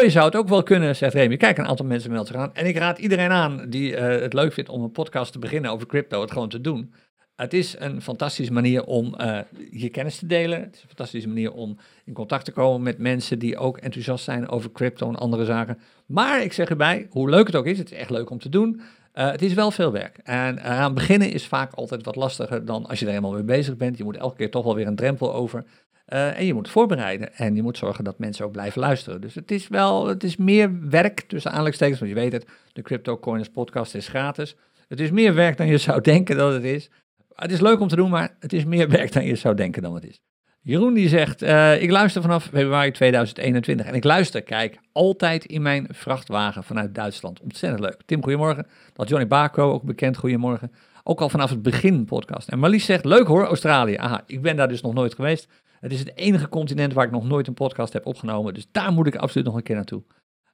zou 0.09 0.25
het 0.25 0.35
ook 0.35 0.49
wel 0.49 0.63
kunnen, 0.63 0.95
zegt 0.95 1.13
Remy. 1.13 1.37
Kijk, 1.37 1.57
een 1.57 1.67
aantal 1.67 1.85
mensen 1.85 2.11
melden 2.11 2.27
zich 2.27 2.41
aan. 2.41 2.53
En 2.53 2.65
ik 2.65 2.77
raad 2.77 2.97
iedereen 2.97 3.31
aan 3.31 3.69
die 3.69 3.91
uh, 3.91 3.99
het 3.99 4.33
leuk 4.33 4.53
vindt 4.53 4.69
om 4.69 4.83
een 4.83 4.91
podcast 4.91 5.31
te 5.31 5.39
beginnen 5.39 5.71
over 5.71 5.87
crypto, 5.87 6.21
het 6.21 6.31
gewoon 6.31 6.49
te 6.49 6.61
doen. 6.61 6.93
Het 7.35 7.53
is 7.53 7.75
een 7.79 8.01
fantastische 8.01 8.53
manier 8.53 8.83
om 8.83 9.15
uh, 9.21 9.39
je 9.71 9.89
kennis 9.89 10.17
te 10.17 10.25
delen. 10.25 10.59
Het 10.59 10.75
is 10.75 10.81
een 10.81 10.87
fantastische 10.87 11.27
manier 11.27 11.51
om 11.51 11.77
in 12.05 12.13
contact 12.13 12.45
te 12.45 12.51
komen 12.51 12.81
met 12.81 12.97
mensen 12.97 13.39
die 13.39 13.57
ook 13.57 13.77
enthousiast 13.77 14.23
zijn 14.23 14.49
over 14.49 14.71
crypto 14.71 15.07
en 15.07 15.15
andere 15.15 15.45
zaken. 15.45 15.77
Maar 16.05 16.43
ik 16.43 16.53
zeg 16.53 16.69
erbij, 16.69 17.07
hoe 17.09 17.29
leuk 17.29 17.45
het 17.45 17.55
ook 17.55 17.65
is, 17.65 17.77
het 17.77 17.91
is 17.91 17.97
echt 17.97 18.09
leuk 18.09 18.29
om 18.29 18.39
te 18.39 18.49
doen. 18.49 18.81
Uh, 19.13 19.31
het 19.31 19.41
is 19.41 19.53
wel 19.53 19.71
veel 19.71 19.91
werk. 19.91 20.17
En 20.23 20.57
eraan 20.57 20.93
beginnen 20.93 21.31
is 21.31 21.47
vaak 21.47 21.73
altijd 21.73 22.05
wat 22.05 22.15
lastiger 22.15 22.65
dan 22.65 22.85
als 22.85 22.99
je 22.99 23.05
er 23.05 23.11
helemaal 23.11 23.33
mee 23.33 23.43
bezig 23.43 23.77
bent. 23.77 23.97
Je 23.97 24.03
moet 24.03 24.17
elke 24.17 24.35
keer 24.35 24.51
toch 24.51 24.63
wel 24.63 24.75
weer 24.75 24.87
een 24.87 24.95
drempel 24.95 25.33
over. 25.33 25.65
Uh, 26.07 26.37
en 26.37 26.45
je 26.45 26.53
moet 26.53 26.69
voorbereiden 26.69 27.35
en 27.35 27.55
je 27.55 27.61
moet 27.61 27.77
zorgen 27.77 28.03
dat 28.03 28.19
mensen 28.19 28.45
ook 28.45 28.51
blijven 28.51 28.81
luisteren. 28.81 29.21
Dus 29.21 29.35
het 29.35 29.51
is 29.51 29.67
wel, 29.67 30.07
het 30.07 30.23
is 30.23 30.37
meer 30.37 30.89
werk 30.89 31.21
tussen 31.21 31.51
aanleidingstekens, 31.51 31.99
want 31.99 32.11
je 32.11 32.17
weet 32.17 32.31
het, 32.31 32.47
de 32.73 32.81
Crypto 32.81 33.17
Coiners 33.17 33.49
podcast 33.49 33.95
is 33.95 34.07
gratis. 34.07 34.55
Het 34.87 34.99
is 34.99 35.11
meer 35.11 35.33
werk 35.33 35.57
dan 35.57 35.67
je 35.67 35.77
zou 35.77 36.01
denken 36.11 36.37
dat 36.37 36.53
het 36.53 36.63
is. 36.63 36.89
Het 37.33 37.51
is 37.51 37.61
leuk 37.61 37.79
om 37.79 37.87
te 37.87 37.95
doen, 37.95 38.09
maar 38.09 38.35
het 38.39 38.53
is 38.53 38.65
meer 38.65 38.89
werk 38.89 39.11
dan 39.11 39.25
je 39.25 39.35
zou 39.35 39.55
denken 39.55 39.81
dan 39.81 39.95
het 39.95 40.05
is. 40.05 40.21
Jeroen 40.61 40.93
die 40.93 41.09
zegt, 41.09 41.43
uh, 41.43 41.81
ik 41.81 41.91
luister 41.91 42.21
vanaf 42.21 42.43
februari 42.43 42.91
2021 42.91 43.85
en 43.85 43.93
ik 43.93 44.03
luister, 44.03 44.41
kijk, 44.41 44.79
altijd 44.91 45.45
in 45.45 45.61
mijn 45.61 45.87
vrachtwagen 45.89 46.63
vanuit 46.63 46.95
Duitsland. 46.95 47.39
Ontzettend 47.41 47.81
leuk. 47.81 48.01
Tim, 48.05 48.23
goedemorgen. 48.23 48.67
Dat 48.93 49.09
Johnny 49.09 49.27
Barco, 49.27 49.71
ook 49.71 49.83
bekend, 49.83 50.17
goedemorgen. 50.17 50.71
Ook 51.03 51.21
al 51.21 51.29
vanaf 51.29 51.49
het 51.49 51.61
begin 51.61 52.05
podcast. 52.05 52.47
En 52.47 52.59
Marlies 52.59 52.85
zegt, 52.85 53.05
leuk 53.05 53.27
hoor, 53.27 53.45
Australië. 53.45 53.95
Aha, 53.95 54.23
ik 54.25 54.41
ben 54.41 54.55
daar 54.55 54.67
dus 54.67 54.81
nog 54.81 54.93
nooit 54.93 55.13
geweest. 55.13 55.47
Het 55.83 55.91
is 55.91 55.99
het 55.99 56.17
enige 56.17 56.49
continent 56.49 56.93
waar 56.93 57.05
ik 57.05 57.11
nog 57.11 57.27
nooit 57.27 57.47
een 57.47 57.53
podcast 57.53 57.93
heb 57.93 58.05
opgenomen. 58.05 58.53
Dus 58.53 58.67
daar 58.71 58.91
moet 58.91 59.07
ik 59.07 59.15
absoluut 59.15 59.47
nog 59.47 59.55
een 59.55 59.63
keer 59.63 59.75
naartoe. 59.75 60.03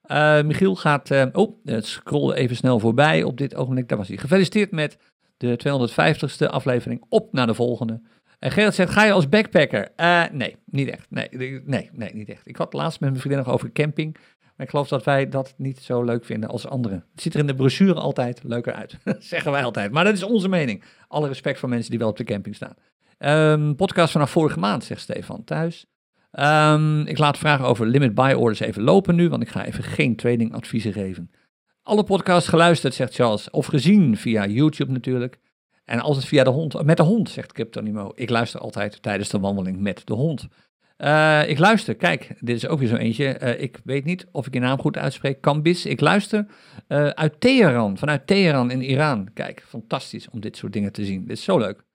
Uh, 0.07 0.41
Michiel 0.41 0.75
gaat, 0.75 1.09
uh, 1.09 1.25
oh, 1.32 1.57
het 1.63 1.86
scrollen 1.86 2.36
even 2.36 2.55
snel 2.55 2.80
voorbij 2.80 3.23
op 3.23 3.38
dit 3.38 3.55
ogenblik. 3.55 3.89
Daar 3.89 3.97
was 3.97 4.07
hij. 4.07 4.17
Gefeliciteerd 4.17 4.71
met 4.71 4.97
de 5.38 5.59
250ste 5.67 6.49
aflevering. 6.49 7.05
Op 7.09 7.34
naar 7.34 7.47
de 7.47 7.53
volgende. 7.53 8.01
En 8.39 8.51
Gerrit 8.51 8.75
zegt, 8.75 8.91
ga 8.91 9.05
je 9.05 9.11
als 9.11 9.30
backpacker? 9.30 9.89
Uh, 9.97 10.23
nee, 10.32 10.55
niet 10.65 10.89
echt. 10.89 11.05
Nee, 11.09 11.27
nee, 11.65 11.89
nee, 11.93 12.13
niet 12.13 12.30
echt. 12.30 12.47
Ik 12.47 12.55
had 12.55 12.73
laatst 12.73 12.99
met 12.99 13.09
mijn 13.09 13.21
vriendin 13.21 13.43
nog 13.43 13.53
over 13.53 13.71
camping. 13.71 14.13
Maar 14.39 14.65
ik 14.65 14.69
geloof 14.69 14.88
dat 14.88 15.03
wij 15.03 15.30
dat 15.30 15.53
niet 15.57 15.80
zo 15.80 16.03
leuk 16.03 16.25
vinden 16.25 16.49
als 16.49 16.67
anderen. 16.67 17.05
Het 17.11 17.21
ziet 17.21 17.34
er 17.34 17.39
in 17.39 17.47
de 17.47 17.55
brochure 17.55 17.93
altijd 17.93 18.43
leuker 18.43 18.73
uit. 18.73 18.97
zeggen 19.19 19.51
wij 19.51 19.63
altijd. 19.63 19.91
Maar 19.91 20.03
dat 20.03 20.13
is 20.13 20.23
onze 20.23 20.49
mening. 20.49 20.84
Alle 21.07 21.27
respect 21.27 21.59
voor 21.59 21.69
mensen 21.69 21.89
die 21.89 21.99
wel 21.99 22.09
op 22.09 22.17
de 22.17 22.23
camping 22.23 22.55
staan. 22.55 22.75
Um, 23.26 23.76
podcast 23.76 24.11
vanaf 24.11 24.32
vorige 24.32 24.59
maand, 24.59 24.84
zegt 24.84 25.01
Stefan 25.01 25.43
thuis. 25.43 25.86
Um, 26.32 27.01
ik 27.01 27.17
laat 27.17 27.38
vragen 27.38 27.65
over 27.65 27.88
limit 27.88 28.13
buy 28.13 28.34
orders 28.34 28.59
even 28.59 28.84
lopen 28.84 29.15
nu, 29.15 29.30
want 29.30 29.41
ik 29.41 29.49
ga 29.49 29.65
even 29.65 29.84
geen 29.84 30.15
tradingadviezen 30.15 30.93
geven. 30.93 31.32
Alle 31.84 32.03
podcasts 32.03 32.49
geluisterd, 32.49 32.93
zegt 32.93 33.13
Charles, 33.13 33.49
of 33.49 33.65
gezien 33.65 34.17
via 34.17 34.47
YouTube 34.47 34.91
natuurlijk. 34.91 35.39
En 35.86 35.99
het 35.99 36.26
via 36.26 36.43
de 36.43 36.49
hond, 36.49 36.84
met 36.84 36.97
de 36.97 37.03
hond, 37.03 37.30
zegt 37.30 37.53
Cryptonimo. 37.53 38.11
Ik 38.15 38.30
luister 38.30 38.59
altijd 38.59 39.01
tijdens 39.01 39.30
de 39.30 39.39
wandeling 39.39 39.80
met 39.80 40.01
de 40.05 40.13
hond. 40.13 40.47
Uh, 40.97 41.49
ik 41.49 41.59
luister, 41.59 41.95
kijk, 41.95 42.36
dit 42.39 42.55
is 42.55 42.67
ook 42.67 42.80
weer 42.80 42.88
zo 42.88 42.95
eentje. 42.95 43.39
Uh, 43.41 43.61
ik 43.61 43.80
weet 43.84 44.05
niet 44.05 44.28
of 44.32 44.47
ik 44.47 44.53
je 44.53 44.59
naam 44.59 44.80
goed 44.80 44.97
uitspreek. 44.97 45.41
Kambis. 45.41 45.86
Ik 45.86 45.99
luister 45.99 46.45
uh, 46.88 47.07
uit 47.07 47.41
Teheran, 47.41 47.97
vanuit 47.97 48.28
Teheran 48.28 48.72
in 48.72 48.82
Iran. 48.82 49.30
Kijk, 49.34 49.63
fantastisch 49.67 50.30
om 50.30 50.39
dit 50.39 50.57
soort 50.57 50.74
dingen 50.74 50.91
te 50.91 51.05
zien. 51.05 51.22
Dit 51.22 51.38
is 51.38 51.43
zo 51.43 51.57
leuk. 51.57 51.88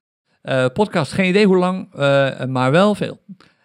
Podcast, 0.72 1.12
geen 1.12 1.28
idee 1.28 1.46
hoe 1.46 1.56
lang, 1.56 1.88
maar 2.48 2.70
wel 2.70 2.94
veel. 2.94 3.20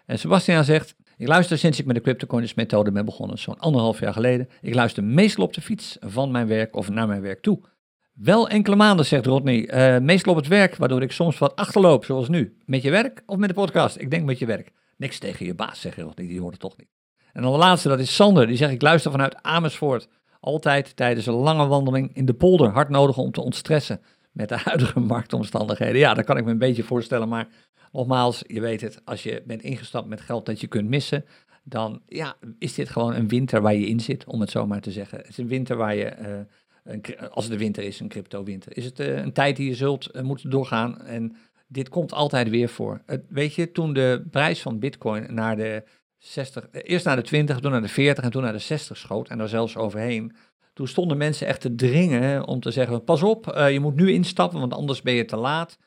En 0.05 0.19
Sebastian 0.19 0.63
zegt, 0.63 0.95
ik 1.17 1.27
luister 1.27 1.57
sinds 1.57 1.79
ik 1.79 1.85
met 1.85 1.95
de 1.95 2.01
CryptoCoins 2.01 2.53
methode 2.53 2.91
ben 2.91 3.05
begonnen, 3.05 3.37
zo'n 3.37 3.59
anderhalf 3.59 3.99
jaar 3.99 4.13
geleden. 4.13 4.49
Ik 4.61 4.73
luister 4.73 5.03
meestal 5.03 5.43
op 5.43 5.53
de 5.53 5.61
fiets 5.61 5.97
van 5.99 6.31
mijn 6.31 6.47
werk 6.47 6.75
of 6.75 6.89
naar 6.89 7.07
mijn 7.07 7.21
werk 7.21 7.41
toe. 7.41 7.59
Wel 8.13 8.49
enkele 8.49 8.75
maanden, 8.75 9.05
zegt 9.05 9.25
Rodney. 9.25 9.93
Uh, 9.93 10.01
meestal 10.01 10.31
op 10.31 10.37
het 10.37 10.47
werk, 10.47 10.75
waardoor 10.75 11.01
ik 11.01 11.11
soms 11.11 11.37
wat 11.37 11.55
achterloop, 11.55 12.05
zoals 12.05 12.29
nu. 12.29 12.57
Met 12.65 12.81
je 12.81 12.91
werk 12.91 13.23
of 13.25 13.37
met 13.37 13.49
de 13.49 13.55
podcast? 13.55 13.99
Ik 13.99 14.11
denk 14.11 14.25
met 14.25 14.39
je 14.39 14.45
werk. 14.45 14.71
Niks 14.97 15.19
tegen 15.19 15.45
je 15.45 15.55
baas, 15.55 15.81
zegt 15.81 15.97
Rodney, 15.97 16.27
die 16.27 16.39
hoort 16.39 16.51
het 16.51 16.61
toch 16.61 16.77
niet. 16.77 16.89
En 17.33 17.41
dan 17.41 17.51
de 17.51 17.57
laatste, 17.57 17.87
dat 17.87 17.99
is 17.99 18.15
Sander. 18.15 18.47
Die 18.47 18.57
zegt, 18.57 18.71
ik 18.71 18.81
luister 18.81 19.11
vanuit 19.11 19.41
Amersfoort. 19.41 20.07
Altijd 20.39 20.95
tijdens 20.95 21.25
een 21.25 21.33
lange 21.33 21.67
wandeling 21.67 22.15
in 22.15 22.25
de 22.25 22.33
polder. 22.33 22.69
Hard 22.69 22.89
nodig 22.89 23.17
om 23.17 23.31
te 23.31 23.41
ontstressen 23.41 24.01
met 24.39 24.49
de 24.49 24.57
huidige 24.57 24.99
marktomstandigheden. 24.99 25.97
Ja, 25.97 26.13
dat 26.13 26.25
kan 26.25 26.37
ik 26.37 26.45
me 26.45 26.51
een 26.51 26.57
beetje 26.57 26.83
voorstellen, 26.83 27.29
maar 27.29 27.47
nogmaals, 27.91 28.43
je 28.47 28.61
weet 28.61 28.81
het, 28.81 29.01
als 29.05 29.23
je 29.23 29.43
bent 29.45 29.61
ingestapt 29.61 30.07
met 30.07 30.21
geld 30.21 30.45
dat 30.45 30.61
je 30.61 30.67
kunt 30.67 30.89
missen, 30.89 31.25
dan 31.63 32.01
ja, 32.07 32.35
is 32.59 32.73
dit 32.73 32.89
gewoon 32.89 33.15
een 33.15 33.27
winter 33.27 33.61
waar 33.61 33.75
je 33.75 33.87
in 33.87 33.99
zit, 33.99 34.25
om 34.25 34.39
het 34.39 34.49
zo 34.49 34.67
maar 34.67 34.81
te 34.81 34.91
zeggen. 34.91 35.17
Het 35.17 35.29
is 35.29 35.37
een 35.37 35.47
winter 35.47 35.77
waar 35.77 35.95
je, 35.95 36.13
een, 36.83 37.03
als 37.31 37.43
het 37.43 37.53
de 37.53 37.59
winter 37.59 37.83
is, 37.83 37.99
een 37.99 38.07
crypto-winter, 38.07 38.77
is 38.77 38.85
het 38.85 38.99
uh, 38.99 39.17
een 39.17 39.33
tijd 39.33 39.55
die 39.55 39.67
je 39.67 39.75
zult 39.75 40.09
uh, 40.15 40.21
moeten 40.21 40.49
doorgaan. 40.49 41.01
En 41.01 41.35
dit 41.67 41.89
komt 41.89 42.13
altijd 42.13 42.49
weer 42.49 42.69
voor. 42.69 43.01
weet 43.29 43.53
je, 43.53 43.71
toen 43.71 43.93
de 43.93 44.27
prijs 44.31 44.61
van 44.61 44.79
Bitcoin 44.79 45.33
naar 45.33 45.55
de 45.55 45.83
60, 46.17 46.67
eerst 46.71 47.05
naar 47.05 47.15
de 47.15 47.21
20, 47.21 47.59
toen 47.59 47.71
naar 47.71 47.81
de 47.81 47.87
40 47.87 48.23
en 48.23 48.31
toen 48.31 48.43
naar 48.43 48.51
de 48.51 48.59
60 48.59 48.97
schoot, 48.97 49.29
en 49.29 49.37
daar 49.37 49.47
zelfs 49.47 49.77
overheen. 49.77 50.35
Toen 50.79 50.87
stonden 50.87 51.17
mensen 51.17 51.47
echt 51.47 51.61
te 51.61 51.75
dringen 51.75 52.47
om 52.47 52.59
te 52.59 52.71
zeggen: 52.71 53.03
pas 53.03 53.23
op, 53.23 53.45
je 53.69 53.79
moet 53.79 53.95
nu 53.95 54.11
instappen, 54.11 54.59
want 54.59 54.73
anders 54.73 55.01
ben 55.01 55.13
je 55.13 55.25
te 55.25 55.35
laat. 55.35 55.77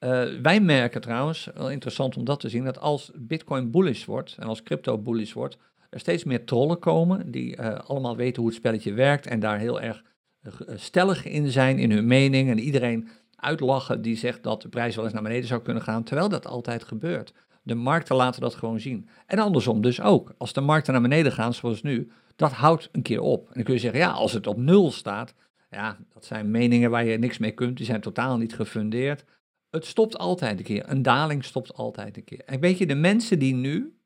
Uh, 0.00 0.24
wij 0.42 0.60
merken 0.60 1.00
trouwens, 1.00 1.48
wel 1.54 1.70
interessant 1.70 2.16
om 2.16 2.24
dat 2.24 2.40
te 2.40 2.48
zien, 2.48 2.64
dat 2.64 2.78
als 2.78 3.10
Bitcoin 3.14 3.70
bullish 3.70 4.04
wordt 4.04 4.36
en 4.38 4.46
als 4.46 4.62
crypto 4.62 4.98
bullish 4.98 5.32
wordt, 5.32 5.58
er 5.90 6.00
steeds 6.00 6.24
meer 6.24 6.44
trollen 6.44 6.78
komen 6.78 7.30
die 7.30 7.56
uh, 7.56 7.74
allemaal 7.74 8.16
weten 8.16 8.42
hoe 8.42 8.50
het 8.50 8.60
spelletje 8.60 8.92
werkt 8.92 9.26
en 9.26 9.40
daar 9.40 9.58
heel 9.58 9.80
erg 9.80 10.02
stellig 10.74 11.24
in 11.24 11.50
zijn 11.50 11.78
in 11.78 11.90
hun 11.90 12.06
mening 12.06 12.50
en 12.50 12.58
iedereen 12.58 13.08
uitlachen 13.36 14.02
die 14.02 14.16
zegt 14.16 14.42
dat 14.42 14.62
de 14.62 14.68
prijs 14.68 14.94
wel 14.94 15.04
eens 15.04 15.14
naar 15.14 15.22
beneden 15.22 15.48
zou 15.48 15.62
kunnen 15.62 15.82
gaan, 15.82 16.02
terwijl 16.04 16.28
dat 16.28 16.46
altijd 16.46 16.84
gebeurt. 16.84 17.32
De 17.62 17.74
markten 17.74 18.16
laten 18.16 18.40
dat 18.40 18.54
gewoon 18.54 18.80
zien. 18.80 19.08
En 19.26 19.38
andersom 19.38 19.80
dus 19.80 20.00
ook. 20.00 20.34
Als 20.38 20.52
de 20.52 20.60
markten 20.60 20.92
naar 20.92 21.02
beneden 21.02 21.32
gaan, 21.32 21.54
zoals 21.54 21.82
nu, 21.82 22.10
dat 22.40 22.52
houdt 22.52 22.88
een 22.92 23.02
keer 23.02 23.20
op. 23.20 23.46
En 23.46 23.54
dan 23.54 23.62
kun 23.62 23.74
je 23.74 23.80
zeggen, 23.80 24.00
ja, 24.00 24.10
als 24.10 24.32
het 24.32 24.46
op 24.46 24.56
nul 24.56 24.90
staat, 24.90 25.34
ja, 25.70 25.98
dat 26.12 26.24
zijn 26.24 26.50
meningen 26.50 26.90
waar 26.90 27.04
je 27.04 27.18
niks 27.18 27.38
mee 27.38 27.50
kunt, 27.50 27.76
die 27.76 27.86
zijn 27.86 28.00
totaal 28.00 28.36
niet 28.36 28.54
gefundeerd. 28.54 29.24
Het 29.70 29.86
stopt 29.86 30.18
altijd 30.18 30.58
een 30.58 30.64
keer. 30.64 30.84
Een 30.86 31.02
daling 31.02 31.44
stopt 31.44 31.74
altijd 31.74 32.16
een 32.16 32.24
keer. 32.24 32.42
En 32.44 32.60
weet 32.60 32.78
je, 32.78 32.86
de 32.86 32.94
mensen 32.94 33.38
die 33.38 33.54
nu 33.54 33.96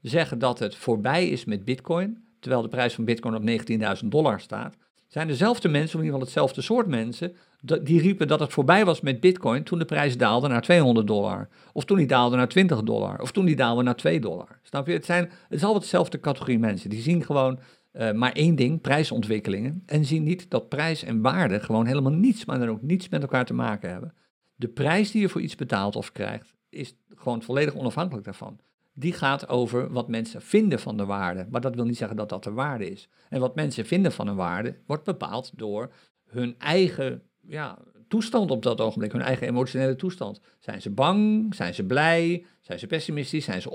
zeggen 0.00 0.38
dat 0.38 0.58
het 0.58 0.76
voorbij 0.76 1.28
is 1.28 1.44
met 1.44 1.64
Bitcoin, 1.64 2.24
terwijl 2.40 2.62
de 2.62 2.68
prijs 2.68 2.94
van 2.94 3.04
Bitcoin 3.04 3.34
op 3.34 4.02
19.000 4.02 4.08
dollar 4.08 4.40
staat, 4.40 4.76
zijn 5.08 5.26
dezelfde 5.26 5.68
mensen, 5.68 5.98
of 5.98 6.04
in 6.04 6.06
ieder 6.06 6.20
geval 6.20 6.26
hetzelfde 6.26 6.62
soort 6.62 6.86
mensen, 6.86 7.36
die 7.82 8.00
riepen 8.00 8.28
dat 8.28 8.40
het 8.40 8.52
voorbij 8.52 8.84
was 8.84 9.00
met 9.00 9.20
Bitcoin 9.20 9.62
toen 9.62 9.78
de 9.78 9.84
prijs 9.84 10.16
daalde 10.16 10.48
naar 10.48 10.62
200 10.62 11.06
dollar. 11.06 11.48
Of 11.72 11.84
toen 11.84 11.96
die 11.96 12.06
daalde 12.06 12.36
naar 12.36 12.48
20 12.48 12.82
dollar. 12.82 13.20
Of 13.20 13.32
toen 13.32 13.44
die 13.44 13.56
daalde 13.56 13.82
naar 13.82 13.96
2 13.96 14.20
dollar. 14.20 14.58
Snap 14.62 14.86
je? 14.86 14.92
Het, 14.92 15.04
zijn, 15.04 15.24
het 15.24 15.58
is 15.58 15.64
altijd 15.64 15.82
dezelfde 15.82 16.20
categorie 16.20 16.58
mensen. 16.58 16.90
Die 16.90 17.00
zien 17.00 17.24
gewoon 17.24 17.58
uh, 17.96 18.12
maar 18.12 18.32
één 18.32 18.54
ding, 18.54 18.80
prijsontwikkelingen. 18.80 19.82
En 19.86 20.04
zien 20.04 20.22
niet 20.22 20.50
dat 20.50 20.68
prijs 20.68 21.02
en 21.02 21.20
waarde 21.20 21.60
gewoon 21.60 21.86
helemaal 21.86 22.12
niets, 22.12 22.44
maar 22.44 22.58
dan 22.58 22.68
ook 22.68 22.82
niets 22.82 23.08
met 23.08 23.22
elkaar 23.22 23.44
te 23.44 23.54
maken 23.54 23.90
hebben. 23.90 24.14
De 24.54 24.68
prijs 24.68 25.10
die 25.10 25.20
je 25.20 25.28
voor 25.28 25.40
iets 25.40 25.56
betaalt 25.56 25.96
of 25.96 26.12
krijgt, 26.12 26.54
is 26.68 26.96
gewoon 27.08 27.42
volledig 27.42 27.74
onafhankelijk 27.74 28.24
daarvan. 28.24 28.58
Die 28.92 29.12
gaat 29.12 29.48
over 29.48 29.92
wat 29.92 30.08
mensen 30.08 30.42
vinden 30.42 30.80
van 30.80 30.96
de 30.96 31.04
waarde. 31.04 31.46
Maar 31.50 31.60
dat 31.60 31.74
wil 31.74 31.84
niet 31.84 31.96
zeggen 31.96 32.16
dat 32.16 32.28
dat 32.28 32.44
de 32.44 32.52
waarde 32.52 32.90
is. 32.90 33.08
En 33.28 33.40
wat 33.40 33.54
mensen 33.54 33.86
vinden 33.86 34.12
van 34.12 34.28
een 34.28 34.36
waarde 34.36 34.76
wordt 34.86 35.04
bepaald 35.04 35.52
door 35.54 35.92
hun 36.24 36.54
eigen 36.58 37.22
ja, 37.40 37.78
toestand 38.08 38.50
op 38.50 38.62
dat 38.62 38.80
ogenblik, 38.80 39.12
hun 39.12 39.20
eigen 39.20 39.46
emotionele 39.46 39.96
toestand. 39.96 40.40
Zijn 40.58 40.82
ze 40.82 40.90
bang? 40.90 41.54
Zijn 41.54 41.74
ze 41.74 41.84
blij? 41.84 42.44
Zijn 42.64 42.78
ze 42.78 42.86
pessimistisch? 42.86 43.44
Zijn 43.44 43.62
ze 43.62 43.70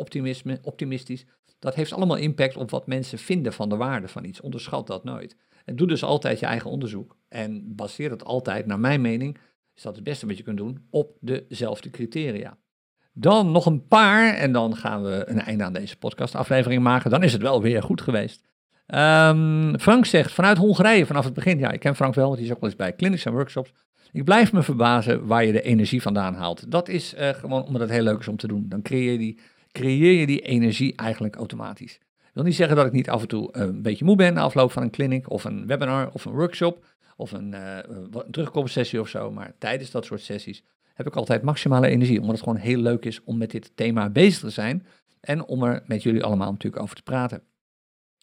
optimistisch? 0.62 1.26
Dat 1.60 1.76
heeft 1.76 1.94
allemaal 1.94 2.18
impact 2.18 2.58
op 2.58 2.70
wat 2.70 2.88
mensen 2.88 3.18
vinden 3.18 3.54
van 3.54 3.70
de 3.70 3.76
waarde 3.76 4.08
van 4.08 4.24
iets. 4.24 4.42
Onderschat 4.42 4.88
dat 4.88 5.04
nooit. 5.04 5.36
En 5.66 5.76
doe 5.76 5.88
dus 5.88 6.04
altijd 6.04 6.40
je 6.40 6.46
eigen 6.46 6.70
onderzoek. 6.70 7.18
En 7.28 7.76
baseer 7.76 8.10
het 8.10 8.24
altijd, 8.24 8.66
naar 8.66 8.80
mijn 8.80 9.02
mening, 9.02 9.38
is 9.76 9.82
dat 9.82 9.96
het 9.96 10.04
beste 10.04 10.28
wat 10.28 10.38
je 10.38 10.44
kunt 10.44 10.58
doen 10.58 10.88
op 10.90 11.18
dezelfde 11.48 11.90
criteria. 11.90 12.58
Dan 13.14 13.52
nog 13.52 13.66
een 13.66 13.88
paar 13.88 14.34
en 14.34 14.52
dan 14.52 14.76
gaan 14.76 15.04
we 15.04 15.24
een 15.26 15.40
einde 15.40 15.64
aan 15.64 15.74
deze 15.74 15.98
podcastaflevering 15.98 16.84
maken. 16.84 17.10
Dan 17.10 17.24
is 17.24 17.34
het 17.34 17.42
wel 17.42 17.62
weer 17.62 17.84
goed 17.84 18.02
geweest. 18.02 18.48
Um, 18.88 19.80
Frank 19.80 20.06
zegt 20.06 20.32
vanuit 20.32 20.58
Hongarije 20.58 21.06
vanaf 21.06 21.26
het 21.26 21.34
begin. 21.34 21.60
Ja, 21.60 21.72
ik 21.72 21.80
ken 21.80 21.96
Frank 21.96 22.16
wel, 22.16 22.26
want 22.26 22.38
hij 22.38 22.46
is 22.46 22.54
ook 22.54 22.60
wel 22.60 22.70
eens 22.70 22.78
bij 22.78 22.96
clinics 22.96 23.26
en 23.26 23.34
workshops. 23.34 23.74
Ik 24.12 24.24
blijf 24.24 24.54
me 24.54 24.64
verbazen 24.64 25.26
waar 25.26 25.46
je 25.46 25.52
de 25.52 25.62
energie 25.62 26.02
vandaan 26.02 26.34
haalt. 26.34 26.72
Dat 26.72 26.88
is 26.88 27.14
uh, 27.14 27.30
gewoon 27.30 27.64
omdat 27.64 27.82
het 27.82 27.90
heel 27.90 28.04
leuk 28.04 28.20
is 28.20 28.28
om 28.28 28.38
te 28.38 28.48
doen. 28.48 28.66
Dan 28.70 28.82
creëer 28.82 29.12
je 29.12 29.18
die, 29.18 29.40
creëer 29.72 30.20
je 30.20 30.26
die 30.26 30.42
energie 30.42 30.96
eigenlijk 30.96 31.36
automatisch. 31.36 31.94
Ik 31.96 32.36
wil 32.36 32.44
niet 32.44 32.56
zeggen 32.56 32.76
dat 32.76 32.86
ik 32.86 32.92
niet 32.92 33.10
af 33.10 33.22
en 33.22 33.28
toe 33.28 33.54
uh, 33.56 33.62
een 33.62 33.82
beetje 33.82 34.06
moe 34.06 34.16
ben 34.16 34.34
na 34.34 34.42
afloop 34.42 34.72
van 34.72 34.84
een 34.84 34.92
clinic 34.92 35.30
of 35.30 35.44
een 35.44 35.68
webinar 35.68 36.10
of 36.12 36.26
een 36.26 36.32
workshop 36.32 36.86
of 37.16 37.32
een, 37.32 37.54
uh, 37.54 37.78
een 38.12 38.32
terugkomstsessie 38.32 39.00
of 39.00 39.08
zo. 39.08 39.32
Maar 39.32 39.54
tijdens 39.58 39.92
dat 39.92 40.06
soort 40.06 40.22
sessies 40.22 40.64
heb 40.94 41.08
ik 41.08 41.16
altijd 41.16 41.42
maximale 41.42 41.88
energie. 41.88 42.20
Omdat 42.20 42.36
het 42.36 42.44
gewoon 42.44 42.60
heel 42.60 42.78
leuk 42.78 43.06
is 43.06 43.24
om 43.24 43.38
met 43.38 43.52
dit 43.52 43.72
thema 43.76 44.10
bezig 44.10 44.40
te 44.40 44.50
zijn. 44.50 44.86
En 45.20 45.46
om 45.46 45.64
er 45.64 45.84
met 45.86 46.04
jullie 46.04 46.24
allemaal 46.24 46.52
natuurlijk 46.52 46.84
over 46.84 46.96
te 46.96 47.04
praten. 47.04 47.42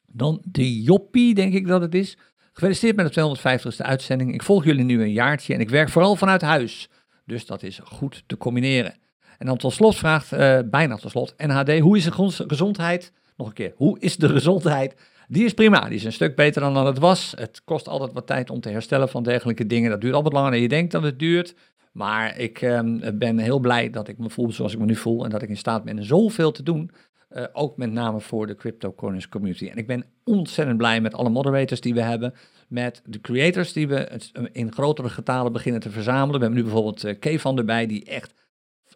Dan 0.06 0.42
de 0.44 0.82
Joppie, 0.82 1.34
denk 1.34 1.54
ik 1.54 1.66
dat 1.66 1.80
het 1.80 1.94
is. 1.94 2.18
Gefeliciteerd 2.56 2.96
met 2.96 3.14
de 3.14 3.36
250ste 3.38 3.86
uitzending. 3.86 4.34
Ik 4.34 4.42
volg 4.42 4.64
jullie 4.64 4.84
nu 4.84 5.02
een 5.02 5.12
jaartje 5.12 5.54
en 5.54 5.60
ik 5.60 5.70
werk 5.70 5.88
vooral 5.88 6.16
vanuit 6.16 6.42
huis. 6.42 6.88
Dus 7.24 7.46
dat 7.46 7.62
is 7.62 7.80
goed 7.84 8.22
te 8.26 8.36
combineren. 8.36 8.94
En 9.38 9.46
dan 9.46 9.56
tot 9.56 9.72
slot 9.72 9.96
vraagt, 9.96 10.32
uh, 10.32 10.58
bijna 10.64 10.96
tot 10.96 11.10
slot, 11.10 11.34
NHD, 11.36 11.78
hoe 11.78 11.96
is 11.96 12.04
de 12.04 12.44
gezondheid? 12.46 13.12
Nog 13.36 13.46
een 13.46 13.52
keer, 13.52 13.72
hoe 13.76 13.98
is 14.00 14.16
de 14.16 14.28
gezondheid 14.28 14.94
die 15.28 15.44
is 15.44 15.54
prima, 15.54 15.80
die 15.88 15.94
is 15.94 16.04
een 16.04 16.12
stuk 16.12 16.36
beter 16.36 16.60
dan, 16.60 16.74
dan 16.74 16.86
het 16.86 16.98
was. 16.98 17.34
Het 17.36 17.62
kost 17.64 17.88
altijd 17.88 18.12
wat 18.12 18.26
tijd 18.26 18.50
om 18.50 18.60
te 18.60 18.68
herstellen 18.68 19.08
van 19.08 19.22
dergelijke 19.22 19.66
dingen. 19.66 19.90
Dat 19.90 20.00
duurt 20.00 20.14
altijd 20.14 20.34
langer 20.34 20.50
dan 20.50 20.60
je 20.60 20.68
denkt 20.68 20.92
dat 20.92 21.02
het 21.02 21.18
duurt. 21.18 21.54
Maar 21.92 22.38
ik 22.38 22.62
ehm, 22.62 23.18
ben 23.18 23.38
heel 23.38 23.58
blij 23.58 23.90
dat 23.90 24.08
ik 24.08 24.18
me 24.18 24.30
voel 24.30 24.52
zoals 24.52 24.72
ik 24.72 24.78
me 24.78 24.84
nu 24.84 24.96
voel 24.96 25.24
en 25.24 25.30
dat 25.30 25.42
ik 25.42 25.48
in 25.48 25.56
staat 25.56 25.84
ben 25.84 26.04
zoveel 26.04 26.52
te 26.52 26.62
doen. 26.62 26.90
Uh, 27.36 27.44
ook 27.52 27.76
met 27.76 27.92
name 27.92 28.20
voor 28.20 28.46
de 28.46 28.54
cryptocurrency 28.54 29.28
community. 29.28 29.68
En 29.68 29.76
ik 29.76 29.86
ben 29.86 30.04
ontzettend 30.24 30.76
blij 30.76 31.00
met 31.00 31.14
alle 31.14 31.28
moderators 31.28 31.80
die 31.80 31.94
we 31.94 32.02
hebben. 32.02 32.34
Met 32.68 33.02
de 33.04 33.20
creators 33.20 33.72
die 33.72 33.88
we 33.88 34.20
in 34.52 34.72
grotere 34.72 35.08
getalen 35.08 35.52
beginnen 35.52 35.80
te 35.80 35.90
verzamelen. 35.90 36.40
We 36.40 36.44
hebben 36.44 36.58
nu 36.58 36.62
bijvoorbeeld 36.62 37.04
uh, 37.04 37.18
Kevan 37.18 37.58
erbij, 37.58 37.86
die 37.86 38.04
echt. 38.04 38.34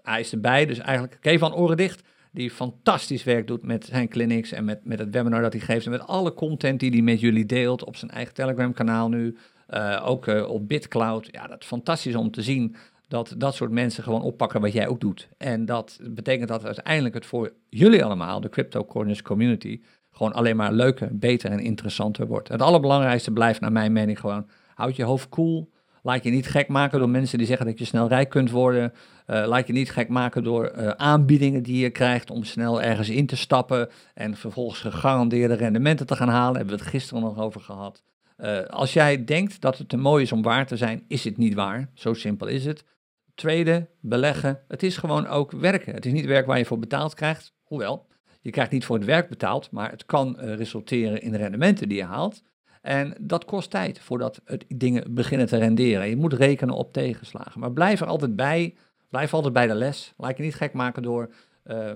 Hij 0.02 0.20
is 0.20 0.32
erbij, 0.32 0.66
dus 0.66 0.78
eigenlijk 0.78 1.18
Kevan 1.20 1.54
oren 1.54 1.76
dicht 1.76 2.02
die 2.32 2.50
fantastisch 2.50 3.24
werk 3.24 3.46
doet 3.46 3.62
met 3.62 3.84
zijn 3.84 4.08
clinics 4.08 4.52
en 4.52 4.64
met, 4.64 4.84
met 4.84 4.98
het 4.98 5.10
webinar 5.10 5.42
dat 5.42 5.52
hij 5.52 5.62
geeft 5.62 5.84
en 5.84 5.90
met 5.90 6.06
alle 6.06 6.34
content 6.34 6.80
die 6.80 6.90
hij 6.90 7.02
met 7.02 7.20
jullie 7.20 7.46
deelt 7.46 7.84
op 7.84 7.96
zijn 7.96 8.10
eigen 8.10 8.34
Telegram 8.34 8.72
kanaal 8.72 9.08
nu, 9.08 9.36
ook 10.02 10.26
op 10.26 10.68
BitCloud. 10.68 11.28
Ja, 11.30 11.46
dat 11.46 11.60
is 11.60 11.66
fantastisch 11.66 12.14
om 12.14 12.30
te 12.30 12.42
zien 12.42 12.76
dat 13.10 13.34
dat 13.36 13.54
soort 13.54 13.70
mensen 13.70 14.02
gewoon 14.02 14.22
oppakken 14.22 14.60
wat 14.60 14.72
jij 14.72 14.88
ook 14.88 15.00
doet. 15.00 15.28
En 15.38 15.64
dat 15.64 16.00
betekent 16.10 16.48
dat 16.48 16.64
uiteindelijk 16.64 17.14
het 17.14 17.26
voor 17.26 17.52
jullie 17.68 18.04
allemaal, 18.04 18.40
de 18.40 18.48
Crypto 18.48 18.84
Corners 18.84 19.22
community, 19.22 19.80
gewoon 20.10 20.32
alleen 20.32 20.56
maar 20.56 20.72
leuker, 20.72 21.18
beter 21.18 21.50
en 21.50 21.58
interessanter 21.58 22.26
wordt. 22.26 22.48
Het 22.48 22.62
allerbelangrijkste 22.62 23.32
blijft 23.32 23.60
naar 23.60 23.72
mijn 23.72 23.92
mening 23.92 24.20
gewoon, 24.20 24.48
houd 24.74 24.96
je 24.96 25.04
hoofd 25.04 25.28
koel, 25.28 25.54
cool, 25.54 25.70
Laat 26.02 26.24
je 26.24 26.30
niet 26.30 26.48
gek 26.48 26.68
maken 26.68 26.98
door 26.98 27.08
mensen 27.08 27.38
die 27.38 27.46
zeggen 27.46 27.66
dat 27.66 27.78
je 27.78 27.84
snel 27.84 28.08
rijk 28.08 28.28
kunt 28.28 28.50
worden. 28.50 28.92
Uh, 29.26 29.46
laat 29.46 29.66
je 29.66 29.72
niet 29.72 29.90
gek 29.90 30.08
maken 30.08 30.42
door 30.42 30.72
uh, 30.76 30.88
aanbiedingen 30.88 31.62
die 31.62 31.82
je 31.82 31.90
krijgt 31.90 32.30
om 32.30 32.44
snel 32.44 32.82
ergens 32.82 33.08
in 33.08 33.26
te 33.26 33.36
stappen 33.36 33.88
en 34.14 34.36
vervolgens 34.36 34.80
gegarandeerde 34.80 35.54
rendementen 35.54 36.06
te 36.06 36.16
gaan 36.16 36.28
halen. 36.28 36.56
Hebben 36.56 36.76
we 36.76 36.82
het 36.82 36.90
gisteren 36.90 37.22
nog 37.22 37.38
over 37.38 37.60
gehad. 37.60 38.02
Uh, 38.38 38.64
als 38.64 38.92
jij 38.92 39.24
denkt 39.24 39.60
dat 39.60 39.78
het 39.78 39.88
te 39.88 39.96
mooi 39.96 40.22
is 40.22 40.32
om 40.32 40.42
waar 40.42 40.66
te 40.66 40.76
zijn, 40.76 41.04
is 41.08 41.24
het 41.24 41.36
niet 41.36 41.54
waar. 41.54 41.90
Zo 41.94 42.14
simpel 42.14 42.46
is 42.46 42.64
het. 42.64 42.84
Tweede, 43.40 43.88
beleggen. 44.00 44.60
Het 44.68 44.82
is 44.82 44.96
gewoon 44.96 45.26
ook 45.26 45.50
werken. 45.50 45.94
Het 45.94 46.06
is 46.06 46.12
niet 46.12 46.24
werk 46.24 46.46
waar 46.46 46.58
je 46.58 46.64
voor 46.64 46.78
betaald 46.78 47.14
krijgt. 47.14 47.54
Hoewel, 47.62 48.06
je 48.40 48.50
krijgt 48.50 48.70
niet 48.70 48.84
voor 48.84 48.96
het 48.96 49.04
werk 49.04 49.28
betaald, 49.28 49.70
maar 49.70 49.90
het 49.90 50.06
kan 50.06 50.36
resulteren 50.40 51.22
in 51.22 51.32
de 51.32 51.36
rendementen 51.36 51.88
die 51.88 51.98
je 51.98 52.04
haalt. 52.04 52.42
En 52.82 53.14
dat 53.20 53.44
kost 53.44 53.70
tijd 53.70 54.00
voordat 54.00 54.40
het 54.44 54.64
dingen 54.68 55.14
beginnen 55.14 55.46
te 55.46 55.56
renderen. 55.56 56.08
Je 56.08 56.16
moet 56.16 56.32
rekenen 56.32 56.74
op 56.74 56.92
tegenslagen. 56.92 57.60
Maar 57.60 57.72
blijf 57.72 58.00
er 58.00 58.06
altijd 58.06 58.36
bij. 58.36 58.74
Blijf 59.08 59.34
altijd 59.34 59.52
bij 59.52 59.66
de 59.66 59.74
les. 59.74 60.14
Laat 60.16 60.36
je 60.36 60.42
niet 60.42 60.54
gek 60.54 60.72
maken 60.72 61.02
door 61.02 61.34
uh, 61.66 61.92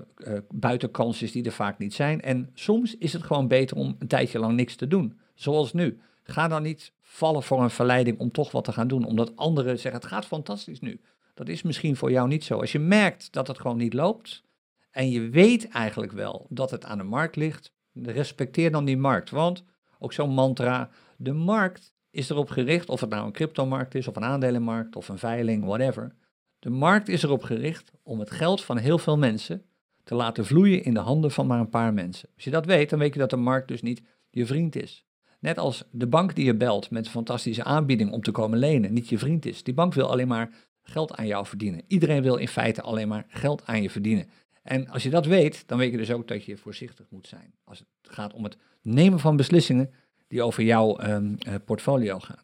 die 1.31 1.43
er 1.43 1.51
vaak 1.51 1.77
niet 1.77 1.93
zijn. 1.93 2.21
En 2.21 2.49
soms 2.53 2.97
is 2.97 3.13
het 3.13 3.23
gewoon 3.23 3.47
beter 3.47 3.77
om 3.77 3.95
een 3.99 4.07
tijdje 4.07 4.39
lang 4.39 4.55
niks 4.55 4.75
te 4.75 4.87
doen. 4.87 5.19
Zoals 5.33 5.73
nu. 5.73 5.99
Ga 6.23 6.47
dan 6.47 6.63
niet 6.63 6.91
vallen 7.01 7.43
voor 7.43 7.63
een 7.63 7.69
verleiding 7.69 8.19
om 8.19 8.31
toch 8.31 8.51
wat 8.51 8.63
te 8.63 8.71
gaan 8.71 8.87
doen. 8.87 9.05
Omdat 9.05 9.35
anderen 9.35 9.79
zeggen, 9.79 10.01
het 10.01 10.09
gaat 10.09 10.25
fantastisch 10.25 10.79
nu. 10.79 11.01
Dat 11.35 11.49
is 11.49 11.61
misschien 11.61 11.95
voor 11.95 12.11
jou 12.11 12.27
niet 12.27 12.43
zo. 12.43 12.59
Als 12.59 12.71
je 12.71 12.79
merkt 12.79 13.31
dat 13.31 13.47
het 13.47 13.59
gewoon 13.59 13.77
niet 13.77 13.93
loopt. 13.93 14.43
En 14.91 15.09
je 15.09 15.29
weet 15.29 15.67
eigenlijk 15.67 16.11
wel 16.11 16.45
dat 16.49 16.71
het 16.71 16.85
aan 16.85 16.97
de 16.97 17.03
markt 17.03 17.35
ligt. 17.35 17.73
Respecteer 17.93 18.71
dan 18.71 18.85
die 18.85 18.97
markt. 18.97 19.29
Want 19.29 19.63
ook 19.99 20.13
zo'n 20.13 20.29
mantra. 20.29 20.89
De 21.17 21.33
markt 21.33 21.93
is 22.09 22.29
erop 22.29 22.49
gericht, 22.49 22.89
of 22.89 23.01
het 23.01 23.09
nou 23.09 23.25
een 23.25 23.31
cryptomarkt 23.31 23.95
is, 23.95 24.07
of 24.07 24.15
een 24.15 24.23
aandelenmarkt, 24.23 24.95
of 24.95 25.09
een 25.09 25.17
veiling, 25.17 25.65
whatever. 25.65 26.15
De 26.59 26.69
markt 26.69 27.07
is 27.07 27.23
erop 27.23 27.43
gericht 27.43 27.91
om 28.03 28.19
het 28.19 28.31
geld 28.31 28.63
van 28.63 28.77
heel 28.77 28.97
veel 28.97 29.17
mensen 29.17 29.65
te 30.03 30.15
laten 30.15 30.45
vloeien 30.45 30.83
in 30.83 30.93
de 30.93 30.99
handen 30.99 31.31
van 31.31 31.47
maar 31.47 31.59
een 31.59 31.69
paar 31.69 31.93
mensen. 31.93 32.29
Als 32.35 32.43
je 32.43 32.51
dat 32.51 32.65
weet, 32.65 32.89
dan 32.89 32.99
weet 32.99 33.13
je 33.13 33.19
dat 33.19 33.29
de 33.29 33.35
markt 33.35 33.67
dus 33.67 33.81
niet 33.81 34.01
je 34.29 34.45
vriend 34.45 34.75
is. 34.75 35.05
Net 35.39 35.57
als 35.57 35.83
de 35.91 36.07
bank 36.07 36.35
die 36.35 36.45
je 36.45 36.55
belt 36.55 36.89
met 36.89 37.05
een 37.05 37.11
fantastische 37.11 37.63
aanbieding 37.63 38.11
om 38.11 38.21
te 38.21 38.31
komen 38.31 38.59
lenen 38.59 38.93
niet 38.93 39.09
je 39.09 39.17
vriend 39.17 39.45
is. 39.45 39.63
Die 39.63 39.73
bank 39.73 39.93
wil 39.93 40.11
alleen 40.11 40.27
maar 40.27 40.49
geld 40.85 41.15
aan 41.15 41.27
jou 41.27 41.45
verdienen. 41.45 41.81
Iedereen 41.87 42.21
wil 42.21 42.35
in 42.35 42.47
feite 42.47 42.81
alleen 42.81 43.07
maar 43.07 43.25
geld 43.27 43.65
aan 43.65 43.81
je 43.81 43.89
verdienen. 43.89 44.29
En 44.63 44.89
als 44.89 45.03
je 45.03 45.09
dat 45.09 45.25
weet, 45.25 45.67
dan 45.67 45.77
weet 45.77 45.91
je 45.91 45.97
dus 45.97 46.11
ook 46.11 46.27
dat 46.27 46.45
je 46.45 46.57
voorzichtig 46.57 47.05
moet 47.09 47.27
zijn. 47.27 47.53
Als 47.63 47.79
het 47.79 47.87
gaat 48.01 48.33
om 48.33 48.43
het 48.43 48.57
nemen 48.81 49.19
van 49.19 49.35
beslissingen 49.35 49.93
die 50.27 50.43
over 50.43 50.63
jouw 50.63 51.01
um, 51.01 51.37
portfolio 51.65 52.19
gaan. 52.19 52.43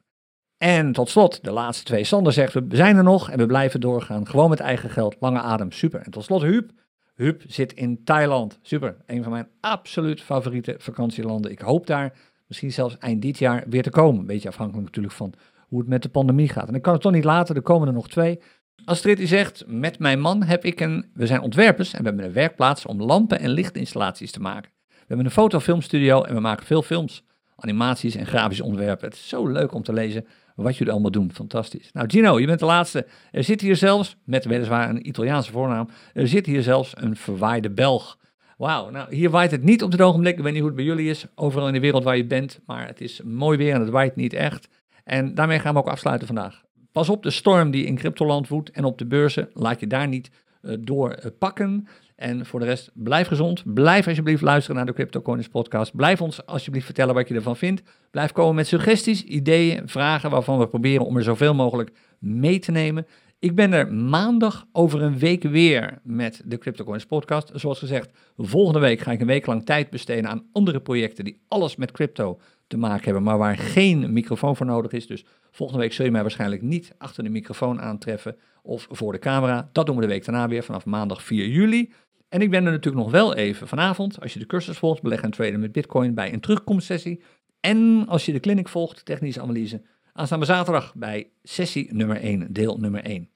En 0.58 0.92
tot 0.92 1.10
slot, 1.10 1.44
de 1.44 1.52
laatste 1.52 1.84
twee. 1.84 2.04
Sander 2.04 2.34
zegt, 2.34 2.54
we 2.54 2.66
zijn 2.70 2.98
er 2.98 3.04
nog 3.04 3.30
en 3.30 3.38
we 3.38 3.46
blijven 3.46 3.80
doorgaan. 3.80 4.28
Gewoon 4.28 4.50
met 4.50 4.60
eigen 4.60 4.89
geld, 4.89 5.16
lange 5.20 5.39
adem, 5.39 5.72
super. 5.72 6.00
En 6.00 6.12
tot 6.12 6.24
slot 6.24 6.42
Huub. 6.42 6.72
Huub 7.16 7.44
zit 7.48 7.74
in 7.74 8.04
Thailand, 8.04 8.60
super. 8.62 8.98
Een 9.06 9.24
van 9.24 9.32
mijn 9.32 9.48
absoluut 9.60 10.22
favoriete 10.22 10.76
vakantielanden. 10.78 11.52
Ik 11.52 11.60
hoop 11.60 11.88
daar 11.88 12.14
misschien 12.48 12.72
zelfs 12.72 12.98
eind 12.98 13.22
dit 13.22 13.38
jaar 13.38 13.64
weer 13.68 13.84
te 13.84 13.89
komen. 13.89 14.26
Beetje 14.26 14.48
afhankelijk 14.48 14.86
natuurlijk 14.86 15.14
van 15.14 15.34
hoe 15.72 15.80
het 15.80 15.89
met 15.89 16.01
de 16.01 16.09
pandemie 16.09 16.49
gaat. 16.49 16.67
En 16.67 16.76
ik 16.76 16.82
kan 16.82 16.93
het 16.93 17.01
toch 17.01 17.11
niet 17.11 17.24
laten, 17.24 17.55
er 17.55 17.61
komen 17.61 17.88
er 17.88 17.93
nog 17.93 18.09
twee. 18.09 18.39
Astrid 18.86 19.17
die 19.17 19.28
zegt, 19.28 19.63
met 19.67 19.99
mijn 19.99 20.19
man 20.19 20.43
heb 20.43 20.65
ik 20.65 20.80
een, 20.80 21.05
we 21.13 21.26
zijn 21.26 21.41
ontwerpers 21.41 21.93
en 21.93 21.99
we 21.99 22.07
hebben 22.07 22.26
een 22.26 22.34
werkplaats 22.34 22.86
om 22.86 23.01
lampen 23.01 23.39
en 23.39 23.49
lichtinstallaties 23.49 24.32
te 24.32 24.39
maken. 24.39 24.72
We 24.88 25.07
hebben 25.07 25.26
een 25.26 25.32
fotofilmstudio 25.32 26.24
en 26.24 26.34
we 26.34 26.39
maken 26.39 26.65
veel 26.65 26.82
films, 26.82 27.24
animaties 27.55 28.15
en 28.15 28.26
grafische 28.26 28.63
ontwerpen. 28.63 29.07
Het 29.07 29.17
is 29.17 29.28
zo 29.28 29.47
leuk 29.47 29.74
om 29.74 29.84
te 29.84 29.93
lezen 29.93 30.26
wat 30.55 30.78
jullie 30.78 30.93
allemaal 30.93 31.11
doen. 31.11 31.32
Fantastisch. 31.34 31.91
Nou 31.91 32.09
Gino, 32.09 32.39
je 32.39 32.45
bent 32.45 32.59
de 32.59 32.65
laatste. 32.65 33.07
Er 33.32 33.43
zit 33.43 33.61
hier 33.61 33.76
zelfs, 33.76 34.17
met 34.24 34.45
weliswaar 34.45 34.89
een 34.89 35.07
Italiaanse 35.07 35.51
voornaam, 35.51 35.88
er 36.13 36.28
zit 36.28 36.45
hier 36.45 36.63
zelfs 36.63 36.93
een 36.95 37.15
verwaaide 37.15 37.69
Belg. 37.69 38.19
Wauw, 38.57 38.89
nou 38.89 39.15
hier 39.15 39.30
waait 39.30 39.51
het 39.51 39.63
niet 39.63 39.84
op 39.84 39.91
dit 39.91 40.01
ogenblik. 40.01 40.38
Ik 40.38 40.43
weet 40.43 40.51
niet 40.51 40.61
hoe 40.61 40.72
het 40.72 40.78
bij 40.78 40.88
jullie 40.88 41.09
is, 41.09 41.26
overal 41.36 41.67
in 41.67 41.74
de 41.74 41.80
wereld 41.80 42.03
waar 42.03 42.17
je 42.17 42.26
bent, 42.26 42.59
maar 42.65 42.88
het 42.88 43.01
is 43.01 43.22
mooi 43.22 43.57
weer 43.57 43.74
en 43.74 43.80
het 43.80 43.89
waait 43.89 44.15
niet 44.15 44.34
echt. 44.34 44.67
En 45.04 45.36
daarmee 45.36 45.60
gaan 45.60 45.74
we 45.74 45.80
ook 45.80 45.88
afsluiten 45.88 46.28
vandaag. 46.28 46.62
Pas 46.91 47.10
op 47.10 47.24
de 47.24 47.32
storm 47.32 47.72
die 47.72 47.86
in 47.86 47.95
cryptoland 47.95 48.47
woedt 48.47 48.72
en 48.72 48.84
op 48.84 48.97
de 48.97 49.06
beurzen. 49.06 49.49
Laat 49.54 49.80
je 49.80 49.88
daar 49.88 50.08
niet 50.08 50.32
uh, 50.62 50.76
door 50.80 51.10
uh, 51.10 51.26
pakken. 51.39 51.88
En 52.16 52.45
voor 52.45 52.60
de 52.60 52.66
rest, 52.66 52.91
blijf 52.93 53.28
gezond. 53.28 53.74
Blijf 53.74 54.08
alsjeblieft 54.08 54.41
luisteren 54.41 54.76
naar 54.76 54.86
de 54.86 54.93
CryptoCoins 54.93 55.47
podcast. 55.47 55.95
Blijf 55.95 56.22
ons 56.22 56.45
alsjeblieft 56.45 56.86
vertellen 56.86 57.14
wat 57.14 57.28
je 57.28 57.36
ervan 57.36 57.58
vindt. 57.58 57.82
Blijf 58.12 58.32
komen 58.32 58.56
met 58.56 58.68
suggesties, 58.68 59.24
ideeën, 59.24 59.88
vragen 59.88 60.30
waarvan 60.30 60.60
we 60.60 60.68
proberen 60.68 61.06
om 61.06 61.18
er 61.18 61.24
zoveel 61.24 61.54
mogelijk 61.54 61.91
mee 62.20 62.60
te 62.60 62.72
nemen. 62.72 63.06
Ik 63.39 63.56
ben 63.56 63.74
er 63.74 63.93
maandag 63.93 64.66
over 64.72 65.02
een 65.02 65.20
week 65.20 65.43
weer 65.43 65.99
met 66.04 66.41
de 66.45 66.58
CryptoCoins 66.58 67.06
podcast. 67.06 67.52
Zoals 67.54 67.80
gezegd, 67.80 68.12
volgende 68.38 68.80
week 68.80 68.99
ga 68.99 69.12
ik 69.12 69.22
een 69.22 69.28
week 69.28 69.45
lang 69.45 69.66
tijd 69.66 69.89
besteden 69.89 70.30
aan 70.30 70.45
andere 70.52 70.80
projecten 70.80 71.24
die 71.24 71.41
alles 71.47 71.76
met 71.76 71.91
crypto 71.91 72.39
te 72.72 72.78
maken 72.78 73.03
hebben, 73.03 73.24
maar 73.24 73.38
waar 73.38 73.57
geen 73.57 74.13
microfoon 74.13 74.55
voor 74.55 74.65
nodig 74.65 74.91
is. 74.91 75.07
Dus 75.07 75.26
volgende 75.51 75.82
week 75.82 75.93
zul 75.93 76.05
je 76.05 76.11
mij 76.11 76.22
waarschijnlijk 76.22 76.61
niet 76.61 76.95
achter 76.97 77.24
de 77.24 77.30
microfoon 77.30 77.82
aantreffen 77.82 78.36
of 78.63 78.88
voor 78.89 79.11
de 79.11 79.19
camera. 79.19 79.69
Dat 79.72 79.86
doen 79.86 79.95
we 79.95 80.01
de 80.01 80.07
week 80.07 80.26
daarna 80.26 80.47
weer 80.47 80.63
vanaf 80.63 80.86
maandag 80.86 81.24
4 81.24 81.47
juli. 81.47 81.93
En 82.30 82.41
ik 82.41 82.49
ben 82.49 82.65
er 82.65 82.72
natuurlijk 82.72 83.03
nog 83.03 83.11
wel 83.11 83.36
even 83.36 83.67
vanavond, 83.67 84.22
als 84.22 84.34
je 84.34 84.39
de 84.39 84.45
cursus 84.45 84.78
volgt, 84.78 85.01
beleggen 85.01 85.28
en 85.28 85.34
traden 85.34 85.59
met 85.59 85.72
bitcoin, 85.72 86.13
bij 86.13 86.34
een 86.34 86.39
terugkomstsessie. 86.39 87.22
En 87.59 88.05
als 88.07 88.26
je 88.26 88.32
de 88.32 88.39
clinic 88.39 88.67
volgt, 88.67 89.05
technische 89.05 89.41
analyse, 89.41 89.82
aanstaande 90.13 90.45
zaterdag 90.45 90.95
bij 90.95 91.30
sessie 91.43 91.93
nummer 91.93 92.17
1, 92.17 92.53
deel 92.53 92.78
nummer 92.78 93.03
1. 93.03 93.30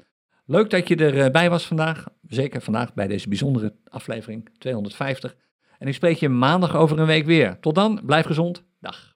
Leuk 0.46 0.70
dat 0.70 0.88
je 0.88 0.96
erbij 0.96 1.50
was 1.50 1.68
vandaag, 1.68 2.06
zeker 2.28 2.62
vandaag 2.62 2.94
bij 2.94 3.08
deze 3.08 3.30
bijzondere 3.30 3.74
aflevering 3.88 4.50
250. 4.58 5.36
En 5.80 5.88
ik 5.88 5.94
spreek 5.94 6.18
je 6.18 6.30
maandag 6.30 6.76
over 6.76 7.00
een 7.00 7.06
week 7.06 7.26
weer. 7.26 7.60
Tot 7.60 7.76
dan, 7.76 8.02
blijf 8.06 8.26
gezond. 8.26 8.64
Dag. 8.80 9.15